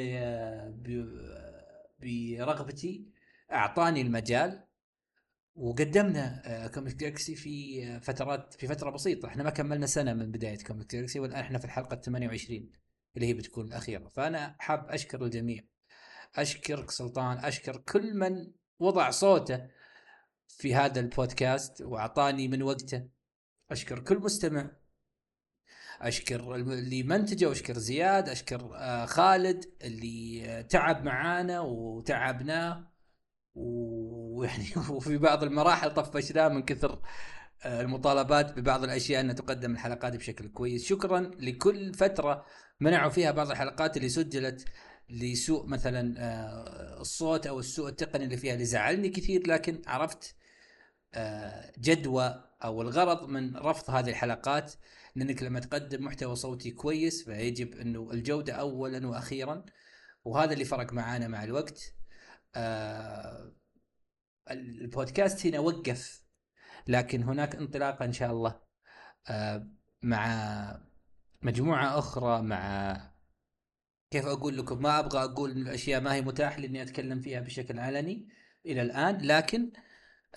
برغبتي 2.00 3.06
أعطاني 3.52 4.00
المجال 4.00 4.66
وقدمنا 5.54 6.70
Comic 6.74 6.96
Galaxy 6.96 7.34
في 7.34 8.00
فترات 8.00 8.54
في 8.54 8.66
فترة 8.66 8.90
بسيطة. 8.90 9.28
إحنا 9.28 9.42
ما 9.42 9.50
كملنا 9.50 9.86
سنة 9.86 10.14
من 10.14 10.30
بداية 10.30 10.58
Comic 10.58 10.94
Galaxy 10.94 11.20
والآن 11.20 11.40
إحنا 11.40 11.58
في 11.58 11.64
الحلقة 11.64 11.96
28 11.96 12.70
اللي 13.16 13.26
هي 13.26 13.34
بتكون 13.34 13.66
الأخيرة. 13.66 14.08
فأنا 14.08 14.56
حاب 14.58 14.86
أشكر 14.88 15.24
الجميع 15.24 15.64
أشكرك 16.36 16.90
سلطان 16.90 17.38
أشكر 17.38 17.76
كل 17.76 18.14
من 18.14 18.52
وضع 18.78 19.10
صوته 19.10 19.79
في 20.60 20.74
هذا 20.74 21.00
البودكاست 21.00 21.80
وأعطاني 21.80 22.48
من 22.48 22.62
وقته. 22.62 23.08
أشكر 23.70 23.98
كل 23.98 24.18
مستمع. 24.18 24.70
أشكر 26.00 26.54
اللي 26.54 27.02
منتجه 27.02 27.46
واشكر 27.46 27.78
زياد 27.78 28.28
أشكر 28.28 28.70
آه، 28.74 29.06
خالد 29.06 29.64
اللي 29.82 30.44
آه، 30.46 30.60
تعب 30.60 31.04
معانا 31.04 31.60
وتعبناه 31.60 32.92
ويعني 33.54 34.66
وفي 34.90 35.18
بعض 35.18 35.42
المراحل 35.42 35.94
طفشناه 35.94 36.48
من 36.48 36.62
كثر 36.62 37.02
آه، 37.64 37.80
المطالبات 37.80 38.58
ببعض 38.58 38.84
الأشياء 38.84 39.20
ان 39.20 39.34
تقدم 39.34 39.72
الحلقات 39.72 40.16
بشكل 40.16 40.48
كويس. 40.48 40.84
شكرا 40.84 41.20
لكل 41.20 41.94
فترة 41.94 42.46
منعوا 42.80 43.10
فيها 43.10 43.30
بعض 43.30 43.50
الحلقات 43.50 43.96
اللي 43.96 44.08
سجلت 44.08 44.64
لسوء 45.10 45.66
مثلا 45.66 46.14
الصوت 47.00 47.46
أو 47.46 47.58
السوء 47.60 47.88
التقني 47.88 48.24
اللي 48.24 48.36
فيها 48.36 48.54
اللي 48.54 48.64
زعلني 48.64 49.08
كثير 49.08 49.46
لكن 49.48 49.82
عرفت 49.86 50.39
جدوى 51.78 52.44
أو 52.64 52.82
الغرض 52.82 53.28
من 53.28 53.56
رفض 53.56 53.90
هذه 53.90 54.10
الحلقات 54.10 54.72
لأنك 55.16 55.42
لما 55.42 55.60
تقدم 55.60 56.04
محتوى 56.04 56.36
صوتي 56.36 56.70
كويس 56.70 57.24
فيجب 57.24 57.74
إنه 57.74 58.10
الجودة 58.12 58.52
اولا 58.52 59.06
وأخيرا 59.06 59.64
وهذا 60.24 60.52
اللي 60.52 60.64
فرق 60.64 60.92
معانا 60.92 61.28
مع 61.28 61.44
الوقت. 61.44 61.94
آه 62.54 63.52
البودكاست 64.50 65.46
هنا 65.46 65.58
وقف 65.58 66.24
لكن 66.88 67.22
هناك 67.22 67.56
انطلاقة 67.56 68.04
إن 68.04 68.12
شاء 68.12 68.30
الله 68.30 68.60
آه 69.28 69.68
مع 70.02 70.80
مجموعة 71.42 71.98
أخرى 71.98 72.42
مع 72.42 72.96
كيف 74.10 74.26
أقول 74.26 74.58
لكم 74.58 74.82
ما 74.82 74.98
أبغى 74.98 75.24
أقول 75.24 75.50
الاشياء 75.50 76.00
ما 76.00 76.14
هي 76.14 76.22
متاح 76.22 76.58
لأني 76.58 76.82
أتكلم 76.82 77.20
فيها 77.20 77.40
بشكل 77.40 77.78
علني 77.78 78.28
إلى 78.66 78.82
الآن 78.82 79.18
لكن 79.18 79.72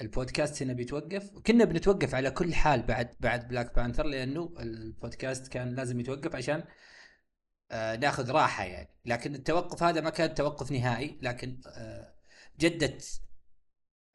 البودكاست 0.02 0.64
هنا 0.64 0.74
بيتوقف. 0.74 1.30
كنا 1.48 1.66
بنتوقف 1.66 2.16
على 2.16 2.32
كل 2.32 2.54
حال 2.54 2.84
بعد 2.84 3.16
بعد 3.20 3.48
Black 3.48 3.76
Panther 3.76 4.06
لأنه 4.06 4.54
البودكاست 4.60 5.48
كان 5.48 5.76
لازم 5.76 6.00
يتوقف 6.00 6.36
عشان 6.36 6.64
آه 7.72 7.96
ناخذ 7.96 8.32
راحة 8.32 8.64
يعني. 8.64 8.90
لكن 9.06 9.36
التوقف 9.36 9.84
هذا 9.84 10.02
ما 10.02 10.10
كان 10.10 10.34
توقف 10.34 10.72
نهائي 10.72 11.20
لكن 11.22 11.62
آه 11.68 12.14
جدت 12.60 13.22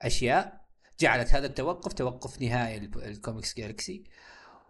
أشياء 0.03 0.69
جعلت 1.01 1.35
هذا 1.35 1.47
التوقف 1.47 1.93
توقف 1.93 2.43
نهائي 2.43 2.77
ال 2.97 3.05
Comics 3.05 3.57
Galaxy 3.57 4.05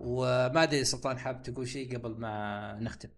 وما 0.01 0.63
أدري 0.63 0.85
سلطان 0.85 1.19
حاب 1.19 1.43
تقول 1.43 1.69
شيء 1.69 1.97
قبل 1.97 2.21
ما 2.21 2.79
نختم. 2.81 3.09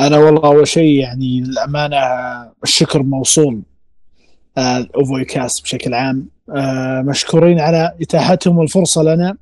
أنا 0.00 0.18
والله 0.18 0.46
أول 0.46 0.68
شيء 0.68 1.00
يعني 1.00 1.38
الامانه 1.38 1.96
الشكر 2.62 3.02
موصول. 3.02 3.62
الاوفوي 4.58 5.24
كاست 5.24 5.62
بشكل 5.62 5.94
عام. 5.94 6.28
آه، 6.56 7.02
مشكورين 7.02 7.60
على 7.60 7.94
إتاحتهم 8.02 8.60
الفرصه 8.62 9.02
لنا. 9.02 9.36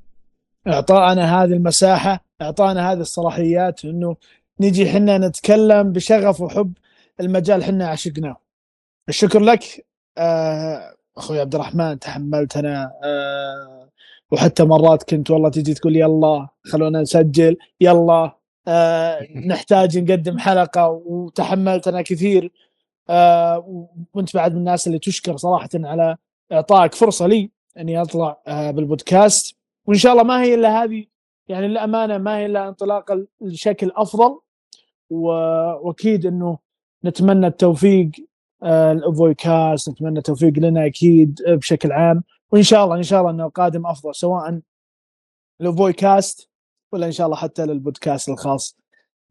أعطانا 0.68 1.42
هذه 1.42 1.52
المساحة 1.52 2.24
أعطانا 2.42 2.92
هذه 2.92 3.00
الصلاحيات 3.00 3.84
إنه 3.84 4.16
نجي 4.60 4.90
حنا 4.90 5.18
نتكلم 5.18 5.92
بشغف 5.92 6.40
وحب 6.40 6.72
المجال 7.20 7.64
حنا 7.64 7.88
عشقناه. 7.88 8.36
الشكر 9.08 9.40
لك. 9.40 9.86
آه، 10.18 10.94
أخوي 11.16 11.40
عبد 11.40 11.54
الرحمن 11.54 11.98
تحملتنا 11.98 12.92
آه، 13.04 13.88
وحتى 14.32 14.64
مرات 14.64 15.02
كنت 15.02 15.30
والله 15.30 15.48
تجي 15.48 15.74
تقول 15.74 15.96
يلا 15.96 16.48
خلونا 16.64 17.00
نسجل 17.00 17.56
يلا. 17.80 18.36
نحتاج 19.46 19.98
نقدم 19.98 20.38
حلقة 20.38 20.88
وتحملتنا 20.88 22.02
كثير. 22.02 22.52
وانت 24.14 24.34
بعد 24.34 24.52
من 24.52 24.58
الناس 24.58 24.86
اللي 24.86 24.98
تشكر 24.98 25.36
صراحة 25.36 25.68
على 25.74 26.16
إعطائك 26.52 26.94
فرصة 26.94 27.26
لي 27.26 27.50
إني 27.78 28.02
أطلع 28.02 28.42
آه، 28.46 28.70
بالبودكاست. 28.70 29.56
وإن 29.86 29.98
شاء 29.98 30.12
الله 30.12 30.24
ما 30.24 30.42
هي 30.42 30.54
إلا 30.54 30.84
هذه 30.84 31.06
يعني 31.48 31.68
للأمانة 31.68 32.18
ما 32.18 32.36
هي 32.36 32.46
إلا 32.46 32.68
انطلاقة 32.68 33.26
لشكل 33.40 33.92
أفضل 33.96 34.40
وأكيد 35.10 36.26
إنه 36.26 36.58
نتمنى 37.04 37.46
التوفيق 37.46 38.10
الاوفوي 38.64 39.34
كاست 39.34 39.88
نتمنى 39.90 40.18
التوفيق 40.18 40.52
لنا 40.58 40.86
أكيد 40.86 41.42
بشكل 41.48 41.92
عام. 41.92 42.24
وإن 42.52 42.62
شاء 42.62 42.84
الله 42.84 42.96
إن 42.96 43.02
شاء 43.02 43.20
الله 43.20 43.30
انه 43.30 43.46
القادم 43.46 43.86
أفضل 43.86 44.14
سواء 44.14 44.60
الاوفوي 45.60 45.92
كاست 45.92 46.50
ولا 46.92 47.06
إن 47.06 47.12
شاء 47.12 47.26
الله 47.26 47.36
حتى 47.36 47.66
للبودكاست 47.66 48.28
الخاص. 48.28 48.76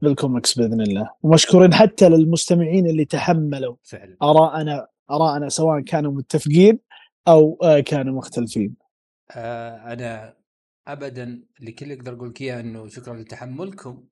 للكوميكس 0.02 0.60
بإذن 0.60 0.82
الله. 0.82 1.10
ومشكورين 1.24 1.74
حتى 1.74 2.10
للمستمعين 2.10 2.88
اللي 2.88 3.06
تحملوا 3.06 3.76
فعلا. 3.84 4.18
آراءنا 4.22 4.88
آراءنا 5.12 5.50
سواء 5.50 5.80
كانوا 5.80 6.12
متفقين 6.12 6.80
أو 7.28 7.60
آه، 7.64 7.80
كانوا 7.80 8.14
مختلفين. 8.14 8.76
آه 9.32 9.94
أنا 9.94 10.38
ابدا 10.88 11.44
اللي 11.60 11.72
كل 11.72 11.92
أقدر 11.92 12.14
أقول 12.14 12.30
لك 12.30 12.42
اياه 12.42 12.60
إنه 12.60 12.88
شكرا 12.88 13.18
لتحملكم 13.18 14.04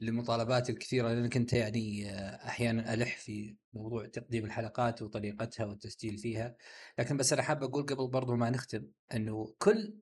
لمطالباتي 0.00 0.72
الكثيرة 0.72 1.08
لأن 1.08 1.28
كنت 1.28 1.52
يعني 1.52 2.10
آه، 2.10 2.46
أحيانا 2.46 2.94
ألح 2.94 3.16
في 3.16 3.56
موضوع 3.74 4.06
تقديم 4.06 4.44
الحلقات 4.44 5.02
وطريقتها 5.02 5.66
والتسجيل 5.66 6.18
فيها. 6.18 6.56
لكن 6.98 7.16
بس 7.16 7.32
أنا 7.32 7.42
حاب 7.42 7.62
أقول 7.62 7.82
قبل 7.82 8.08
برضو 8.08 8.36
ما 8.36 8.50
نختم 8.50 8.86
إنه 9.14 9.54
كل 9.58 9.94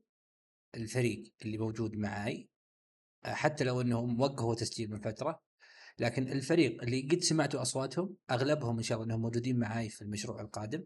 الفريق 0.74 1.32
اللي 1.44 1.58
موجود 1.58 1.96
معي 1.96 2.48
حتى 3.24 3.64
لو 3.64 3.80
إنهم 3.80 4.20
وقفوا 4.20 4.54
تسجيل 4.54 4.90
من 4.90 5.00
فترة 5.00 5.42
لكن 5.98 6.28
الفريق 6.28 6.82
اللي 6.82 7.08
قد 7.10 7.20
سمعتوا 7.20 7.62
أصواتهم 7.62 8.16
أغلبهم 8.30 8.76
إن 8.76 8.82
شاء 8.82 8.96
الله 8.96 9.06
إنهم 9.06 9.22
موجودين 9.22 9.58
معي 9.58 9.88
في 9.88 10.02
المشروع 10.02 10.40
القادم. 10.40 10.84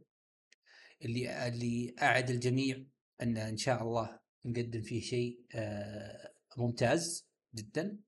اللي 1.05 1.49
اللي 1.49 1.95
أعد 2.03 2.31
الجميع 2.31 2.85
إن 3.23 3.37
إن 3.37 3.57
شاء 3.57 3.83
الله 3.83 4.21
نقدم 4.45 4.83
فيه 4.83 5.01
شيء 5.01 5.41
آه، 5.55 6.33
ممتاز 6.57 7.29
جدا. 7.55 7.99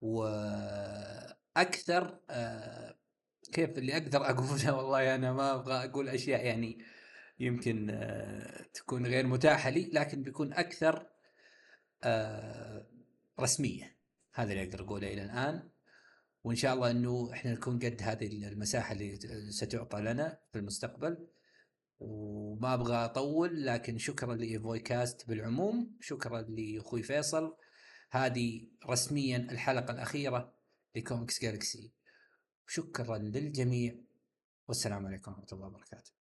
وأكثر 0.00 1.00
آه، 2.30 2.98
كيف 3.52 3.78
اللي 3.78 3.92
أقدر 3.92 4.30
أقوله؟ 4.30 4.74
والله 4.76 5.14
أنا 5.14 5.32
ما 5.32 5.54
أبغى 5.54 5.84
أقول 5.84 6.08
أشياء 6.08 6.46
يعني 6.46 6.78
يمكن 7.38 7.90
آه، 7.90 8.62
تكون 8.74 9.06
غير 9.06 9.26
متاحة 9.26 9.70
لي 9.70 9.90
لكن 9.92 10.22
بيكون 10.22 10.52
أكثر 10.52 11.06
رسمية. 13.40 13.96
هذا 14.34 14.52
اللي 14.52 14.64
أقدر 14.64 14.84
أقوله 14.84 15.12
إلى 15.12 15.24
الآن. 15.24 15.70
وإن 16.44 16.56
شاء 16.56 16.74
الله 16.74 16.90
إنه 16.90 17.32
إحنا 17.32 17.52
نكون 17.52 17.78
قد 17.78 18.02
هذه 18.02 18.26
المساحة 18.48 18.92
اللي 18.92 19.18
ستعطى 19.50 20.00
لنا 20.00 20.40
في 20.52 20.58
المستقبل. 20.58 21.28
وما 21.98 22.74
أبغى 22.74 22.96
أطول 23.04 23.66
لكن 23.66 23.98
شكرا 23.98 24.34
لايفوي 24.34 24.78
كاست 24.78 25.28
بالعموم. 25.28 25.96
شكرا 26.00 26.42
لأخوي 26.42 27.02
فيصل. 27.02 27.56
هذه 28.10 28.68
رسميا 28.86 29.36
الحلقة 29.36 29.92
الأخيرة 29.92 30.54
لكوميكس 30.96 31.42
جالكسي 31.42 31.92
شكرا 32.66 33.18
للجميع. 33.18 33.94
والسلام 34.68 35.06
عليكم 35.06 35.32
ورحمة 35.32 35.46
الله 35.52 35.66
وبركاته. 35.66 36.23